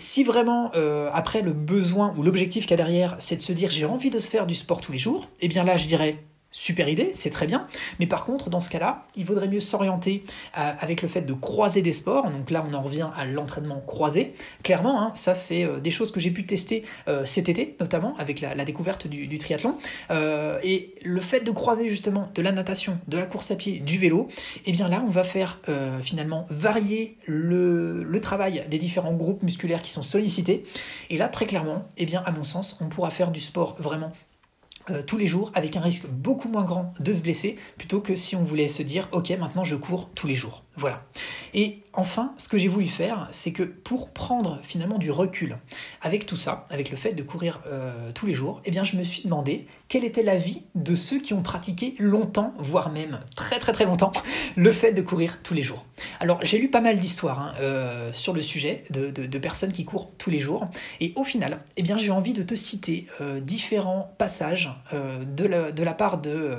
si 0.00 0.24
vraiment, 0.24 0.72
euh, 0.74 1.08
après, 1.12 1.42
le 1.42 1.52
besoin 1.52 2.12
ou 2.16 2.22
l'objectif 2.22 2.64
qu'il 2.64 2.72
y 2.72 2.74
a 2.74 2.76
derrière, 2.84 3.16
c'est 3.18 3.36
de 3.36 3.42
se 3.42 3.52
dire 3.52 3.70
j'ai 3.70 3.84
envie 3.84 4.10
de 4.10 4.18
se 4.18 4.28
faire 4.28 4.46
du 4.46 4.54
sport 4.54 4.80
tous 4.80 4.92
les 4.92 4.98
jours, 4.98 5.28
eh 5.40 5.48
bien 5.48 5.62
là, 5.62 5.76
je 5.76 5.86
dirais 5.86 6.24
Super 6.52 6.88
idée, 6.88 7.10
c'est 7.12 7.30
très 7.30 7.46
bien. 7.46 7.68
Mais 8.00 8.06
par 8.06 8.24
contre, 8.24 8.50
dans 8.50 8.60
ce 8.60 8.70
cas-là, 8.70 9.06
il 9.14 9.24
vaudrait 9.24 9.46
mieux 9.46 9.60
s'orienter 9.60 10.24
euh, 10.58 10.72
avec 10.80 11.00
le 11.00 11.06
fait 11.06 11.20
de 11.20 11.32
croiser 11.32 11.80
des 11.80 11.92
sports. 11.92 12.28
Donc 12.28 12.50
là, 12.50 12.66
on 12.68 12.74
en 12.74 12.82
revient 12.82 13.08
à 13.16 13.24
l'entraînement 13.24 13.80
croisé. 13.86 14.34
Clairement, 14.64 15.00
hein, 15.00 15.12
ça, 15.14 15.34
c'est 15.34 15.64
euh, 15.64 15.78
des 15.78 15.92
choses 15.92 16.10
que 16.10 16.18
j'ai 16.18 16.32
pu 16.32 16.46
tester 16.46 16.84
euh, 17.06 17.24
cet 17.24 17.48
été, 17.48 17.76
notamment 17.78 18.16
avec 18.18 18.40
la, 18.40 18.64
découverte 18.64 19.06
du, 19.06 19.38
triathlon. 19.38 19.76
et 20.10 20.94
le 21.02 21.20
fait 21.20 21.40
de 21.40 21.50
croiser 21.52 21.88
justement 21.88 22.30
de 22.34 22.42
la 22.42 22.50
natation, 22.50 22.98
de 23.06 23.16
la 23.16 23.26
course 23.26 23.52
à 23.52 23.56
pied, 23.56 23.78
du 23.78 23.98
vélo, 23.98 24.28
eh 24.66 24.72
bien 24.72 24.88
là, 24.88 25.02
on 25.06 25.10
va 25.10 25.24
faire 25.24 25.60
finalement 26.02 26.46
varier 26.50 27.16
le, 27.26 28.02
le, 28.02 28.20
travail 28.20 28.64
des 28.68 28.78
différents 28.78 29.14
groupes 29.14 29.42
musculaires 29.42 29.82
qui 29.82 29.90
sont 29.90 30.02
sollicités. 30.02 30.64
Et 31.08 31.16
là, 31.16 31.28
très 31.28 31.46
clairement, 31.46 31.84
eh 31.96 32.06
bien, 32.06 32.22
à 32.26 32.32
mon 32.32 32.42
sens, 32.42 32.76
on 32.80 32.88
pourra 32.88 33.10
faire 33.10 33.30
du 33.30 33.40
sport 33.40 33.76
vraiment 33.78 34.12
euh, 34.90 35.02
tous 35.02 35.18
les 35.18 35.26
jours 35.26 35.50
avec 35.54 35.76
un 35.76 35.80
risque 35.80 36.06
beaucoup 36.06 36.48
moins 36.48 36.64
grand 36.64 36.92
de 37.00 37.12
se 37.12 37.20
blesser 37.20 37.56
plutôt 37.78 38.00
que 38.00 38.16
si 38.16 38.36
on 38.36 38.42
voulait 38.42 38.68
se 38.68 38.82
dire 38.82 39.08
ok 39.12 39.30
maintenant 39.38 39.64
je 39.64 39.76
cours 39.76 40.10
tous 40.14 40.26
les 40.26 40.34
jours. 40.34 40.64
Voilà. 40.80 41.02
Et 41.52 41.82
enfin, 41.92 42.32
ce 42.36 42.48
que 42.48 42.56
j'ai 42.58 42.68
voulu 42.68 42.86
faire, 42.86 43.28
c'est 43.32 43.52
que 43.52 43.62
pour 43.62 44.10
prendre 44.10 44.60
finalement 44.62 44.98
du 44.98 45.10
recul 45.10 45.58
avec 46.00 46.24
tout 46.24 46.36
ça, 46.36 46.66
avec 46.70 46.90
le 46.90 46.96
fait 46.96 47.12
de 47.12 47.22
courir 47.22 47.60
euh, 47.66 48.12
tous 48.14 48.26
les 48.26 48.34
jours, 48.34 48.62
eh 48.64 48.70
bien 48.70 48.84
je 48.84 48.96
me 48.96 49.04
suis 49.04 49.24
demandé 49.24 49.66
quelle 49.88 50.04
était 50.04 50.22
la 50.22 50.36
vie 50.36 50.62
de 50.74 50.94
ceux 50.94 51.18
qui 51.18 51.34
ont 51.34 51.42
pratiqué 51.42 51.94
longtemps, 51.98 52.54
voire 52.58 52.90
même 52.92 53.20
très 53.34 53.58
très 53.58 53.72
très 53.72 53.84
longtemps, 53.84 54.12
le 54.56 54.72
fait 54.72 54.92
de 54.92 55.02
courir 55.02 55.40
tous 55.42 55.52
les 55.54 55.62
jours. 55.62 55.84
Alors 56.20 56.38
j'ai 56.42 56.58
lu 56.58 56.70
pas 56.70 56.80
mal 56.80 56.98
d'histoires 56.98 57.40
hein, 57.40 57.52
euh, 57.60 58.12
sur 58.12 58.32
le 58.32 58.42
sujet 58.42 58.84
de, 58.90 59.10
personnes 59.38 59.72
qui 59.72 59.84
courent 59.84 60.10
tous 60.18 60.30
les 60.30 60.38
jours, 60.38 60.68
et 61.00 61.12
au 61.16 61.24
final, 61.24 61.58
eh 61.76 61.82
bien 61.82 61.96
j'ai 61.96 62.10
envie 62.10 62.34
de 62.34 62.42
te 62.42 62.54
citer 62.54 63.06
euh, 63.20 63.40
différents 63.40 64.14
passages 64.18 64.70
de 64.92 65.44
la, 65.44 65.72
de, 65.72 65.82
la, 65.82 65.94
part 65.94 66.18
de, 66.18 66.56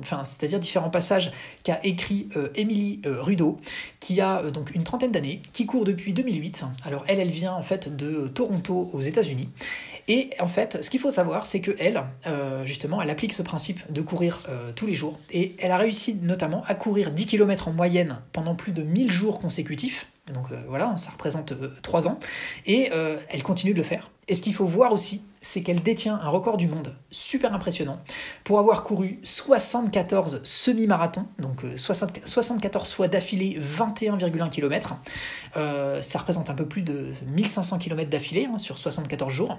enfin 0.00 0.24
c'est-à-dire 0.24 0.58
différents 0.58 0.90
passages 0.90 1.30
qu'a 1.62 1.78
écrit 1.84 2.28
Émilie 2.54 3.00
Rudeau 3.04 3.60
qui 4.00 4.20
a 4.20 4.40
euh, 4.40 4.50
donc 4.50 4.74
une 4.74 4.84
trentaine 4.84 5.12
d'années, 5.12 5.40
qui 5.52 5.66
court 5.66 5.84
depuis 5.84 6.12
2008. 6.12 6.64
Alors 6.84 7.04
elle, 7.08 7.20
elle 7.20 7.30
vient 7.30 7.54
en 7.54 7.62
fait 7.62 7.94
de 7.94 8.28
Toronto 8.28 8.90
aux 8.92 9.00
États-Unis. 9.00 9.48
Et 10.08 10.30
en 10.40 10.48
fait, 10.48 10.82
ce 10.82 10.90
qu'il 10.90 10.98
faut 10.98 11.12
savoir, 11.12 11.46
c'est 11.46 11.60
que 11.60 11.70
elle, 11.78 12.02
euh, 12.26 12.66
justement, 12.66 13.00
elle 13.00 13.10
applique 13.10 13.32
ce 13.32 13.42
principe 13.42 13.80
de 13.90 14.00
courir 14.00 14.40
euh, 14.48 14.72
tous 14.74 14.86
les 14.86 14.94
jours. 14.94 15.18
Et 15.30 15.54
elle 15.58 15.70
a 15.70 15.76
réussi 15.76 16.18
notamment 16.20 16.64
à 16.66 16.74
courir 16.74 17.12
10 17.12 17.26
km 17.26 17.68
en 17.68 17.72
moyenne 17.72 18.18
pendant 18.32 18.56
plus 18.56 18.72
de 18.72 18.82
1000 18.82 19.12
jours 19.12 19.40
consécutifs. 19.40 20.08
Donc 20.34 20.46
voilà, 20.68 20.96
ça 20.98 21.10
représente 21.10 21.52
3 21.82 22.06
ans. 22.06 22.18
Et 22.66 22.90
elle 23.28 23.42
continue 23.42 23.72
de 23.72 23.78
le 23.78 23.82
faire. 23.82 24.10
Et 24.28 24.36
ce 24.36 24.40
qu'il 24.40 24.54
faut 24.54 24.66
voir 24.66 24.92
aussi, 24.92 25.20
c'est 25.42 25.62
qu'elle 25.62 25.82
détient 25.82 26.18
un 26.22 26.28
record 26.28 26.56
du 26.56 26.68
monde 26.68 26.94
super 27.10 27.52
impressionnant 27.54 28.00
pour 28.44 28.58
avoir 28.58 28.84
couru 28.84 29.18
74 29.22 30.40
semi-marathons, 30.44 31.26
donc 31.38 31.64
74 31.76 32.92
fois 32.92 33.08
d'affilée 33.08 33.58
21,1 33.60 34.50
km. 34.50 34.96
ça 35.54 36.18
représente 36.18 36.50
un 36.50 36.54
peu 36.54 36.66
plus 36.66 36.82
de 36.82 37.12
1500 37.26 37.78
km 37.78 38.08
d'affilée 38.08 38.48
hein, 38.52 38.58
sur 38.58 38.78
74 38.78 39.32
jours. 39.32 39.58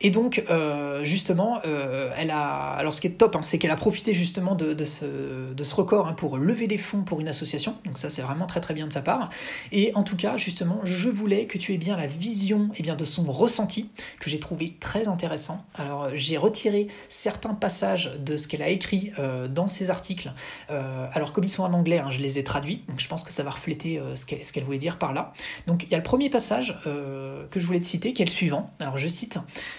Et 0.00 0.10
donc, 0.10 0.44
euh, 0.50 1.04
justement, 1.04 1.60
euh, 1.64 2.10
elle 2.16 2.30
a. 2.30 2.72
Alors, 2.72 2.94
ce 2.94 3.00
qui 3.00 3.06
est 3.06 3.10
top, 3.10 3.36
hein, 3.36 3.40
c'est 3.42 3.58
qu'elle 3.58 3.70
a 3.70 3.76
profité 3.76 4.14
justement 4.14 4.54
de, 4.54 4.84
ce, 4.84 5.74
record 5.74 6.08
hein, 6.08 6.12
pour 6.12 6.38
lever 6.38 6.66
des 6.66 6.78
fonds 6.78 7.02
pour 7.02 7.20
une 7.20 7.28
association. 7.28 7.76
Donc, 7.84 7.98
ça, 7.98 8.10
c'est 8.10 8.22
vraiment 8.22 8.46
très 8.46 8.60
très 8.60 8.74
bien 8.74 8.86
de 8.86 8.92
sa 8.92 9.02
part. 9.02 9.30
Et 9.70 9.92
en 9.94 10.02
tout 10.02 10.16
cas, 10.16 10.36
justement, 10.36 10.80
je 10.84 11.08
voulais 11.08 11.46
que 11.46 11.58
tu 11.58 11.72
aies 11.72 11.78
bien 11.78 11.96
la 11.96 12.06
vision 12.06 12.70
eh 12.76 12.82
bien, 12.82 12.96
de 12.96 13.04
son 13.04 13.24
ressenti, 13.24 13.90
que 14.20 14.30
j'ai 14.30 14.40
trouvé 14.40 14.76
très 14.80 15.08
intéressant. 15.08 15.64
Alors, 15.74 16.10
j'ai 16.14 16.36
retiré 16.36 16.88
certains 17.08 17.54
passages 17.54 18.12
de 18.18 18.36
ce 18.36 18.48
qu'elle 18.48 18.62
a 18.62 18.68
écrit 18.68 19.12
euh, 19.18 19.48
dans 19.48 19.68
ses 19.68 19.90
articles. 19.90 20.32
alors, 20.68 21.32
comme 21.32 21.44
ils 21.44 21.50
sont 21.50 21.62
en 21.62 21.72
anglais, 21.72 21.98
hein, 21.98 22.10
je 22.10 22.18
les 22.18 22.38
ai 22.38 22.44
traduits. 22.44 22.82
Donc, 22.88 23.00
je 23.00 23.08
pense 23.08 23.24
que 23.24 23.32
ça 23.32 23.42
va 23.42 23.50
refléter 23.50 24.00
ce 24.14 24.24
qu'elle 24.24 24.64
voulait 24.64 24.78
dire 24.78 24.98
par 24.98 25.12
là. 25.12 25.32
Donc, 25.66 25.84
il 25.84 25.90
y 25.90 25.94
a 25.94 25.98
le 25.98 26.02
premier 26.02 26.30
passage 26.30 26.78
que 26.84 27.60
je 27.60 27.66
voulais 27.66 27.78
te 27.78 27.84
citer, 27.84 28.12
qui 28.12 28.22
est 28.22 28.26
le 28.26 28.30
suivant. 28.30 28.70
Alors, 28.80 28.98
je 28.98 29.08
cite. 29.08 29.38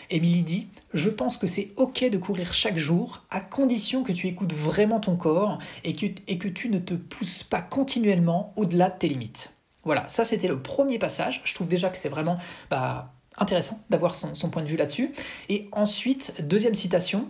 Émilie 0.10 0.44
dit 0.44 0.68
Je 0.94 1.10
pense 1.10 1.38
que 1.38 1.48
c'est 1.48 1.72
ok 1.76 2.10
de 2.10 2.18
courir 2.18 2.54
chaque 2.54 2.78
jour, 2.78 3.24
à 3.30 3.42
condition 3.42 4.04
que 4.04 4.12
tu 4.12 4.28
écoutes 4.28 4.54
vraiment 4.54 5.00
ton 5.00 5.16
corps 5.16 5.60
et 5.84 5.96
que, 5.96 6.48
tu 6.48 6.70
ne 6.70 6.80
te 6.80 6.94
pousses 6.94 7.44
pas 7.44 7.62
continuellement 7.62 8.54
au-delà 8.56 8.90
de 8.90 8.98
tes 8.98 9.08
limites. 9.08 9.54
Voilà, 9.84 10.08
ça 10.08 10.26
c'était 10.26 10.48
le 10.48 10.62
premier 10.62 11.00
passage. 11.00 11.42
Je 11.44 11.54
trouve 11.54 11.68
déjà 11.68 11.90
que 11.90 11.98
c'est 11.98 12.10
vraiment 12.10 12.38
bah, 12.70 13.14
intéressant 13.38 13.80
d'avoir 13.90 14.16
son, 14.16 14.50
point 14.50 14.62
de 14.62 14.68
vue 14.68 14.78
là-dessus. 14.78 15.12
Et 15.50 15.68
ensuite, 15.72 16.36
deuxième 16.40 16.76
citation, 16.76 17.28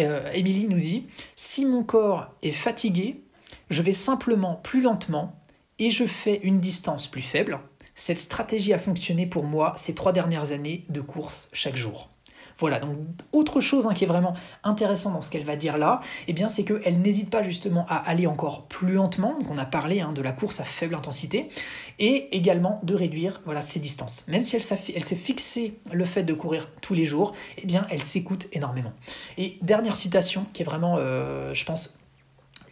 euh, 0.00 0.30
Émilie 0.32 0.68
nous 0.68 0.80
dit 0.80 1.06
Si 1.36 1.64
mon 1.64 1.82
corps 1.82 2.34
est 2.42 2.52
fatigué, 2.52 3.22
je 3.70 3.82
vais 3.82 3.92
simplement 3.92 4.56
plus 4.56 4.80
lentement 4.80 5.34
et 5.78 5.90
je 5.90 6.04
fais 6.04 6.40
une 6.42 6.60
distance 6.60 7.06
plus 7.06 7.22
faible. 7.22 7.58
Cette 7.96 8.20
stratégie 8.20 8.72
a 8.72 8.78
fonctionné 8.78 9.26
pour 9.26 9.44
moi 9.44 9.74
ces 9.76 9.94
trois 9.94 10.12
dernières 10.12 10.52
années 10.52 10.84
de 10.90 11.00
course 11.00 11.48
chaque 11.52 11.76
jour. 11.76 12.10
Voilà, 12.58 12.78
donc 12.78 12.96
autre 13.32 13.60
chose 13.60 13.86
hein, 13.86 13.92
qui 13.92 14.04
est 14.04 14.06
vraiment 14.06 14.34
intéressant 14.64 15.10
dans 15.10 15.20
ce 15.20 15.30
qu'elle 15.30 15.44
va 15.44 15.56
dire 15.56 15.76
là, 15.76 16.00
eh 16.26 16.32
bien 16.32 16.48
c'est 16.48 16.64
qu'elle 16.64 17.00
n'hésite 17.00 17.28
pas 17.28 17.42
justement 17.42 17.86
à 17.88 17.96
aller 17.96 18.26
encore 18.26 18.66
plus 18.66 18.94
lentement, 18.94 19.38
donc 19.38 19.50
on 19.50 19.58
a 19.58 19.66
parlé 19.66 20.00
hein, 20.00 20.12
de 20.12 20.22
la 20.22 20.32
course 20.32 20.60
à 20.60 20.64
faible 20.64 20.94
intensité, 20.94 21.50
et 21.98 22.34
également 22.34 22.80
de 22.82 22.94
réduire 22.94 23.42
voilà, 23.44 23.60
ses 23.60 23.78
distances. 23.78 24.24
Même 24.28 24.42
si 24.42 24.56
elle, 24.56 24.62
s'est 24.62 25.16
fixé 25.16 25.78
le 25.92 26.04
fait 26.06 26.22
de 26.22 26.32
courir 26.32 26.70
tous 26.80 26.94
les 26.94 27.04
jours, 27.04 27.34
eh 27.58 27.66
bien 27.66 27.86
elle 27.90 28.02
s'écoute 28.02 28.48
énormément. 28.52 28.92
Et 29.36 29.58
dernière 29.60 29.96
citation 29.96 30.46
qui 30.54 30.62
est 30.62 30.66
vraiment, 30.66 30.96
euh, 30.98 31.52
je 31.52 31.64
pense, 31.66 31.98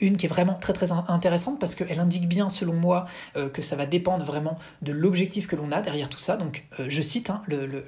une 0.01 0.17
qui 0.17 0.27
est 0.27 0.29
vraiment 0.29 0.55
très 0.55 0.73
très 0.73 0.93
intéressante 0.93 1.59
parce 1.59 1.75
qu'elle 1.75 2.01
indique 2.01 2.29
bien, 2.29 2.49
selon 2.49 2.75
moi, 2.75 3.07
euh, 3.37 3.49
que 3.49 3.63
ça 3.63 3.77
va 3.77 3.87
dépendre 3.87 4.25
vraiment 4.25 4.57
de 4.83 4.93
l'objectif 4.93 5.47
que 5.47 5.57
l'on 5.57 5.73
a 5.73 5.83
derrière 5.83 6.09
tout 6.09 6.19
ça. 6.19 6.37
Donc, 6.37 6.65
euh, 6.81 6.87
je 6.89 7.03
cite 7.03 7.31
hein, 7.31 7.43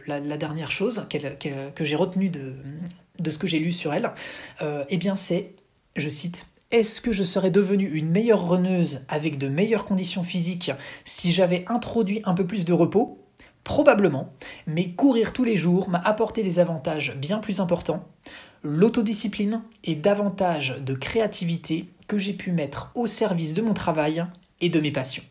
la, 0.07 0.37
dernière 0.37 0.71
chose 0.71 1.07
que 1.09 1.85
j'ai 1.85 1.97
retenue 1.97 2.29
de, 2.29 3.31
ce 3.31 3.39
que 3.39 3.47
j'ai 3.47 3.59
lu 3.59 3.73
sur 3.73 3.93
elle. 3.95 4.13
Euh, 4.63 4.85
eh 4.89 4.97
bien, 4.97 5.17
c'est, 5.17 5.55
je 5.97 6.09
cite, 6.09 6.47
est-ce 6.71 7.01
que 7.01 7.13
je 7.13 7.23
serais 7.23 7.51
devenue 7.51 7.89
une 7.89 8.11
meilleure 8.11 8.49
runneuse 8.49 9.05
avec 9.09 9.39
de 9.39 9.49
meilleures 9.49 9.85
conditions 9.85 10.25
physiques 10.25 10.73
si 11.05 11.33
j'avais 11.33 11.65
introduit 11.69 12.23
un 12.25 12.35
peu 12.35 12.47
plus 12.47 12.65
de 12.65 12.73
repos? 12.73 13.23
Probablement, 13.65 14.33
mais 14.69 14.91
courir 14.91 15.33
tous 15.33 15.43
les 15.43 15.57
jours 15.57 15.89
m'a 15.89 15.99
apporté 15.99 16.45
des 16.45 16.61
avantages 16.61 17.17
bien 17.17 17.39
plus 17.39 17.59
importants 17.59 18.07
l'autodiscipline 18.63 19.63
et 19.85 19.95
davantage 19.95 20.77
de 20.81 20.95
créativité 20.95 21.89
que 22.09 22.19
j'ai 22.19 22.33
pu 22.33 22.53
mettre 22.53 22.91
au 22.95 23.07
service 23.07 23.55
de 23.55 23.63
mon 23.63 23.75
travail 23.75 24.25
et 24.61 24.69
de 24.69 24.81
mes 24.81 24.93
passions. 24.93 25.25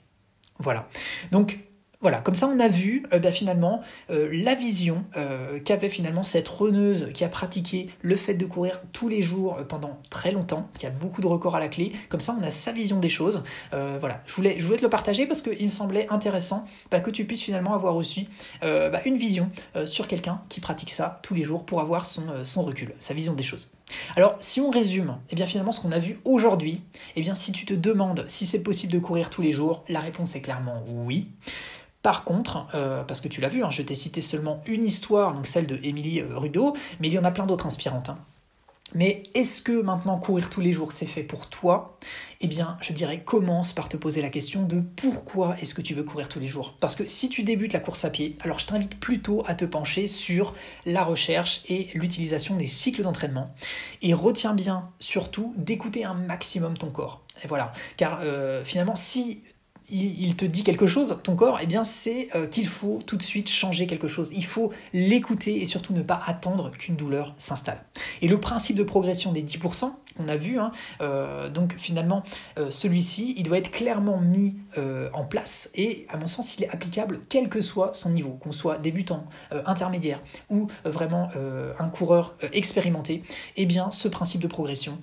Voilà. 0.59 0.87
Donc 1.31 1.59
voilà, 2.01 2.19
comme 2.19 2.35
ça 2.35 2.47
on 2.47 2.59
a 2.59 2.67
vu 2.67 3.03
euh, 3.13 3.19
bah, 3.19 3.31
finalement 3.31 3.81
euh, 4.09 4.29
la 4.31 4.55
vision 4.55 5.03
euh, 5.17 5.59
qu'avait 5.59 5.89
finalement 5.89 6.23
cette 6.23 6.47
runneuse 6.47 7.09
qui 7.13 7.23
a 7.23 7.29
pratiqué 7.29 7.89
le 8.01 8.15
fait 8.15 8.33
de 8.33 8.45
courir 8.45 8.81
tous 8.93 9.09
les 9.09 9.21
jours 9.21 9.57
pendant 9.69 9.99
très 10.09 10.31
longtemps, 10.31 10.69
qui 10.77 10.85
a 10.85 10.89
beaucoup 10.89 11.21
de 11.21 11.27
records 11.27 11.55
à 11.55 11.59
la 11.59 11.67
clé. 11.67 11.93
Comme 12.09 12.21
ça 12.21 12.35
on 12.39 12.43
a 12.43 12.51
sa 12.51 12.71
vision 12.71 12.99
des 12.99 13.09
choses. 13.09 13.43
voilà, 13.71 14.21
je 14.25 14.35
voulais, 14.35 14.57
te 14.57 14.81
le 14.81 14.89
partager 14.89 15.25
parce 15.25 15.41
qu'il 15.41 15.63
me 15.63 15.69
semblait 15.69 16.07
intéressant 16.09 16.65
bah, 16.91 16.99
que 16.99 17.09
tu 17.09 17.25
puisses 17.25 17.41
finalement 17.41 17.73
avoir 17.73 17.95
aussi 17.95 18.27
bah, 18.61 19.01
une 19.05 19.17
vision 19.17 19.49
sur 19.85 20.07
quelqu'un 20.07 20.41
qui 20.49 20.59
pratique 20.59 20.91
ça 20.91 21.19
tous 21.23 21.33
les 21.33 21.43
jours 21.43 21.65
pour 21.65 21.81
avoir 21.81 22.05
son, 22.05 22.43
son 22.43 22.63
recul, 22.63 22.93
sa 22.99 23.13
vision 23.13 23.33
des 23.33 23.43
choses. 23.43 23.73
Alors, 24.15 24.35
si 24.39 24.61
on 24.61 24.69
résume, 24.69 25.17
eh 25.29 25.35
bien 25.35 25.45
finalement 25.45 25.71
ce 25.71 25.79
qu'on 25.79 25.91
a 25.91 25.99
vu 25.99 26.19
aujourd'hui, 26.25 26.81
eh 27.15 27.21
bien 27.21 27.35
si 27.35 27.51
tu 27.51 27.65
te 27.65 27.73
demandes 27.73 28.25
si 28.27 28.45
c'est 28.45 28.63
possible 28.63 28.91
de 28.91 28.99
courir 28.99 29.29
tous 29.29 29.41
les 29.41 29.51
jours, 29.51 29.83
la 29.87 29.99
réponse 29.99 30.35
est 30.35 30.41
clairement 30.41 30.83
oui. 30.87 31.31
Par 32.05 32.23
contre, 32.23 32.67
euh, 32.75 33.03
parce 33.03 33.19
que 33.19 33.27
tu 33.27 33.41
l'as 33.41 33.49
vu, 33.49 33.63
hein, 33.63 33.71
je 33.71 33.81
t'ai 33.81 33.95
cité 33.95 34.21
seulement 34.21 34.61
une 34.67 34.83
histoire, 34.83 35.33
donc 35.33 35.47
celle 35.47 35.65
de 35.65 35.79
Émilie 35.81 36.19
euh, 36.19 36.37
Rudeau, 36.37 36.75
mais 36.99 37.07
il 37.07 37.13
y 37.15 37.17
en 37.17 37.23
a 37.23 37.31
plein 37.31 37.47
d'autres 37.47 37.65
inspirantes. 37.65 38.09
Hein. 38.09 38.19
Mais 38.93 39.23
est-ce 39.33 39.63
que 39.63 39.81
maintenant 39.81 40.19
courir 40.19 40.51
tous 40.51 40.61
les 40.61 40.71
jours 40.71 40.91
c'est 40.91 41.07
fait 41.07 41.23
pour 41.23 41.49
toi? 41.49 41.97
Eh 42.41 42.47
bien, 42.47 42.77
je 42.81 42.93
dirais 42.93 43.23
commence 43.23 43.73
par 43.73 43.89
te 43.89 43.97
poser 43.97 44.21
la 44.21 44.29
question 44.29 44.61
de 44.61 44.81
pourquoi 44.81 45.57
est-ce 45.59 45.73
que 45.73 45.81
tu 45.81 45.95
veux 45.95 46.03
courir 46.03 46.29
tous 46.29 46.39
les 46.39 46.45
jours? 46.45 46.75
Parce 46.79 46.95
que 46.95 47.07
si 47.07 47.27
tu 47.27 47.41
débutes 47.41 47.73
la 47.73 47.79
course 47.79 48.05
à 48.05 48.11
pied, 48.11 48.37
alors 48.41 48.59
je 48.59 48.67
t'invite 48.67 48.99
plutôt 48.99 49.43
à 49.47 49.55
te 49.55 49.65
pencher 49.65 50.05
sur 50.05 50.53
la 50.85 51.01
recherche 51.01 51.63
et 51.69 51.87
l'utilisation 51.95 52.55
des 52.55 52.67
cycles 52.67 53.01
d'entraînement. 53.01 53.51
Et 54.03 54.13
retiens 54.13 54.53
bien 54.53 54.91
surtout 54.99 55.55
d'écouter 55.57 56.05
un 56.05 56.13
maximum 56.13 56.77
ton 56.77 56.91
corps. 56.91 57.23
Et 57.43 57.47
voilà, 57.47 57.73
car 57.97 58.19
euh, 58.21 58.63
finalement, 58.63 58.95
si 58.95 59.41
il, 59.89 60.35
te 60.35 60.45
dit 60.45 60.63
quelque 60.63 60.87
chose, 60.87 61.17
ton 61.23 61.35
corps, 61.35 61.59
eh 61.61 61.65
bien 61.65 61.83
c'est 61.83 62.29
euh, 62.35 62.47
qu'il 62.47 62.67
faut 62.67 63.01
tout 63.05 63.17
de 63.17 63.23
suite 63.23 63.49
changer 63.49 63.87
quelque 63.87 64.07
chose. 64.07 64.31
Il 64.33 64.45
faut 64.45 64.71
l'écouter 64.93 65.61
et 65.61 65.65
surtout 65.65 65.93
ne 65.93 66.01
pas 66.01 66.21
attendre 66.25 66.71
qu'une 66.71 66.95
douleur 66.95 67.35
s'installe. 67.37 67.83
Et 68.21 68.27
le 68.27 68.39
principe 68.39 68.75
de 68.75 68.83
progression 68.83 69.31
des 69.31 69.43
10% 69.43 69.91
qu'on 70.17 70.27
a 70.27 70.37
vu, 70.37 70.59
hein, 70.59 70.71
euh, 71.01 71.49
donc 71.49 71.75
finalement 71.77 72.23
euh, 72.57 72.71
celui-ci, 72.71 73.35
il 73.37 73.43
doit 73.43 73.57
être 73.57 73.71
clairement 73.71 74.19
mis 74.19 74.55
en 75.13 75.23
place 75.23 75.69
et 75.73 76.05
à 76.09 76.17
mon 76.17 76.27
sens 76.27 76.57
il 76.57 76.63
est 76.63 76.69
applicable 76.69 77.21
quel 77.29 77.49
que 77.49 77.61
soit 77.61 77.93
son 77.93 78.09
niveau, 78.09 78.31
qu'on 78.31 78.51
soit 78.51 78.77
débutant, 78.77 79.25
intermédiaire 79.65 80.21
ou 80.49 80.67
vraiment 80.83 81.29
un 81.79 81.89
coureur 81.89 82.35
expérimenté. 82.51 83.23
Eh 83.55 83.65
bien 83.65 83.89
ce 83.91 84.07
principe 84.07 84.41
de 84.41 84.47
progression, 84.47 84.97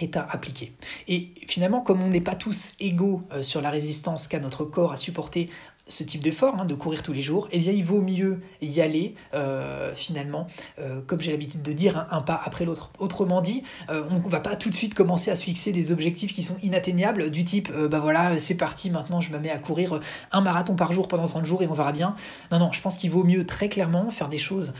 est 0.00 0.16
à 0.16 0.26
appliquer. 0.30 0.72
Et 1.08 1.30
finalement, 1.48 1.80
comme 1.80 2.02
on 2.02 2.08
n'est 2.08 2.20
pas 2.20 2.34
tous 2.34 2.74
égaux 2.80 3.22
euh, 3.32 3.42
sur 3.42 3.60
la 3.60 3.70
résistance 3.70 4.28
qu'a 4.28 4.40
notre 4.40 4.64
corps 4.64 4.92
à 4.92 4.96
supporter 4.96 5.48
ce 5.88 6.02
type 6.02 6.22
d'effort, 6.22 6.56
hein, 6.58 6.64
de 6.64 6.74
courir 6.74 7.02
tous 7.02 7.12
les 7.12 7.22
jours, 7.22 7.48
eh 7.52 7.58
bien 7.58 7.72
il 7.72 7.84
vaut 7.84 8.00
mieux 8.00 8.40
y 8.60 8.80
aller 8.80 9.14
euh, 9.34 9.94
finalement, 9.94 10.48
euh, 10.80 11.00
comme 11.06 11.20
j'ai 11.20 11.30
l'habitude 11.30 11.62
de 11.62 11.72
dire, 11.72 12.06
un, 12.10 12.22
pas 12.22 12.40
après 12.44 12.64
l'autre. 12.64 12.90
Autrement 12.98 13.40
dit, 13.40 13.62
euh, 13.90 14.02
on 14.10 14.18
ne 14.18 14.28
va 14.28 14.40
pas 14.40 14.56
tout 14.56 14.68
de 14.68 14.74
suite 14.74 14.94
commencer 14.94 15.30
à 15.30 15.36
se 15.36 15.44
fixer 15.44 15.70
des 15.70 15.92
objectifs 15.92 16.32
qui 16.32 16.42
sont 16.42 16.56
inatteignables, 16.62 17.30
du 17.30 17.44
type, 17.44 17.72
bah 17.72 18.00
voilà, 18.00 18.38
c'est 18.38 18.56
parti, 18.56 18.90
maintenant 18.90 19.20
je 19.20 19.32
me 19.32 19.38
mets 19.38 19.50
à 19.50 19.58
courir 19.58 20.00
un 20.32 20.40
marathon 20.40 20.74
par 20.74 20.92
jour 20.92 21.06
pendant 21.08 21.26
30 21.26 21.44
jours 21.44 21.62
et 21.62 21.68
on 21.68 21.74
verra 21.74 21.92
bien. 21.92 22.16
Non, 22.50 22.58
non, 22.58 22.72
je 22.72 22.80
pense 22.80 22.96
qu'il 22.96 23.10
vaut 23.10 23.24
mieux 23.24 23.46
très 23.46 23.68
clairement 23.68 24.10
faire 24.10 24.28
des 24.28 24.38
choses 24.38 24.74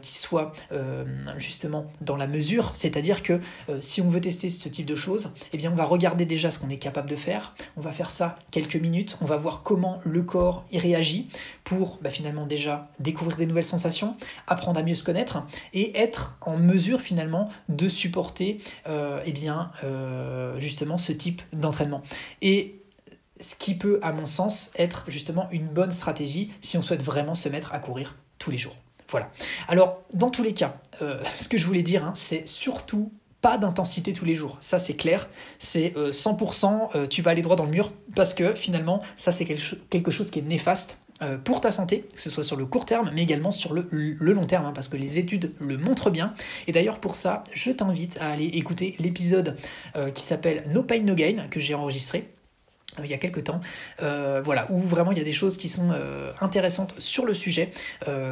qui 0.00 0.18
soient 0.18 0.52
justement 1.38 1.86
dans 2.00 2.16
la 2.16 2.26
mesure, 2.26 2.72
c'est-à-dire 2.74 3.22
que 3.22 3.40
si 3.80 4.00
on 4.00 4.08
veut 4.08 4.20
tester 4.20 4.50
ce 4.50 4.68
type 4.68 4.86
de 4.86 4.94
choses, 4.94 5.34
eh 5.52 5.56
bien 5.56 5.70
on 5.72 5.76
va 5.76 5.84
regarder 5.84 6.24
déjà 6.24 6.50
ce 6.50 6.58
qu'on 6.58 6.70
est 6.70 6.78
capable 6.78 7.08
de 7.08 7.16
faire, 7.16 7.54
on 7.76 7.80
va 7.80 7.92
faire 7.92 8.10
ça 8.10 8.38
quelques 8.50 8.76
minutes, 8.76 9.18
on 9.20 9.26
va 9.26 9.36
voir 9.36 9.62
comment 9.62 9.98
le 10.04 10.22
corps 10.32 10.64
y 10.72 10.78
réagit 10.78 11.28
pour 11.62 11.98
bah, 12.00 12.08
finalement 12.08 12.46
déjà 12.46 12.90
découvrir 12.98 13.36
des 13.36 13.44
nouvelles 13.44 13.66
sensations, 13.66 14.16
apprendre 14.46 14.80
à 14.80 14.82
mieux 14.82 14.94
se 14.94 15.04
connaître 15.04 15.42
et 15.74 15.98
être 15.98 16.38
en 16.40 16.56
mesure 16.56 17.02
finalement 17.02 17.50
de 17.68 17.86
supporter 17.86 18.58
euh, 18.88 19.20
eh 19.26 19.32
bien, 19.32 19.70
euh, 19.84 20.58
justement 20.58 20.96
ce 20.96 21.12
type 21.12 21.42
d'entraînement. 21.52 22.02
Et 22.40 22.80
ce 23.40 23.56
qui 23.56 23.74
peut, 23.74 24.00
à 24.02 24.12
mon 24.12 24.24
sens, 24.24 24.70
être 24.76 25.04
justement 25.08 25.50
une 25.50 25.66
bonne 25.66 25.92
stratégie 25.92 26.50
si 26.62 26.78
on 26.78 26.82
souhaite 26.82 27.02
vraiment 27.02 27.34
se 27.34 27.50
mettre 27.50 27.74
à 27.74 27.78
courir 27.78 28.16
tous 28.38 28.50
les 28.50 28.56
jours. 28.56 28.76
Voilà. 29.10 29.30
Alors, 29.68 30.00
dans 30.14 30.30
tous 30.30 30.42
les 30.42 30.54
cas, 30.54 30.76
euh, 31.02 31.22
ce 31.34 31.46
que 31.46 31.58
je 31.58 31.66
voulais 31.66 31.82
dire, 31.82 32.06
hein, 32.06 32.12
c'est 32.14 32.48
surtout 32.48 33.12
pas 33.42 33.58
d'intensité 33.58 34.14
tous 34.14 34.24
les 34.24 34.34
jours. 34.34 34.56
Ça, 34.60 34.78
c'est 34.78 34.94
clair. 34.94 35.28
C'est 35.58 35.94
100%, 35.94 36.64
euh, 36.94 37.02
euh, 37.02 37.06
tu 37.06 37.20
vas 37.20 37.32
aller 37.32 37.42
droit 37.42 37.56
dans 37.56 37.64
le 37.64 37.70
mur 37.70 37.92
parce 38.14 38.32
que 38.32 38.54
finalement, 38.54 39.02
ça, 39.16 39.32
c'est 39.32 39.44
quelque 39.44 40.10
chose 40.10 40.30
qui 40.30 40.38
est 40.38 40.42
néfaste 40.42 40.98
euh, 41.22 41.36
pour 41.36 41.60
ta 41.60 41.70
santé, 41.70 42.06
que 42.14 42.20
ce 42.20 42.30
soit 42.30 42.44
sur 42.44 42.56
le 42.56 42.64
court 42.64 42.86
terme, 42.86 43.10
mais 43.12 43.22
également 43.22 43.50
sur 43.50 43.74
le, 43.74 43.86
long 43.90 44.44
terme, 44.44 44.66
hein, 44.66 44.72
parce 44.74 44.88
que 44.88 44.96
les 44.96 45.18
études 45.18 45.52
le 45.60 45.76
montrent 45.76 46.10
bien. 46.10 46.34
Et 46.68 46.72
d'ailleurs, 46.72 47.00
pour 47.00 47.16
ça, 47.16 47.44
je 47.52 47.72
t'invite 47.72 48.16
à 48.18 48.30
aller 48.30 48.46
écouter 48.46 48.96
l'épisode 48.98 49.56
qui 50.14 50.22
s'appelle 50.22 50.64
No 50.72 50.82
Pain 50.82 51.00
No 51.00 51.14
Gain, 51.14 51.48
que 51.50 51.60
j'ai 51.60 51.74
enregistré 51.74 52.31
il 52.98 53.06
y 53.06 53.14
a 53.14 53.18
quelques 53.18 53.44
temps, 53.44 53.60
voilà, 53.98 54.66
où 54.70 54.80
vraiment 54.80 55.12
il 55.12 55.18
y 55.18 55.20
a 55.20 55.24
des 55.24 55.32
choses 55.32 55.56
qui 55.56 55.68
sont 55.68 55.90
intéressantes 56.40 56.94
sur 56.98 57.24
le 57.24 57.34
sujet. 57.34 57.72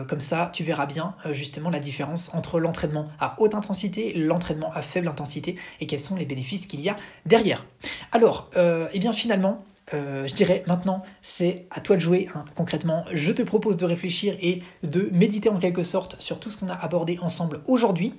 comme 0.09 0.21
ça, 0.21 0.51
tu 0.53 0.65
verras 0.65 0.87
bien 0.87 1.15
justement 1.33 1.71
la 1.71 1.79
différence 1.79 2.31
entre 2.35 2.61
l'entraînement 2.61 3.09
à 3.21 3.37
haute 3.39 3.55
intensité, 3.55 4.13
l'entraînement 4.15 4.73
à 4.75 4.83
faible 4.83 5.09
intensité, 5.09 5.57
et 5.81 5.87
quels 5.87 6.01
sont 6.01 6.17
les 6.17 6.27
bénéfices 6.27 6.67
qu'il 6.67 6.81
y 6.81 6.89
a 6.89 6.97
derrière. 7.27 7.65
Alors, 8.13 8.51
eh 8.57 8.99
bien 8.99 9.13
finalement, 9.13 9.65
euh, 9.95 10.27
je 10.27 10.35
dirais 10.35 10.63
maintenant, 10.67 11.03
c'est 11.23 11.67
à 11.71 11.81
toi 11.81 11.97
de 11.97 12.01
jouer. 12.01 12.29
Hein. 12.35 12.45
Concrètement, 12.55 13.05
je 13.13 13.33
te 13.33 13.43
propose 13.43 13.77
de 13.77 13.85
réfléchir 13.85 14.37
et 14.41 14.63
de 14.83 15.09
méditer 15.13 15.49
en 15.49 15.59
quelque 15.59 15.83
sorte 15.83 16.17
sur 16.21 16.41
tout 16.41 16.51
ce 16.51 16.59
qu'on 16.59 16.69
a 16.69 16.75
abordé 16.75 17.19
ensemble 17.21 17.61
aujourd'hui. 17.67 18.15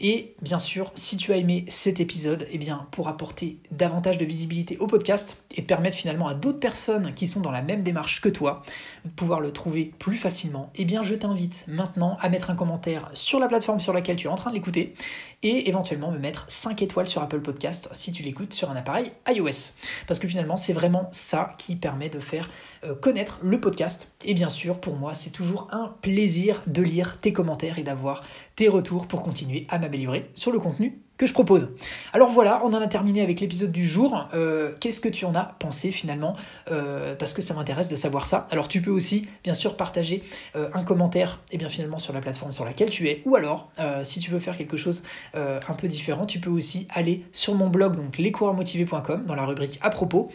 Et 0.00 0.34
bien 0.42 0.58
sûr, 0.58 0.90
si 0.94 1.16
tu 1.16 1.32
as 1.32 1.36
aimé 1.36 1.64
cet 1.68 2.00
épisode, 2.00 2.46
eh 2.50 2.58
bien, 2.58 2.86
pour 2.90 3.08
apporter 3.08 3.58
davantage 3.70 4.18
de 4.18 4.24
visibilité 4.24 4.78
au 4.78 4.86
podcast 4.86 5.42
et 5.56 5.62
permettre 5.62 5.96
finalement 5.96 6.28
à 6.28 6.34
d'autres 6.34 6.60
personnes 6.60 7.14
qui 7.14 7.26
sont 7.26 7.40
dans 7.40 7.50
la 7.50 7.62
même 7.62 7.82
démarche 7.82 8.20
que 8.20 8.28
toi 8.28 8.62
de 9.04 9.10
pouvoir 9.10 9.40
le 9.40 9.52
trouver 9.52 9.92
plus 9.98 10.16
facilement, 10.16 10.70
eh 10.76 10.84
bien, 10.84 11.02
je 11.02 11.14
t'invite 11.14 11.64
maintenant 11.68 12.16
à 12.20 12.28
mettre 12.28 12.50
un 12.50 12.56
commentaire 12.56 13.10
sur 13.12 13.38
la 13.38 13.48
plateforme 13.48 13.80
sur 13.80 13.92
laquelle 13.92 14.16
tu 14.16 14.26
es 14.26 14.30
en 14.30 14.36
train 14.36 14.50
de 14.50 14.54
l'écouter 14.54 14.94
et 15.42 15.68
éventuellement 15.68 16.10
me 16.10 16.18
mettre 16.18 16.44
5 16.48 16.82
étoiles 16.82 17.08
sur 17.08 17.22
Apple 17.22 17.40
Podcast 17.40 17.88
si 17.92 18.10
tu 18.10 18.22
l'écoutes 18.22 18.52
sur 18.52 18.70
un 18.70 18.76
appareil 18.76 19.12
iOS. 19.28 19.74
Parce 20.06 20.18
que 20.18 20.28
finalement, 20.28 20.56
c'est 20.56 20.72
vraiment 20.72 21.08
ça 21.12 21.50
qui 21.58 21.76
permet 21.76 22.08
de 22.08 22.20
faire 22.20 22.50
euh, 22.84 22.94
connaître 22.94 23.38
le 23.42 23.60
podcast. 23.60 24.12
Et 24.24 24.34
bien 24.34 24.48
sûr, 24.48 24.80
pour 24.80 24.96
moi, 24.96 25.14
c'est 25.14 25.30
toujours 25.30 25.68
un 25.70 25.94
plaisir 26.02 26.62
de 26.66 26.82
lire 26.82 27.18
tes 27.18 27.32
commentaires 27.32 27.78
et 27.78 27.82
d'avoir 27.82 28.24
tes 28.56 28.68
retours 28.68 29.06
pour 29.06 29.22
continuer 29.22 29.66
à 29.68 29.78
m'améliorer 29.78 30.30
sur 30.34 30.52
le 30.52 30.58
contenu 30.58 31.00
que 31.18 31.26
je 31.26 31.32
propose. 31.32 31.70
Alors 32.12 32.30
voilà, 32.30 32.60
on 32.64 32.72
en 32.74 32.80
a 32.80 32.86
terminé 32.86 33.22
avec 33.22 33.40
l'épisode 33.40 33.72
du 33.72 33.86
jour. 33.86 34.28
Euh, 34.34 34.72
qu'est-ce 34.80 35.00
que 35.00 35.08
tu 35.08 35.24
en 35.24 35.34
as 35.34 35.56
pensé 35.58 35.90
finalement 35.90 36.36
euh, 36.70 37.14
Parce 37.14 37.32
que 37.32 37.40
ça 37.40 37.54
m'intéresse 37.54 37.88
de 37.88 37.96
savoir 37.96 38.26
ça. 38.26 38.46
Alors 38.50 38.68
tu 38.68 38.82
peux 38.82 38.90
aussi 38.90 39.26
bien 39.42 39.54
sûr 39.54 39.76
partager 39.76 40.22
euh, 40.56 40.68
un 40.74 40.84
commentaire 40.84 41.40
et 41.52 41.58
bien 41.58 41.68
finalement 41.68 41.98
sur 41.98 42.12
la 42.12 42.20
plateforme 42.20 42.52
sur 42.52 42.64
laquelle 42.64 42.90
tu 42.90 43.08
es. 43.08 43.22
Ou 43.24 43.36
alors, 43.36 43.70
si 44.02 44.20
tu 44.20 44.30
veux 44.30 44.40
faire 44.40 44.56
quelque 44.56 44.76
chose 44.76 45.02
un 45.34 45.74
peu 45.74 45.88
différent, 45.88 46.26
tu 46.26 46.38
peux 46.38 46.50
aussi 46.50 46.86
aller 46.90 47.24
sur 47.32 47.54
mon 47.54 47.68
blog, 47.68 47.96
donc 47.96 48.18
lescoureursmotivés.com, 48.18 49.24
dans 49.26 49.34
la 49.34 49.44
rubrique 49.44 49.78
à 49.82 49.90
propos, 49.90 50.30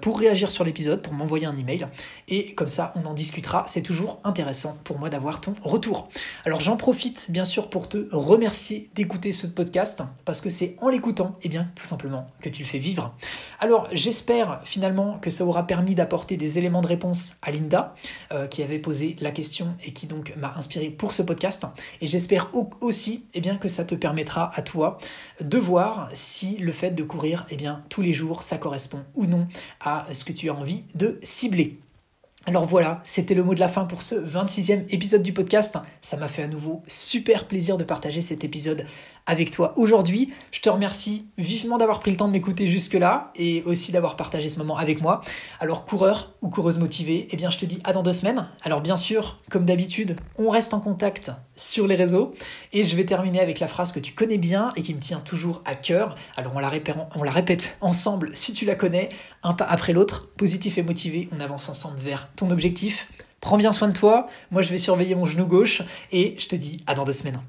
pour 0.00 0.18
réagir 0.18 0.50
sur 0.50 0.64
l'épisode, 0.64 1.02
pour 1.02 1.12
m'envoyer 1.12 1.46
un 1.46 1.56
email. 1.56 1.86
Et 2.28 2.54
comme 2.54 2.68
ça, 2.68 2.92
on 2.96 3.04
en 3.06 3.14
discutera. 3.14 3.64
C'est 3.66 3.82
toujours 3.82 4.20
intéressant 4.24 4.76
pour 4.84 4.98
moi 4.98 5.08
d'avoir 5.08 5.40
ton 5.40 5.54
retour. 5.62 6.08
Alors 6.44 6.60
j'en 6.60 6.76
profite 6.76 7.30
bien 7.30 7.44
sûr 7.44 7.70
pour 7.70 7.88
te 7.88 8.08
remercier 8.12 8.90
d'écouter 8.94 9.32
ce 9.32 9.46
podcast 9.46 10.02
parce 10.26 10.42
que 10.42 10.50
c'est 10.50 10.76
en 10.82 10.90
l'écoutant, 10.90 11.36
eh 11.42 11.48
bien, 11.48 11.70
tout 11.76 11.86
simplement, 11.86 12.26
que 12.42 12.50
tu 12.50 12.62
le 12.62 12.68
fais 12.68 12.78
vivre. 12.78 13.14
Alors, 13.60 13.88
j'espère 13.92 14.60
finalement 14.64 15.18
que 15.18 15.30
ça 15.30 15.46
aura 15.46 15.66
permis 15.66 15.94
d'apporter 15.94 16.36
des 16.36 16.58
éléments 16.58 16.82
de 16.82 16.88
réponse 16.88 17.36
à 17.40 17.52
Linda, 17.52 17.94
euh, 18.32 18.46
qui 18.48 18.62
avait 18.62 18.80
posé 18.80 19.16
la 19.20 19.30
question 19.30 19.74
et 19.84 19.92
qui 19.92 20.06
donc 20.06 20.34
m'a 20.36 20.52
inspiré 20.56 20.90
pour 20.90 21.12
ce 21.12 21.22
podcast. 21.22 21.64
Et 22.00 22.08
j'espère 22.08 22.50
aussi, 22.80 23.24
eh 23.32 23.40
bien, 23.40 23.56
que 23.56 23.68
ça 23.68 23.84
te 23.84 23.94
permettra 23.94 24.50
à 24.54 24.62
toi 24.62 24.98
de 25.40 25.58
voir 25.58 26.08
si 26.12 26.58
le 26.58 26.72
fait 26.72 26.90
de 26.90 27.04
courir, 27.04 27.46
eh 27.50 27.56
bien, 27.56 27.80
tous 27.88 28.02
les 28.02 28.12
jours, 28.12 28.42
ça 28.42 28.58
correspond 28.58 29.04
ou 29.14 29.26
non 29.26 29.46
à 29.80 30.06
ce 30.12 30.24
que 30.24 30.32
tu 30.32 30.50
as 30.50 30.54
envie 30.54 30.82
de 30.96 31.20
cibler. 31.22 31.78
Alors 32.48 32.64
voilà, 32.64 33.00
c'était 33.02 33.34
le 33.34 33.42
mot 33.42 33.54
de 33.54 33.60
la 33.60 33.68
fin 33.68 33.86
pour 33.86 34.02
ce 34.02 34.14
26e 34.14 34.84
épisode 34.90 35.22
du 35.22 35.32
podcast. 35.32 35.76
Ça 36.00 36.16
m'a 36.16 36.28
fait 36.28 36.44
à 36.44 36.46
nouveau 36.46 36.80
super 36.86 37.48
plaisir 37.48 37.76
de 37.76 37.82
partager 37.82 38.20
cet 38.20 38.44
épisode 38.44 38.86
avec 39.26 39.50
toi 39.50 39.74
aujourd'hui. 39.76 40.32
Je 40.52 40.60
te 40.60 40.68
remercie 40.68 41.26
vivement 41.36 41.76
d'avoir 41.76 42.00
pris 42.00 42.10
le 42.10 42.16
temps 42.16 42.28
de 42.28 42.32
m'écouter 42.32 42.66
jusque-là 42.66 43.32
et 43.34 43.62
aussi 43.64 43.92
d'avoir 43.92 44.16
partagé 44.16 44.48
ce 44.48 44.58
moment 44.58 44.76
avec 44.76 45.00
moi. 45.02 45.20
Alors 45.60 45.84
coureur 45.84 46.34
ou 46.42 46.48
coureuse 46.48 46.78
motivée, 46.78 47.28
eh 47.30 47.36
bien 47.36 47.50
je 47.50 47.58
te 47.58 47.66
dis 47.66 47.80
à 47.84 47.92
dans 47.92 48.02
deux 48.02 48.12
semaines. 48.12 48.48
Alors 48.62 48.80
bien 48.80 48.96
sûr, 48.96 49.40
comme 49.50 49.66
d'habitude, 49.66 50.16
on 50.38 50.48
reste 50.48 50.74
en 50.74 50.80
contact 50.80 51.32
sur 51.56 51.86
les 51.86 51.96
réseaux 51.96 52.34
et 52.72 52.84
je 52.84 52.96
vais 52.96 53.04
terminer 53.04 53.40
avec 53.40 53.60
la 53.60 53.68
phrase 53.68 53.92
que 53.92 54.00
tu 54.00 54.12
connais 54.12 54.38
bien 54.38 54.68
et 54.76 54.82
qui 54.82 54.94
me 54.94 55.00
tient 55.00 55.20
toujours 55.20 55.62
à 55.64 55.74
cœur. 55.74 56.16
Alors 56.36 56.52
on 56.54 56.58
la 56.58 56.68
répète, 56.68 56.96
on 57.14 57.22
la 57.22 57.30
répète 57.30 57.76
ensemble 57.80 58.30
si 58.34 58.52
tu 58.52 58.64
la 58.64 58.74
connais, 58.74 59.08
un 59.42 59.54
pas 59.54 59.64
après 59.64 59.92
l'autre, 59.92 60.28
positif 60.36 60.78
et 60.78 60.82
motivé, 60.82 61.28
on 61.32 61.40
avance 61.40 61.68
ensemble 61.68 61.98
vers 61.98 62.32
ton 62.34 62.50
objectif. 62.50 63.08
Prends 63.40 63.58
bien 63.58 63.72
soin 63.72 63.88
de 63.88 63.92
toi, 63.92 64.28
moi 64.50 64.62
je 64.62 64.70
vais 64.70 64.78
surveiller 64.78 65.14
mon 65.14 65.26
genou 65.26 65.46
gauche 65.46 65.82
et 66.10 66.34
je 66.38 66.46
te 66.46 66.56
dis 66.56 66.78
à 66.86 66.94
dans 66.94 67.04
deux 67.04 67.12
semaines. 67.12 67.40